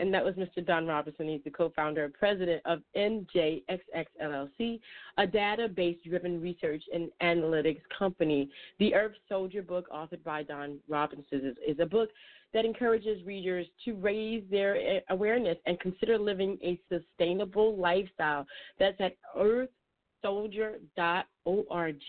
[0.00, 0.66] And that was Mr.
[0.66, 1.28] Don Robertson.
[1.28, 4.80] He's the co-founder and president of NJXX LLC,
[5.18, 8.50] a database driven research and analytics company.
[8.80, 12.08] The Earth Soldier book, authored by Don Robinson, is, is a book
[12.52, 18.44] that encourages readers to raise their awareness and consider living a sustainable lifestyle.
[18.80, 19.14] That's at
[20.24, 22.00] earthsoldier.org.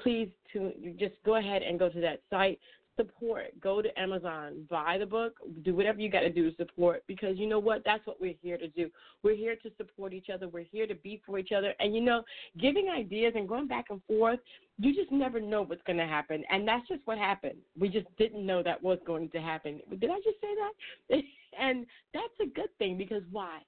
[0.00, 2.58] Please to just go ahead and go to that site.
[2.96, 3.60] Support.
[3.60, 4.66] Go to Amazon.
[4.70, 5.34] Buy the book.
[5.64, 7.82] Do whatever you got to do to support because you know what?
[7.84, 8.88] That's what we're here to do.
[9.24, 10.46] We're here to support each other.
[10.46, 11.74] We're here to be for each other.
[11.80, 12.22] And you know,
[12.56, 14.38] giving ideas and going back and forth,
[14.78, 16.44] you just never know what's going to happen.
[16.52, 17.58] And that's just what happened.
[17.76, 19.80] We just didn't know that was going to happen.
[19.90, 21.22] Did I just say that?
[21.60, 23.58] and that's a good thing because why?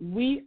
[0.00, 0.44] We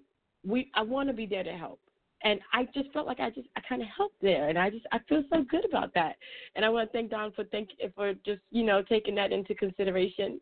[0.48, 1.82] we I want to be there to help.
[2.24, 4.86] And I just felt like I just I kind of helped there, and I just
[4.92, 6.16] I feel so good about that.
[6.56, 9.54] And I want to thank Don for think for just you know taking that into
[9.56, 10.40] consideration,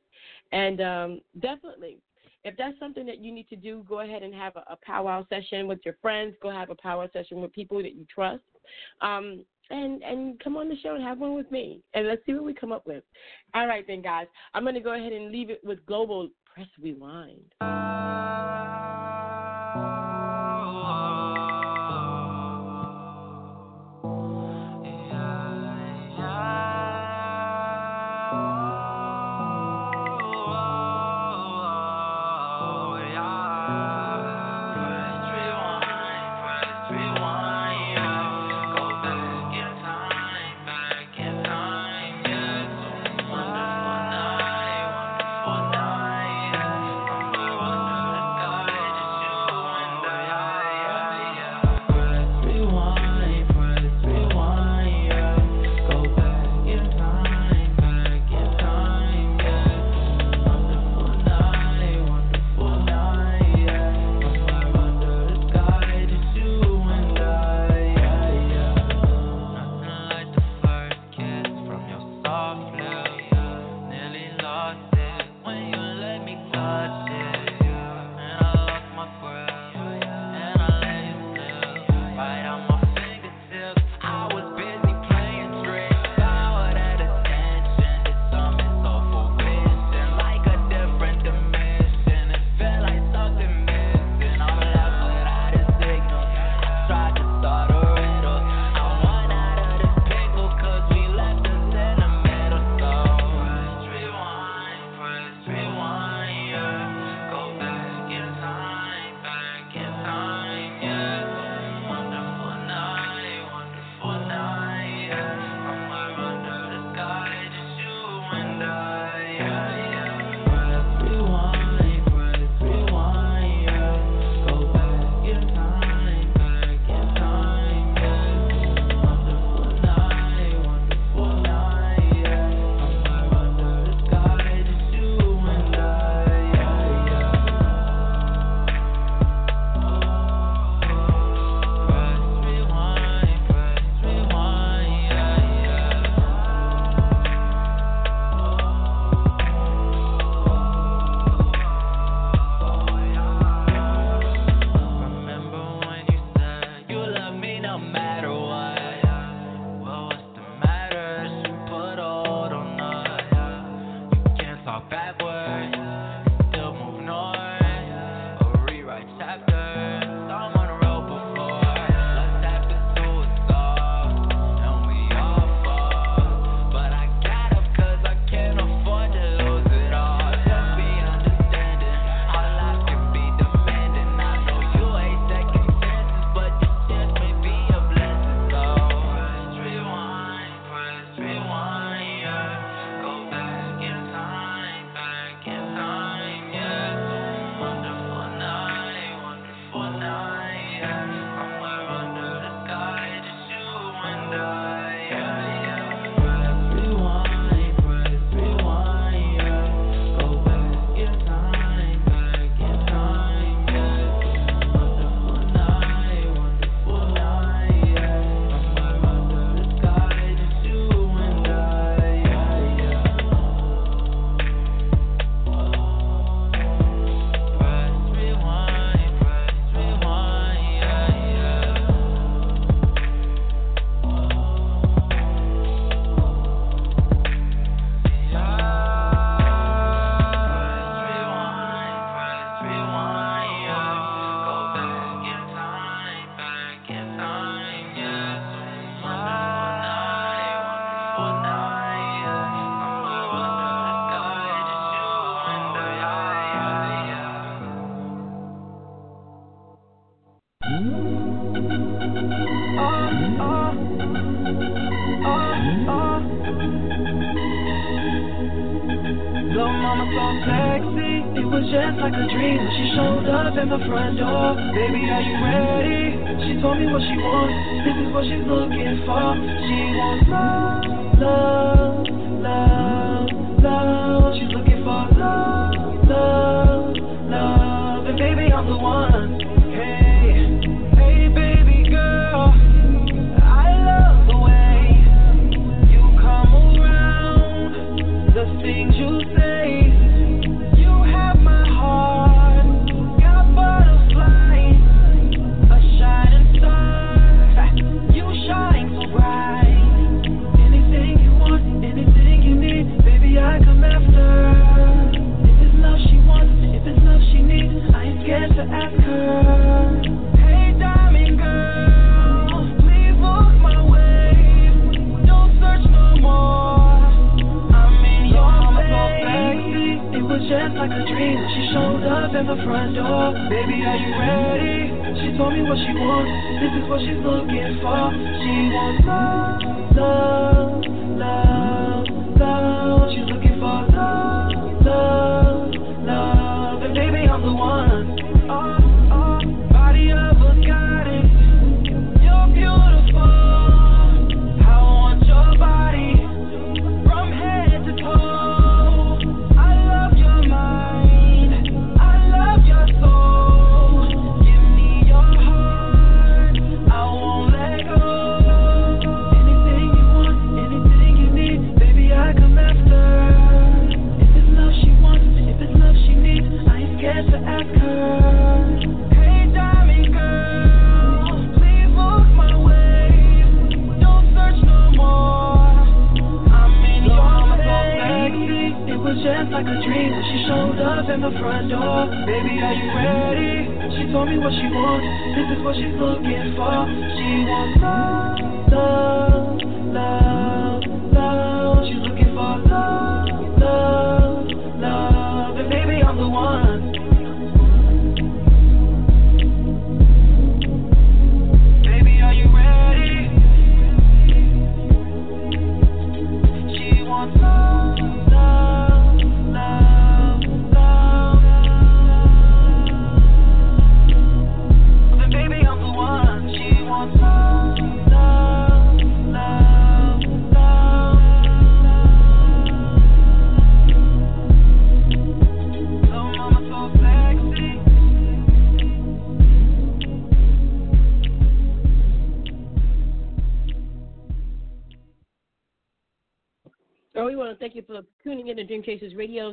[0.52, 1.98] and um, definitely
[2.44, 5.26] if that's something that you need to do, go ahead and have a, a powwow
[5.30, 6.36] session with your friends.
[6.42, 8.42] Go have a powwow session with people that you trust,
[9.02, 12.34] um, and and come on the show and have one with me, and let's see
[12.34, 13.04] what we come up with.
[13.54, 16.68] All right, then, guys, I'm going to go ahead and leave it with Global Press
[16.82, 17.54] Rewind.
[17.62, 18.81] Wonderful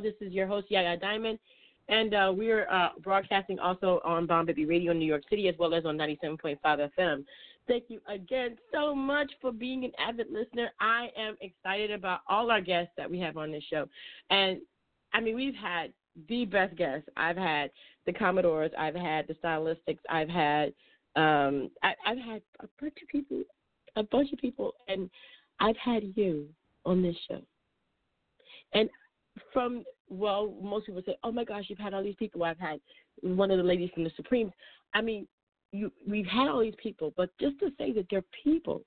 [0.09, 1.37] This is your host, Yaya Diamond.
[1.87, 5.55] And uh, we're uh, broadcasting also on Bomb Baby Radio in New York City as
[5.59, 7.23] well as on 97.5 FM.
[7.67, 10.69] Thank you again so much for being an avid listener.
[10.79, 13.85] I am excited about all our guests that we have on this show.
[14.31, 14.61] And
[15.13, 15.93] I mean, we've had
[16.27, 17.07] the best guests.
[17.15, 17.69] I've had
[18.07, 20.73] the Commodores, I've had the Stylistics, I've had
[21.15, 23.43] um, I, I've had a bunch of people,
[23.95, 25.07] a bunch of people, and
[25.59, 26.47] I've had you
[26.85, 27.41] on this show.
[28.73, 28.89] And
[29.53, 32.79] from well, most people say, "Oh my gosh, you've had all these people." I've had
[33.21, 34.51] one of the ladies from the Supremes.
[34.93, 35.27] I mean,
[35.71, 38.83] you we've had all these people, but just to say that they're people,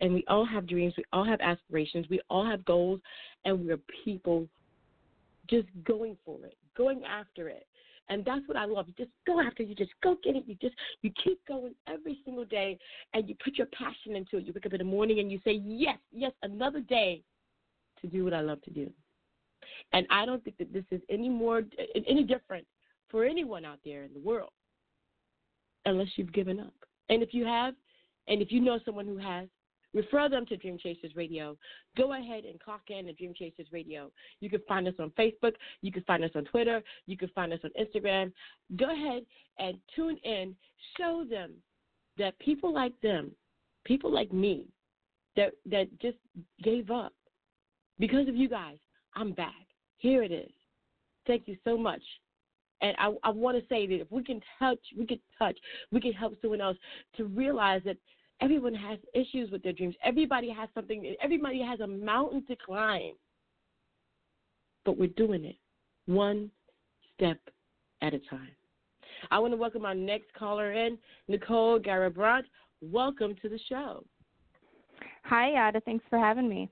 [0.00, 3.00] and we all have dreams, we all have aspirations, we all have goals,
[3.44, 4.48] and we're people
[5.48, 7.66] just going for it, going after it.
[8.08, 8.86] And that's what I love.
[8.86, 9.68] You just go after it.
[9.68, 10.44] You just go get it.
[10.46, 12.78] You just you keep going every single day
[13.14, 14.46] and you put your passion into it.
[14.46, 17.22] You wake up in the morning and you say, Yes, yes, another day
[18.00, 18.90] to do what I love to do.
[19.92, 21.62] And I don't think that this is any more
[22.06, 22.66] any different
[23.10, 24.50] for anyone out there in the world
[25.84, 26.74] unless you've given up.
[27.08, 27.74] And if you have,
[28.28, 29.48] and if you know someone who has,
[29.94, 31.56] refer them to Dream Chasers Radio.
[31.96, 34.10] Go ahead and clock in at Dream Chasers Radio.
[34.40, 35.52] You can find us on Facebook.
[35.80, 36.82] You can find us on Twitter.
[37.06, 38.32] You can find us on Instagram.
[38.76, 39.24] Go ahead
[39.58, 40.54] and tune in.
[40.98, 41.52] Show them
[42.18, 43.30] that people like them,
[43.84, 44.66] people like me,
[45.36, 46.18] that that just
[46.62, 47.12] gave up
[47.98, 48.78] because of you guys.
[49.16, 49.54] I'm back.
[49.96, 50.50] Here it is.
[51.26, 52.02] Thank you so much.
[52.82, 55.56] And I, I want to say that if we can touch, we can touch,
[55.90, 56.76] we can help someone else
[57.16, 57.96] to realize that
[58.42, 59.94] everyone has issues with their dreams.
[60.04, 63.14] Everybody has something, everybody has a mountain to climb.
[64.84, 65.56] But we're doing it
[66.04, 66.50] one
[67.16, 67.38] step
[68.02, 68.50] at a time.
[69.30, 72.44] I want to welcome our next caller in, Nicole Garrabrant.
[72.82, 74.04] Welcome to the show.
[75.24, 75.80] Hi, Yaya.
[75.84, 76.70] Thanks for having me.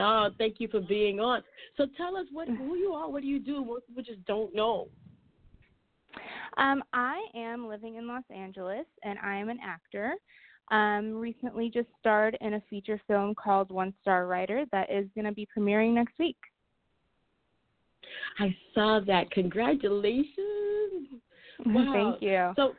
[0.00, 1.42] Oh, thank you for being on.
[1.76, 3.64] So tell us what who you are, what do you do?
[3.64, 4.88] Most people just don't know.
[6.56, 10.14] Um, I am living in Los Angeles, and I am an actor.
[10.70, 15.24] Um, recently, just starred in a feature film called One Star Rider that is going
[15.24, 16.36] to be premiering next week.
[18.38, 19.30] I saw that.
[19.30, 20.36] Congratulations.
[21.66, 21.92] Wow.
[21.92, 22.52] Thank you.
[22.56, 22.72] So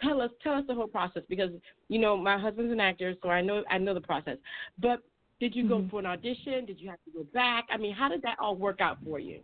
[0.00, 1.50] tell us tell us the whole process because
[1.88, 4.38] you know my husband's an actor, so I know I know the process.
[4.80, 5.02] But
[5.42, 5.90] did you go Mhm.
[5.90, 6.64] for an audition?
[6.64, 7.66] Did you have to go back?
[7.68, 9.42] I mean, how did that all work out for you?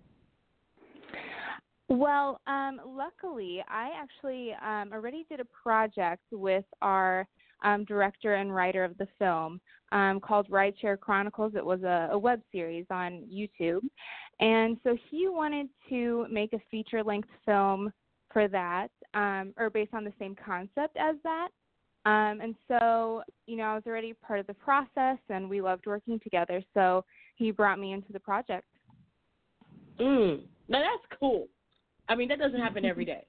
[1.88, 7.26] Well, um, luckily, I actually um, already did a project with our
[7.64, 9.60] um, director and writer of the film
[9.90, 11.56] um, called Rideshare Chronicles.
[11.56, 13.82] It was a, a web series on YouTube.
[14.38, 17.92] And so he wanted to make a feature length film
[18.32, 21.48] for that, um, or based on the same concept as that.
[22.06, 25.86] Um, and so, you know, I was already part of the process and we loved
[25.86, 26.62] working together.
[26.74, 27.04] So
[27.36, 28.66] he brought me into the project.
[30.00, 30.42] Mm.
[30.68, 31.48] Now that's cool.
[32.08, 33.24] I mean, that doesn't happen every day.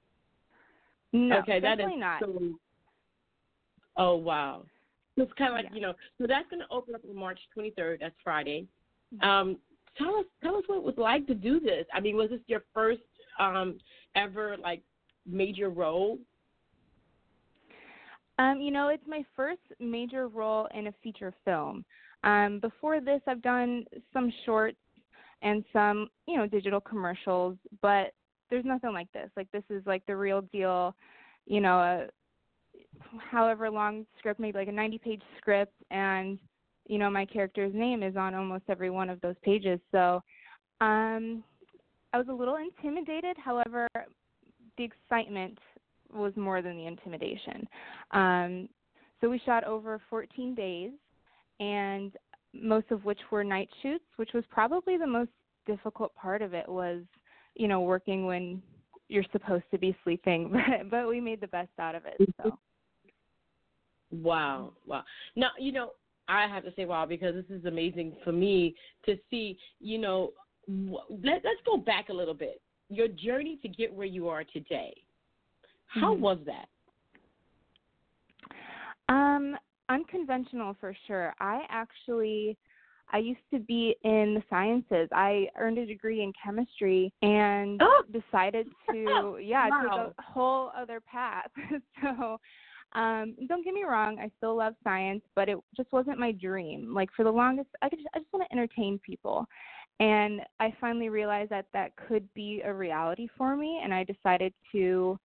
[1.12, 2.20] No, okay, that is definitely not.
[2.22, 2.42] so.
[3.96, 4.62] Oh wow,
[5.16, 5.74] so it's kind of like Yeah.
[5.74, 5.94] you know.
[6.18, 7.98] So that's going to open up on March 23rd.
[8.00, 8.68] That's Friday.
[9.22, 9.58] Um,
[9.98, 11.84] tell us, tell us what it was like to do this.
[11.92, 13.02] I mean, was this your first
[13.40, 13.78] um
[14.14, 14.82] ever like
[15.26, 16.18] major role?
[18.40, 21.84] Um, you know, it's my first major role in a feature film.
[22.24, 23.84] Um, before this, I've done
[24.14, 24.78] some shorts
[25.42, 28.12] and some, you know, digital commercials, but
[28.48, 29.28] there's nothing like this.
[29.36, 30.96] Like this is like the real deal.
[31.46, 32.06] You know, a
[33.30, 36.38] however long script, maybe like a 90-page script, and
[36.86, 39.80] you know, my character's name is on almost every one of those pages.
[39.92, 40.22] So,
[40.80, 41.44] um,
[42.12, 43.36] I was a little intimidated.
[43.36, 43.86] However,
[44.78, 45.58] the excitement
[46.12, 47.66] was more than the intimidation.
[48.12, 48.68] Um,
[49.20, 50.90] so we shot over 14 days,
[51.58, 52.12] and
[52.54, 55.30] most of which were night shoots, which was probably the most
[55.66, 57.02] difficult part of it was,
[57.54, 58.62] you know, working when
[59.08, 62.16] you're supposed to be sleeping, but, but we made the best out of it.
[62.42, 62.58] So.
[64.10, 65.04] Wow, wow.
[65.36, 65.90] Now, you know,
[66.28, 68.74] I have to say wow because this is amazing for me
[69.06, 70.32] to see, you know,
[70.68, 72.60] let, let's go back a little bit.
[72.88, 74.94] Your journey to get where you are today.
[75.90, 76.20] How Mhm.
[76.20, 76.68] was that?
[79.08, 79.56] Um,
[79.88, 81.34] unconventional for sure.
[81.40, 82.56] I actually
[83.12, 85.08] I used to be in the sciences.
[85.10, 88.02] I earned a degree in chemistry and Oh.
[88.12, 89.80] decided to yeah, Wow.
[89.82, 91.50] take a whole other path.
[92.02, 92.38] so
[92.92, 96.94] um don't get me wrong, I still love science, but it just wasn't my dream.
[96.94, 99.46] Like for the longest I could just, I just want to entertain people.
[99.98, 104.54] And I finally realized that that could be a reality for me and I decided
[104.72, 105.18] to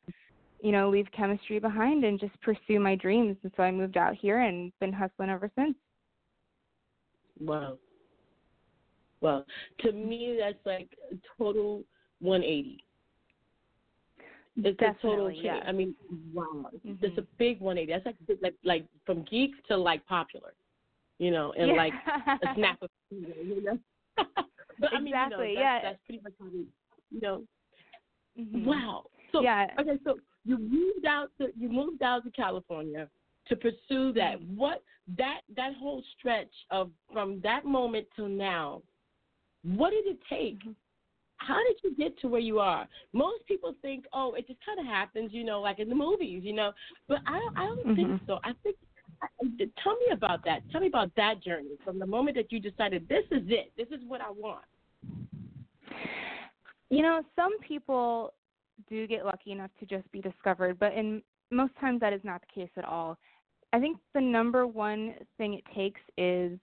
[0.62, 3.38] you know, leave chemistry behind and just pursue my dreams.
[3.44, 5.76] And so I moved out here and been hustling ever since.
[7.40, 7.78] Wow.
[9.22, 9.46] Well,
[9.80, 11.84] to me, that's like a total
[12.20, 12.84] 180.
[14.58, 15.46] It's a total Definitely, change.
[15.46, 15.66] yes.
[15.68, 15.96] I mean,
[16.34, 16.98] wow, Mhm.
[17.02, 17.92] it's a big 180.
[17.92, 20.54] That's like like like from geek to like popular,
[21.18, 21.76] you know, and Yeah.
[21.76, 21.94] like
[22.42, 23.78] a snap of you know.
[24.80, 25.80] but I mean, you know, Exactly, that's, yeah.
[25.84, 26.66] that's pretty much how we,
[27.12, 27.44] you know.
[28.40, 28.66] Mhm.
[28.66, 29.06] Wow.
[29.32, 29.68] So Yeah.
[29.78, 33.10] okay, so you moved out to you moved out to California
[33.48, 34.40] to pursue that.
[34.40, 34.58] Mm-hmm.
[34.58, 34.84] What
[35.18, 38.82] that that whole stretch of from that moment till now,
[39.64, 40.60] what did it take?
[40.60, 40.72] Mm-hmm.
[41.38, 42.88] How did you get to where you are?
[43.12, 46.42] Most people think, oh, it just kind of happens, you know, like in the movies,
[46.44, 46.72] you know.
[47.10, 48.26] But I don't, I don't think Mhm.
[48.28, 48.40] so.
[48.44, 48.78] I think.
[49.22, 49.28] I-
[49.84, 50.62] Tell me about that.
[50.72, 53.72] Tell me about that journey from the moment that you decided this is it.
[53.78, 54.66] This is what I want.
[56.90, 58.34] You know, some people
[58.90, 61.22] do get lucky enough to just be discovered, but in
[61.52, 63.18] most times that is not the case at all.
[63.74, 66.60] I think the number one thing it takes is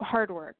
[0.00, 0.56] hard work.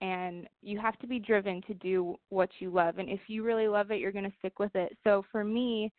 [0.00, 2.98] And you have to be driven to do what you love.
[2.98, 4.96] And if you really love it, you're going to stick with it.
[5.04, 5.92] So for me,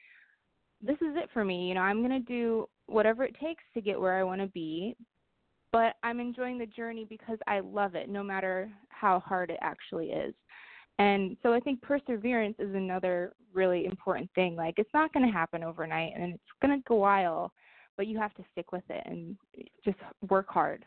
[0.82, 1.70] this is it for me.
[1.70, 4.48] You know, I'm going to do whatever it takes to get where I want to
[4.48, 4.98] be.
[5.72, 10.08] But I'm enjoying the journey because I love it, no matter how hard it actually
[10.08, 10.34] is.
[11.00, 14.56] And so I think perseverance is another really important thing.
[14.56, 17.52] Like it's not going to happen overnight and it's going to go a while,
[17.98, 19.38] but you have to stick with it and
[19.84, 19.98] just
[20.30, 20.86] work hard.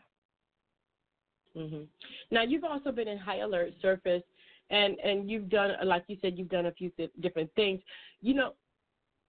[1.55, 1.83] hmm
[2.31, 4.23] Now you've also been in high alert surface,
[4.69, 7.81] and and you've done like you said you've done a few different things.
[8.21, 8.53] You know,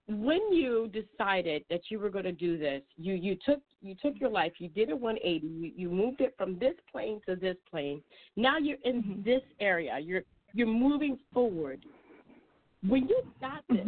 [0.09, 4.18] when you decided that you were going to do this, you you took you took
[4.18, 7.56] your life, you did a 180, you, you moved it from this plane to this
[7.70, 8.02] plane.
[8.36, 9.24] Now you're in Mhm.
[9.24, 9.98] this area.
[9.98, 11.84] You're you're moving forward.
[12.86, 13.86] When you got this,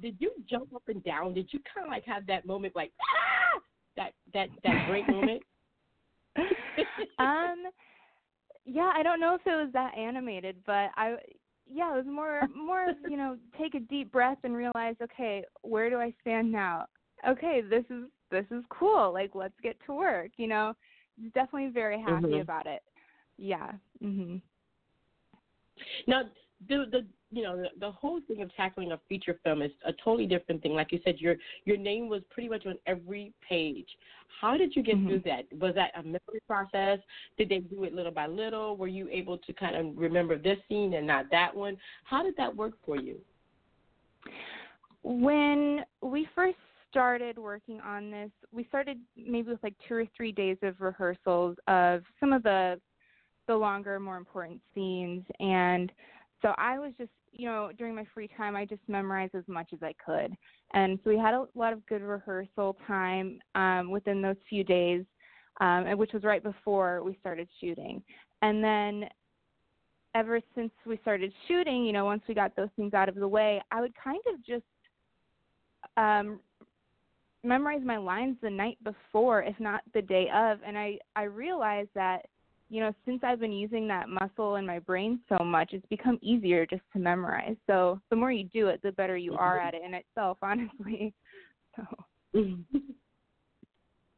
[0.00, 1.34] did you jump up and down?
[1.34, 3.60] Did you kind of like have that moment, like ah,
[3.96, 5.42] that that that great moment?
[7.18, 7.64] um
[8.64, 11.16] yeah i don't know if it was that animated but i
[11.68, 15.42] yeah it was more more of, you know take a deep breath and realize okay
[15.62, 16.84] where do i stand now
[17.26, 20.72] okay this is this is cool like let's get to work you know
[21.34, 22.40] definitely very happy Mhm.
[22.40, 22.82] about it
[23.38, 23.72] yeah
[24.02, 24.40] mhm
[26.06, 26.22] Now,
[26.68, 29.92] the the you know the, the whole thing of tackling a feature film is a
[30.04, 30.72] totally different thing.
[30.72, 33.88] Like you said, your your name was pretty much on every page.
[34.40, 35.08] How did you get mm-hmm.
[35.08, 35.44] through that?
[35.58, 36.98] Was that a memory process?
[37.36, 38.76] Did they do it little by little?
[38.76, 41.76] Were you able to kind of remember this scene and not that one?
[42.04, 43.16] How did that work for you?
[45.02, 46.56] when we first
[46.90, 51.56] started working on this, we started maybe with like two or three days of rehearsals
[51.66, 52.80] of some of the
[53.48, 55.90] the longer, more important scenes and
[56.40, 59.70] so I was just you know, during my free time I just memorized as much
[59.72, 60.34] as I could.
[60.72, 65.04] And so we had a lot of good rehearsal time um within those few days,
[65.60, 68.02] um, which was right before we started shooting.
[68.42, 69.08] And then
[70.14, 73.28] ever since we started shooting, you know, once we got those things out of the
[73.28, 74.64] way, I would kind of just
[75.96, 76.40] um
[77.44, 81.88] memorize my lines the night before if not the day of and i i realized
[81.94, 82.26] that
[82.70, 86.18] you know since i've been using that muscle in my brain so much it's become
[86.22, 87.56] easier just to memorize.
[87.66, 91.12] So the more you do it the better you are at it in itself honestly.
[91.76, 91.84] So.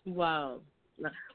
[0.07, 0.61] Wow.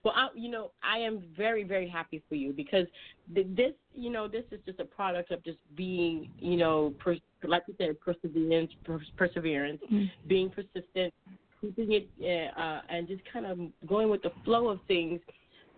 [0.04, 2.86] Well, I, you know, I am very, very happy for you because
[3.34, 7.18] th- this, you know, this is just a product of just being, you know, per,
[7.44, 9.82] like you said, perseverance, per- perseverance,
[10.28, 11.14] being persistent,
[11.62, 15.20] keeping it, uh, uh, and just kind of going with the flow of things.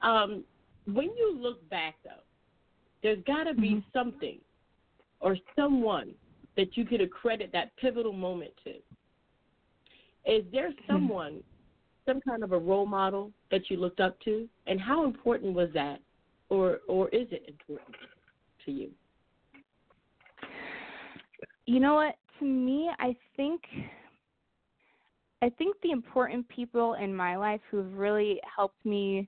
[0.02, 0.44] Um,
[0.92, 2.24] when you look back, though,
[3.04, 3.98] there's got to be mm-hmm.
[3.98, 4.40] something
[5.20, 6.14] or someone
[6.56, 8.72] that you could accredit that pivotal moment to.
[10.32, 10.92] Is there hmm.
[10.92, 11.44] someone,
[12.06, 15.70] some kind of a role model that you looked up to, and how important was
[15.74, 16.00] that,
[16.50, 17.96] or or is it important
[18.66, 18.90] to you?
[21.68, 22.16] you know what?
[22.40, 23.62] To me i think
[25.42, 29.28] i think the important people in my life who've really helped me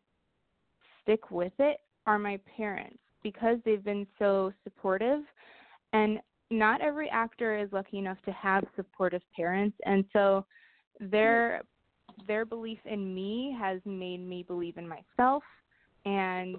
[1.10, 5.22] stick with it are my parents because they've been so supportive
[5.94, 6.20] and
[6.52, 10.46] not every actor is lucky enough to have supportive parents and so
[11.00, 11.62] their
[12.28, 15.44] their belief in me has made me believe in myself
[16.06, 16.58] and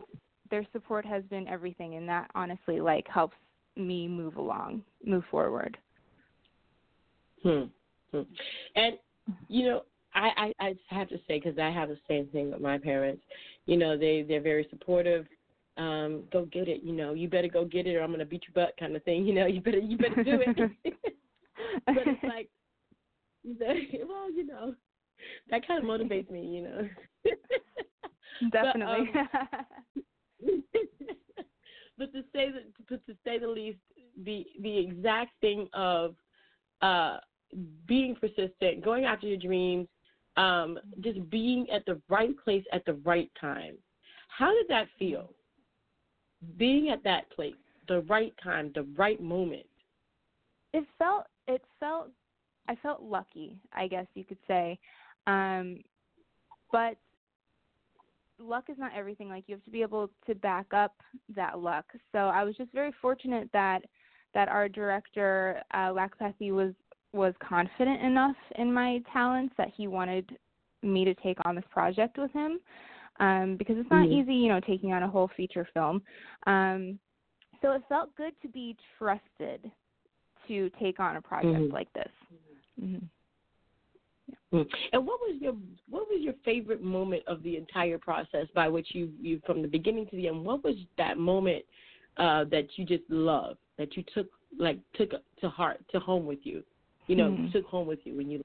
[0.50, 3.36] their support has been everything and that honestly like helps
[3.76, 5.76] me move along move forward
[7.42, 7.64] Hmm.
[8.12, 8.22] hmm.
[8.76, 8.98] And
[9.48, 9.82] you know,
[10.14, 13.22] I I, I have to say because I have the same thing with my parents.
[13.70, 15.26] You know, they they're very supportive.
[15.76, 16.82] Um, go get it.
[16.82, 19.04] You know, you better go get it, or I'm gonna beat your butt, kind of
[19.04, 19.24] thing.
[19.26, 20.56] You know, you better you better do it.
[21.86, 22.48] but it's like,
[24.08, 24.74] well, you know,
[25.50, 26.44] that kind of motivates me.
[26.46, 26.88] You know.
[28.50, 30.64] definitely But, um,
[31.96, 33.78] but to say that, but to say the least,
[34.24, 36.16] the the exact thing of
[36.82, 37.18] uh,
[37.86, 39.86] being persistent, going after your dreams,
[40.36, 43.76] um, just being at the right place at the right time.
[44.28, 45.30] How did that feel?
[46.56, 47.54] Being at that place,
[47.88, 49.66] the right time, the right moment.
[50.72, 52.08] it felt it felt
[52.68, 54.78] I felt lucky, I guess you could say.
[55.26, 55.78] Um
[56.72, 56.96] but
[58.38, 59.28] luck is not everything.
[59.28, 60.94] Like you have to be able to back up
[61.34, 61.86] that luck.
[62.12, 63.82] So I was just very fortunate that
[64.34, 66.72] that our director uh Lakpathy was
[67.12, 70.36] was confident enough in my talents that he wanted
[70.82, 72.60] me to take on this project with him.
[73.18, 74.12] Um because it's not Mhm.
[74.12, 76.02] easy, you know, taking on a whole feature film.
[76.46, 76.98] Um
[77.60, 79.70] so it felt good to be trusted
[80.46, 81.72] to take on a project Mhm.
[81.72, 82.12] like this.
[82.78, 82.98] hmm
[84.52, 84.68] Mm.
[84.92, 85.52] And what was your
[85.88, 89.68] what was your favorite moment of the entire process by which you you from the
[89.68, 90.44] beginning to the end?
[90.44, 91.64] What was that moment
[92.16, 94.28] uh, that you just loved that you took
[94.58, 95.10] like took
[95.40, 96.64] to heart to home with you?
[97.10, 97.50] You know, Mhm.
[97.50, 98.40] took home with you when you.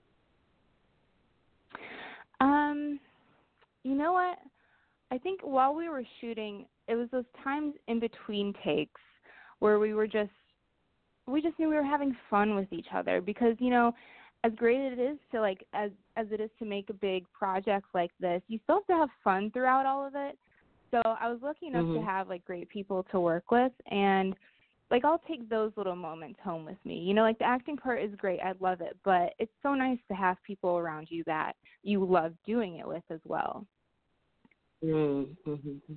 [2.40, 3.00] Um,
[3.84, 4.40] you know what?
[5.12, 9.02] I think while we were shooting, it was those times in between takes
[9.60, 10.32] where we were just
[11.28, 13.94] we just knew we were having fun with each other because you know
[14.44, 17.32] as great as it is to like as as it is to make a big
[17.34, 20.38] project like this you still have to have fun throughout all of it
[20.92, 21.94] so i was lucky enough Mhm.
[21.96, 24.36] to have like great people to work with and
[24.92, 28.02] like i'll take those little moments home with me you know like the acting part
[28.02, 31.54] is great i love it but it's so nice to have people around you that
[31.84, 33.66] you love doing it with as well
[34.84, 35.94] Mm-hmm.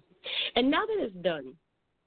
[0.56, 1.54] And now that it's done,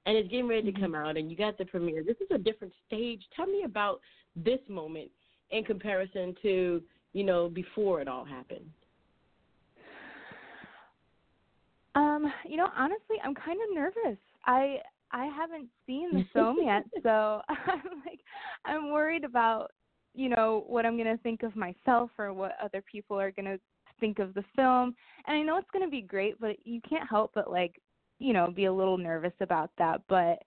[0.06, 2.04] and it's getting ready to come out, and you got the premiere.
[2.04, 3.22] This is a different stage.
[3.36, 4.00] Tell me about
[4.36, 5.10] this moment
[5.52, 6.82] in comparison to
[7.14, 8.66] you know before it all happened.
[11.94, 14.18] Um, you know, honestly, I'm kind of nervous.
[14.46, 14.78] I
[15.12, 18.20] I haven't seen the film yet, so I'm like
[18.66, 19.72] I'm worried about,
[20.14, 23.46] you know, what I'm going to think of myself or what other people are going
[23.46, 23.60] to
[24.00, 24.96] think of the film.
[25.28, 27.80] And I know it's going to be great, but you can't help but like,
[28.20, 30.40] you know, be a little nervous about that, but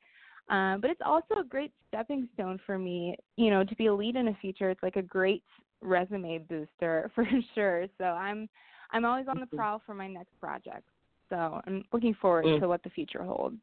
[0.50, 3.94] um but it's also a great stepping stone for me, you know, to be a
[3.94, 4.70] lead in a feature.
[4.70, 5.42] It's like a great
[5.80, 7.86] resume booster for sure.
[7.98, 8.48] So I'm
[8.92, 10.86] I'm always on the prowl for my next project.
[11.30, 12.60] So I'm looking forward Mm.
[12.60, 13.56] to what the future holds.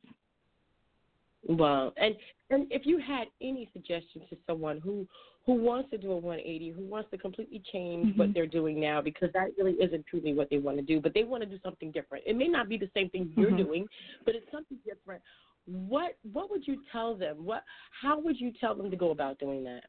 [1.47, 2.15] Well, and
[2.49, 5.07] and if you had any suggestions to someone who
[5.45, 8.33] who wants to do a 180, who wants to completely change what Mhm.
[8.35, 11.23] they're doing now because that really isn't truly what they want to do, but they
[11.23, 12.23] want to do something different.
[12.27, 13.57] It may not be the same thing you're Mhm.
[13.57, 13.89] doing,
[14.23, 15.23] but it's something different.
[15.65, 17.43] What what would you tell them?
[17.43, 19.85] What how would you tell them to go about doing that?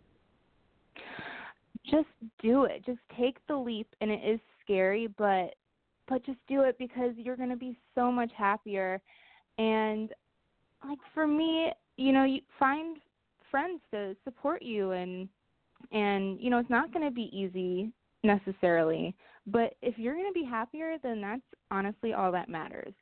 [1.85, 2.09] just
[2.41, 2.85] do it.
[2.85, 5.55] Just take the leap and it is scary, but
[6.09, 9.01] but just do it because you're going to be so much happier
[9.59, 10.13] and
[10.87, 12.99] like for me, you know, you find
[13.51, 15.29] friends to support you and
[15.91, 17.93] and you know, it's not going to be easy
[18.25, 19.15] necessarily,
[19.47, 22.95] but if you're going to be happier, then that's honestly all that matters.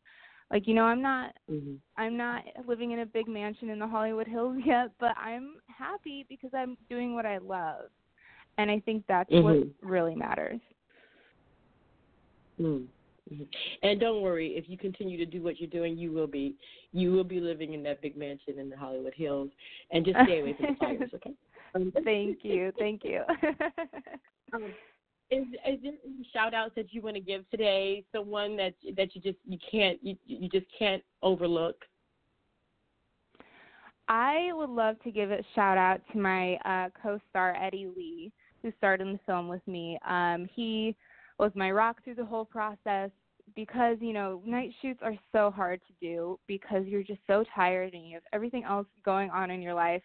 [0.50, 1.74] Like, you know, I'm not Mm-hmm.
[1.96, 6.24] I'm not living in a big mansion in the Hollywood Hills yet, but I'm happy
[6.28, 7.90] because I'm doing what I love.
[8.58, 9.70] And I think that's what Mhm.
[9.82, 10.60] really matters.
[12.60, 12.86] Mm.
[13.32, 13.46] Mhm.
[13.82, 16.56] And don't worry, if you continue to do what you're doing, you will be
[16.92, 19.50] you will be living in that big mansion in the Hollywood Hills,
[19.90, 21.34] and just stay away from the fires, okay?
[21.74, 22.72] Um, Thank you.
[22.78, 23.22] Thank you.
[24.52, 24.72] um,
[25.30, 28.04] is is there any shout outs that you want to give today?
[28.12, 31.76] Someone that that you just you can't you you just can't overlook.
[34.08, 38.72] I would love to give a shout out to my uh, co-star Eddie Lee, who
[38.76, 40.00] starred in the film with me.
[40.04, 40.96] Um, he
[41.38, 43.10] was my rock through the whole process
[43.54, 47.94] because you know night shoots are so hard to do because you're just so tired
[47.94, 50.02] and you have everything else going on in your life.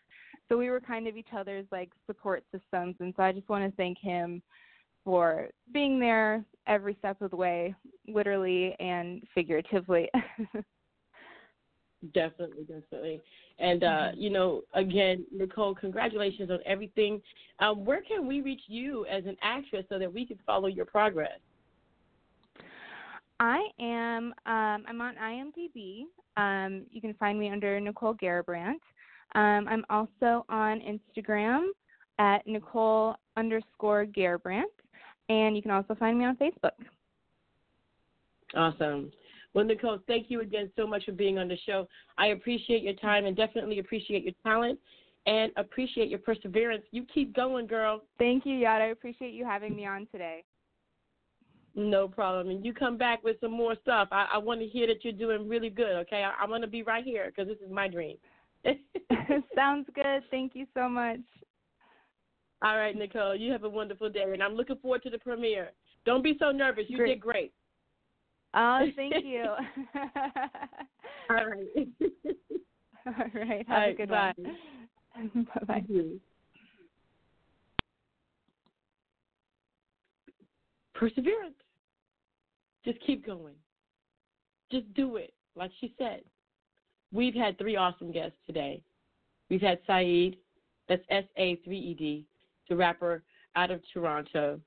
[0.49, 3.69] So we were kind of each other's like support systems, and so I just want
[3.69, 4.41] to thank him
[5.03, 7.75] for being there every step of the way,
[8.07, 10.09] literally and figuratively.
[12.13, 13.21] Definitely, definitely.
[13.57, 17.21] And uh, you know, again, Nicole, congratulations on everything.
[17.59, 20.85] Um, where can we reach you as an actress so that we can follow your
[20.85, 21.39] progress?
[23.45, 24.33] I am.
[24.47, 26.05] Um, I'm on IMDb.
[26.35, 28.79] Um, you can find me under Nicole Garrabrant.
[29.35, 31.67] Um, I'm also on Instagram
[32.17, 34.63] at Nicole underscore Garrabrant,
[35.29, 36.71] and you can also find me on Facebook.
[38.55, 39.11] Awesome.
[39.53, 41.87] Well, Nicole, thank you again so much for being on the show.
[42.17, 44.79] I appreciate your time and definitely appreciate your talent
[45.27, 46.83] and appreciate your perseverance.
[46.91, 48.01] You keep going, girl.
[48.17, 48.85] Thank you, Yaya.
[48.85, 50.43] I appreciate you having me on today.
[51.75, 52.49] No problem.
[52.49, 54.07] And you come back with some more stuff.
[54.11, 56.23] I, I want to hear that you're doing really good, okay?
[56.23, 58.17] I, I'm going to be right here because this is my dream.
[59.55, 60.23] Sounds good.
[60.31, 61.19] Thank you so much.
[62.63, 65.71] All right, Nicole, you have a wonderful day, and I'm looking forward to the premiere.
[66.05, 66.85] Don't be so nervous.
[66.87, 67.09] You Great.
[67.09, 67.53] did great.
[68.53, 69.43] Oh, thank you.
[71.29, 71.87] All right.
[73.05, 73.67] All right.
[73.67, 74.33] Have All a good bye.
[74.37, 75.45] one.
[75.45, 75.83] bye bye.
[80.93, 81.55] Perseverance.
[82.85, 83.55] Just keep going.
[84.71, 85.33] Just do it.
[85.55, 86.21] Like she said.
[87.11, 88.81] We've had three awesome guests today.
[89.49, 90.37] We've had Saeed,
[90.87, 92.25] that's S A 3 E D,
[92.69, 93.23] the rapper
[93.55, 94.59] out of Toronto.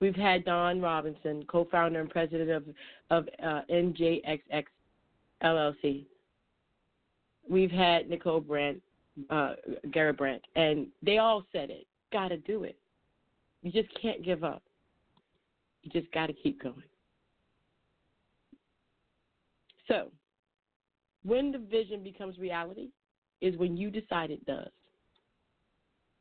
[0.00, 2.64] We've had Don Robinson, co founder and president of,
[3.10, 4.64] of uh, NJXX
[5.42, 6.04] LLC.
[7.48, 8.80] We've had Nicole Brandt,
[9.30, 9.54] uh,
[9.92, 11.86] Garrett Brandt, and they all said it.
[12.12, 12.76] Got to do it.
[13.62, 14.62] You just can't give up.
[15.82, 16.82] You just got to keep going.
[19.88, 20.10] So,
[21.24, 22.88] when the vision becomes reality
[23.44, 24.70] is when you decide it does.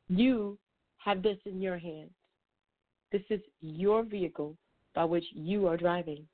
[0.09, 0.57] You
[0.97, 2.11] have this in your hands.
[3.11, 4.57] This is your vehicle
[4.93, 6.25] by which you are driving.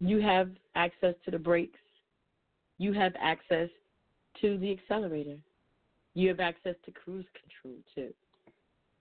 [0.00, 1.78] You have access to the brakes.
[2.78, 3.68] You have access
[4.40, 5.38] to the accelerator.
[6.14, 8.12] You have access to cruise control too.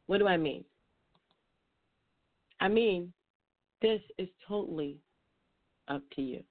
[0.07, 0.63] What do I mean?
[2.59, 3.11] I mean,
[3.81, 4.97] this is totally
[5.87, 6.43] up to you.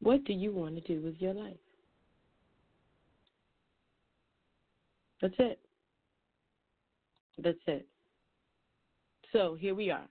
[0.00, 1.56] What do you want to do with your life?
[5.22, 5.58] That's it.
[7.42, 7.86] That's it.
[9.32, 10.06] So here we are,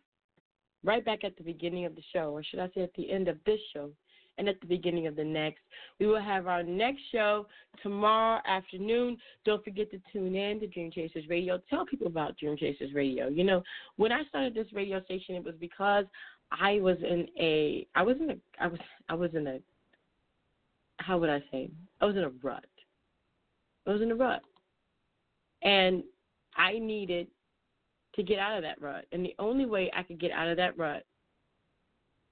[0.84, 3.28] right back at the beginning of the show, or should I say at the end
[3.28, 3.92] of this show,
[4.38, 5.62] and at the beginning of the next.
[6.00, 7.48] We will have our next show
[7.82, 9.18] tomorrow afternoon.
[9.46, 11.60] Don't forget to tune in to Dream Chasers Radio.
[11.70, 13.28] Tell people about Dream Chasers Radio.
[13.28, 13.64] You know,
[13.98, 16.06] when I started this radio station, it was because
[16.52, 19.60] I was in a I was in a I was I was in a
[20.98, 21.70] how would I say?
[22.02, 22.66] I was in a rut.
[23.86, 24.42] I was in a rut.
[25.62, 26.04] And
[26.56, 27.28] I needed
[28.16, 29.06] to get out of that rut.
[29.12, 31.04] And the only way I could get out of that rut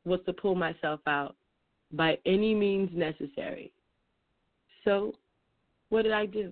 [0.05, 1.35] was to pull myself out
[1.91, 3.71] by any means necessary.
[4.83, 5.13] So,
[5.89, 6.51] what did I do?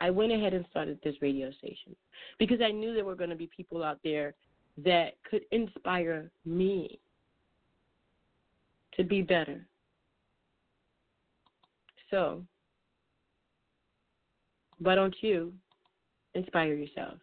[0.00, 1.94] I went ahead and started this radio station
[2.38, 4.34] because I knew there were going to be people out there
[4.78, 6.98] that could inspire me
[8.96, 9.66] to be better.
[12.10, 12.42] So,
[14.78, 15.52] why don't you
[16.34, 17.18] inspire yourself?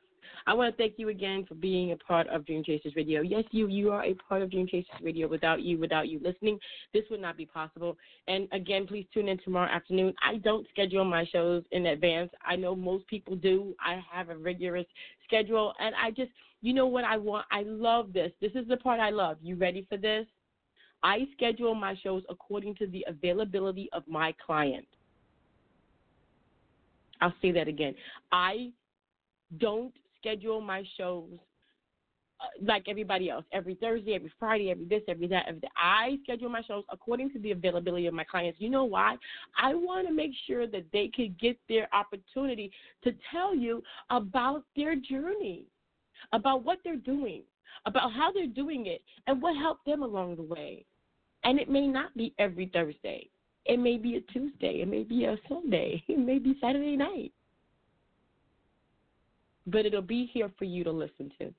[0.47, 3.21] I want to thank you again for being a part of Dream Chasers Radio.
[3.21, 5.27] Yes, you you are a part of Dream Chasers Radio.
[5.27, 6.57] Without you, without you listening,
[6.93, 7.97] this would not be possible.
[8.27, 10.13] And again, please tune in tomorrow afternoon.
[10.25, 12.31] I don't schedule my shows in advance.
[12.43, 13.75] I know most people do.
[13.79, 14.87] I have a rigorous
[15.25, 17.45] schedule, and I just, you know what I want?
[17.51, 18.31] I love this.
[18.41, 19.37] This is the part I love.
[19.41, 20.25] You ready for this?
[21.03, 24.85] I schedule my shows according to the availability of my client.
[27.21, 27.95] I'll say that again.
[28.31, 28.71] I
[29.57, 31.29] don't schedule my shows
[32.41, 35.71] uh, like everybody else every Thursday, every Friday, every this, every that, every that.
[35.75, 38.61] I schedule my shows according to the availability of my clients.
[38.61, 39.17] You know why?
[39.61, 42.71] I want to make sure that they can get their opportunity
[43.03, 45.65] to tell you about their journey,
[46.33, 47.43] about what they're doing,
[47.85, 50.85] about how they're doing it, and what helped them along the way.
[51.43, 53.29] And it may not be every Thursday.
[53.65, 54.81] It may be a Tuesday.
[54.81, 56.03] It may be a Sunday.
[56.09, 57.31] It may be Saturday night
[59.71, 61.53] but it'll be here for you to listen to.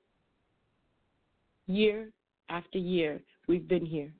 [1.67, 2.09] Year
[2.49, 4.11] after year, we've been here.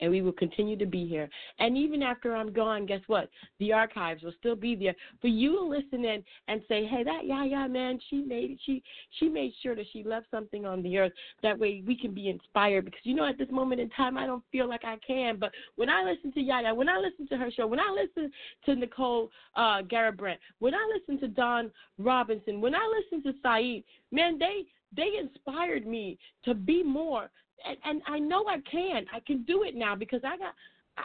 [0.00, 1.28] And we will continue to be here.
[1.58, 3.28] And even after I'm gone, guess what?
[3.60, 7.26] The archives will still be there for you to listen in and say, "Hey, that
[7.26, 8.58] yeah, yeah, man, she made it.
[8.64, 8.82] she
[9.18, 11.12] she made sure that she left something on the earth.
[11.42, 12.86] That way we can be inspired.
[12.86, 15.36] Because you know, at this moment in time, I don't feel like I can.
[15.38, 18.30] But when I listen to Yaya, when I listen to her show, when I listen
[18.66, 20.14] to Nicole uh, Garrett
[20.58, 24.64] when I listen to Don Robinson, when I listen to Saeed, man, they
[24.96, 27.30] they inspired me to be more
[27.66, 29.06] and, and I know I can.
[29.12, 30.54] I can do it now because I got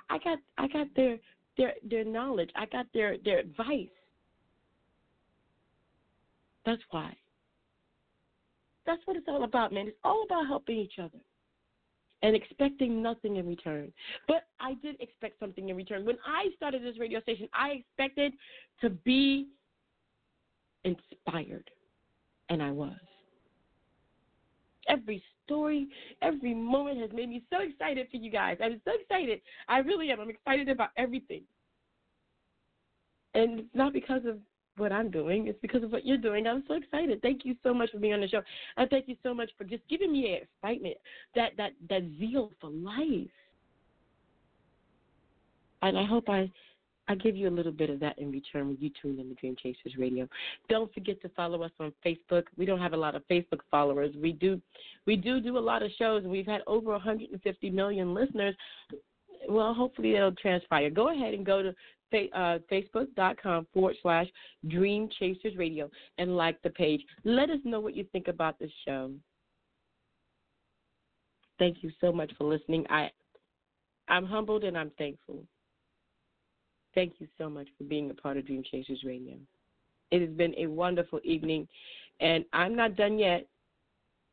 [0.09, 1.17] I got I got their
[1.57, 2.49] their their knowledge.
[2.55, 3.88] I got their their advice.
[6.65, 7.15] That's why.
[8.85, 9.88] That's what it's all about, man.
[9.88, 11.19] It's all about helping each other
[12.21, 13.93] and expecting nothing in return.
[14.27, 16.05] But I did expect something in return.
[16.05, 18.34] When I started this radio station, I expected
[18.81, 19.47] to be
[20.84, 21.69] inspired,
[22.49, 22.97] and I was.
[24.88, 25.88] Every story,
[26.21, 28.57] every moment has made me so excited for you guys.
[28.63, 29.41] I'm so excited.
[29.67, 30.19] I really am.
[30.19, 31.41] I'm excited about everything.
[33.34, 34.38] And it's not because of
[34.77, 36.47] what I'm doing, it's because of what you're doing.
[36.47, 37.21] I'm so excited.
[37.21, 38.41] Thank you so much for being on the show.
[38.77, 40.95] And thank you so much for just giving me excitement,
[41.35, 43.27] that that that zeal for life.
[45.81, 46.49] And I hope I
[47.10, 49.34] I give you a little bit of that in return when you tune in to
[49.36, 50.27] Dream Chasers Radio.
[50.69, 52.44] Don't forget to follow us on Facebook.
[52.56, 54.14] We don't have a lot of Facebook followers.
[54.22, 54.61] We do,
[55.07, 58.56] we do do a lot of shows, we've had over 150 million listeners.
[59.49, 60.91] Well, hopefully it'll transpire.
[60.91, 61.73] Go ahead and go to
[62.34, 64.27] uh, facebook.com forward slash
[64.68, 67.02] Dream Chasers Radio and like the page.
[67.23, 69.11] Let us know what you think about the show.
[71.57, 72.86] Thank you so much for listening.
[72.90, 73.10] I,
[74.07, 75.44] I'm humbled and I'm thankful.
[76.95, 79.36] Thank you so much for being a part of Dream Chasers Radio.
[80.11, 81.68] It has been a wonderful evening,
[82.20, 83.48] and I'm not done yet.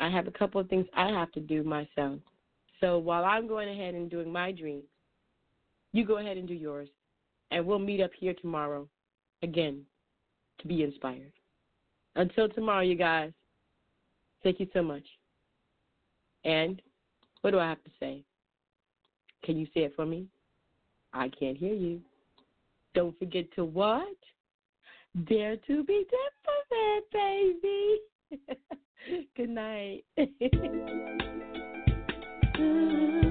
[0.01, 2.19] I have a couple of things I have to do myself.
[2.81, 4.85] So while I'm going ahead and doing my dreams,
[5.93, 6.89] you go ahead and do yours,
[7.51, 8.89] and we'll meet up here tomorrow
[9.43, 9.83] again
[10.61, 11.33] to be inspired.
[12.16, 13.33] Until tomorrow, you guys,
[14.43, 15.05] thank you so much.
[16.45, 16.81] And
[17.43, 18.23] what do I have to say?
[19.45, 20.27] Can you say it for me?
[21.12, 22.01] I can't hear you.
[22.97, 24.16] Don't forget to what?
[25.28, 26.06] Dare to be
[26.73, 27.98] different, baby.
[29.36, 30.05] Good night.
[32.59, 33.26] Mm-hmm.